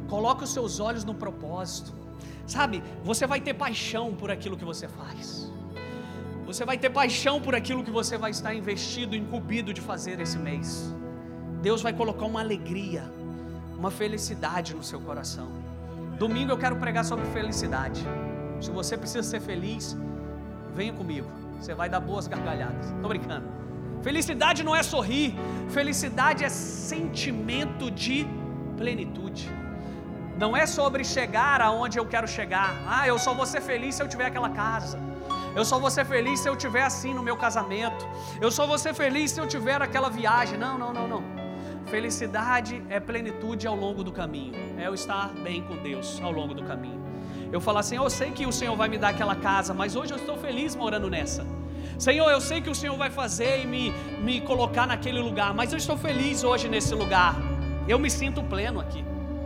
Coloque 0.08 0.44
os 0.44 0.52
seus 0.52 0.80
olhos 0.80 1.04
no 1.04 1.14
propósito. 1.14 1.94
Sabe, 2.46 2.84
você 3.04 3.26
vai 3.26 3.42
ter 3.42 3.54
paixão 3.54 4.14
por 4.14 4.30
aquilo 4.30 4.56
que 4.56 4.66
você 4.66 4.88
faz. 4.88 5.52
Você 6.46 6.64
vai 6.64 6.78
ter 6.78 6.92
paixão 6.92 7.42
por 7.42 7.56
aquilo 7.56 7.84
que 7.84 7.90
você 7.90 8.18
vai 8.18 8.30
estar 8.30 8.54
investido, 8.54 9.16
incumbido 9.16 9.74
de 9.74 9.82
fazer 9.82 10.20
esse 10.20 10.38
mês. 10.38 10.94
Deus 11.62 11.82
vai 11.82 11.92
colocar 11.92 12.26
uma 12.26 12.40
alegria, 12.40 13.04
uma 13.78 13.90
felicidade 13.90 14.76
no 14.76 14.84
seu 14.84 15.02
coração. 15.02 15.50
Domingo 16.20 16.52
eu 16.52 16.58
quero 16.58 16.76
pregar 16.76 17.04
sobre 17.04 17.26
felicidade. 17.26 18.06
Se 18.62 18.70
você 18.70 18.96
precisa 18.96 19.24
ser 19.24 19.42
feliz, 19.42 19.98
venha 20.76 20.94
comigo. 20.94 21.28
Você 21.60 21.74
vai 21.74 21.90
dar 21.90 22.00
boas 22.00 22.28
gargalhadas. 22.28 22.88
Estou 22.88 23.10
brincando. 23.10 23.48
Felicidade 24.04 24.64
não 24.64 24.76
é 24.76 24.84
sorrir, 24.84 25.34
felicidade 25.70 26.44
é 26.44 26.50
sentimento 26.50 27.90
de 27.90 28.28
plenitude. 28.78 29.50
Não 30.38 30.56
é 30.56 30.66
sobre 30.66 31.04
chegar 31.04 31.62
aonde 31.62 31.98
eu 31.98 32.06
quero 32.06 32.28
chegar. 32.28 32.70
Ah, 32.86 33.08
eu 33.08 33.18
só 33.18 33.34
vou 33.34 33.46
ser 33.46 33.62
feliz 33.62 33.96
se 33.96 34.04
eu 34.04 34.08
tiver 34.08 34.26
aquela 34.26 34.50
casa. 34.50 35.00
Eu 35.56 35.64
só 35.64 35.80
vou 35.80 35.90
ser 35.90 36.06
feliz 36.06 36.42
se 36.42 36.50
eu 36.50 36.56
tiver 36.56 36.84
assim 36.84 37.14
no 37.14 37.24
meu 37.24 37.38
casamento. 37.38 38.06
Eu 38.42 38.52
só 38.52 38.68
vou 38.68 38.78
ser 38.78 38.94
feliz 38.94 39.32
se 39.32 39.40
eu 39.40 39.48
tiver 39.48 39.82
aquela 39.82 40.10
viagem. 40.10 40.58
Não, 40.60 40.78
não, 40.78 40.92
não, 40.94 41.08
não. 41.08 41.24
Felicidade 41.86 42.84
é 42.90 43.00
plenitude 43.00 43.66
ao 43.66 43.76
longo 43.76 44.04
do 44.04 44.12
caminho. 44.12 44.54
É 44.78 44.88
eu 44.88 44.94
estar 44.94 45.30
bem 45.48 45.62
com 45.64 45.78
Deus 45.78 46.20
ao 46.22 46.32
longo 46.32 46.54
do 46.54 46.64
caminho. 46.64 47.05
Eu 47.56 47.62
falar 47.68 47.82
assim, 47.86 47.98
eu 48.04 48.10
sei 48.20 48.30
que 48.38 48.46
o 48.52 48.54
Senhor 48.60 48.76
vai 48.82 48.90
me 48.94 48.98
dar 49.04 49.10
aquela 49.16 49.36
casa, 49.48 49.74
mas 49.82 49.96
hoje 49.96 50.12
eu 50.16 50.20
estou 50.22 50.38
feliz 50.46 50.76
morando 50.84 51.10
nessa. 51.16 51.44
Senhor, 52.06 52.30
eu 52.30 52.42
sei 52.50 52.60
que 52.62 52.72
o 52.76 52.78
Senhor 52.82 52.98
vai 53.04 53.12
fazer 53.22 53.54
e 53.64 53.66
me, 53.74 53.84
me 54.28 54.36
colocar 54.52 54.86
naquele 54.94 55.22
lugar, 55.28 55.52
mas 55.60 55.72
eu 55.74 55.80
estou 55.84 55.98
feliz 56.08 56.44
hoje 56.44 56.68
nesse 56.76 56.94
lugar. 57.04 57.34
Eu 57.88 57.98
me 58.06 58.10
sinto 58.20 58.44
pleno 58.56 58.80
aqui 58.86 59.04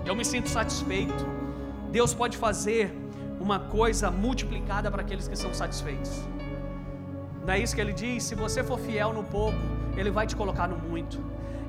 eu 0.09 0.15
me 0.15 0.25
sinto 0.25 0.49
satisfeito. 0.49 1.23
Deus 1.91 2.13
pode 2.13 2.35
fazer 2.35 2.91
uma 3.39 3.59
coisa 3.59 4.09
multiplicada 4.09 4.89
para 4.91 5.01
aqueles 5.03 5.27
que 5.27 5.35
são 5.35 5.53
satisfeitos. 5.53 6.11
Não 7.45 7.53
é 7.53 7.59
isso 7.59 7.75
que 7.75 7.81
ele 7.81 7.93
diz? 7.93 8.23
Se 8.23 8.35
você 8.35 8.63
for 8.63 8.79
fiel 8.79 9.13
no 9.13 9.23
pouco, 9.23 9.57
ele 9.95 10.11
vai 10.11 10.25
te 10.25 10.35
colocar 10.35 10.67
no 10.67 10.77
muito. 10.77 11.19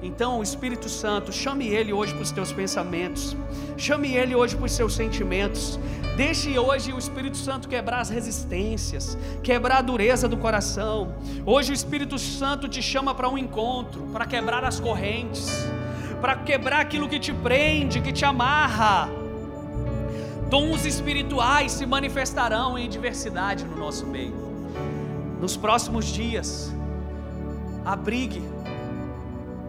Então, 0.03 0.39
o 0.39 0.43
Espírito 0.43 0.89
Santo, 0.89 1.33
chame 1.33 1.69
ele 1.69 1.93
hoje 1.93 2.15
para 2.15 2.23
os 2.23 2.31
teus 2.31 2.53
pensamentos, 2.53 3.37
chame 3.77 4.15
ele 4.15 4.35
hoje 4.35 4.57
para 4.57 4.67
os 4.67 4.73
seus 4.73 4.95
sentimentos. 4.95 5.79
Deixe 6.17 6.59
hoje 6.59 6.93
o 6.93 6.99
Espírito 6.99 7.37
Santo 7.37 7.69
quebrar 7.69 8.01
as 8.01 8.11
resistências, 8.11 9.17
quebrar 9.43 9.79
a 9.79 9.83
dureza 9.83 10.27
do 10.27 10.37
coração. 10.37 11.15
Hoje 11.45 11.73
o 11.73 11.75
Espírito 11.75 12.19
Santo 12.19 12.69
te 12.69 12.81
chama 12.81 13.15
para 13.15 13.29
um 13.29 13.37
encontro, 13.37 14.03
para 14.13 14.27
quebrar 14.27 14.65
as 14.65 14.81
correntes 14.81 15.71
para 16.21 16.37
quebrar 16.37 16.81
aquilo 16.81 17.09
que 17.09 17.19
te 17.19 17.33
prende, 17.33 18.01
que 18.01 18.13
te 18.13 18.25
amarra. 18.25 19.09
Dons 20.51 20.85
espirituais 20.85 21.73
se 21.73 21.87
manifestarão 21.87 22.79
em 22.79 22.89
diversidade 22.89 23.65
no 23.65 23.77
nosso 23.77 24.07
meio. 24.07 24.35
Nos 25.41 25.57
próximos 25.57 26.07
dias, 26.07 26.75
abrigue 27.85 28.43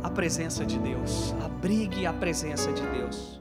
a 0.04 0.10
presença 0.10 0.66
de 0.66 0.80
Deus, 0.80 1.36
abrigue 1.44 2.06
a 2.06 2.14
presença 2.14 2.72
de 2.72 2.82
Deus. 2.88 3.41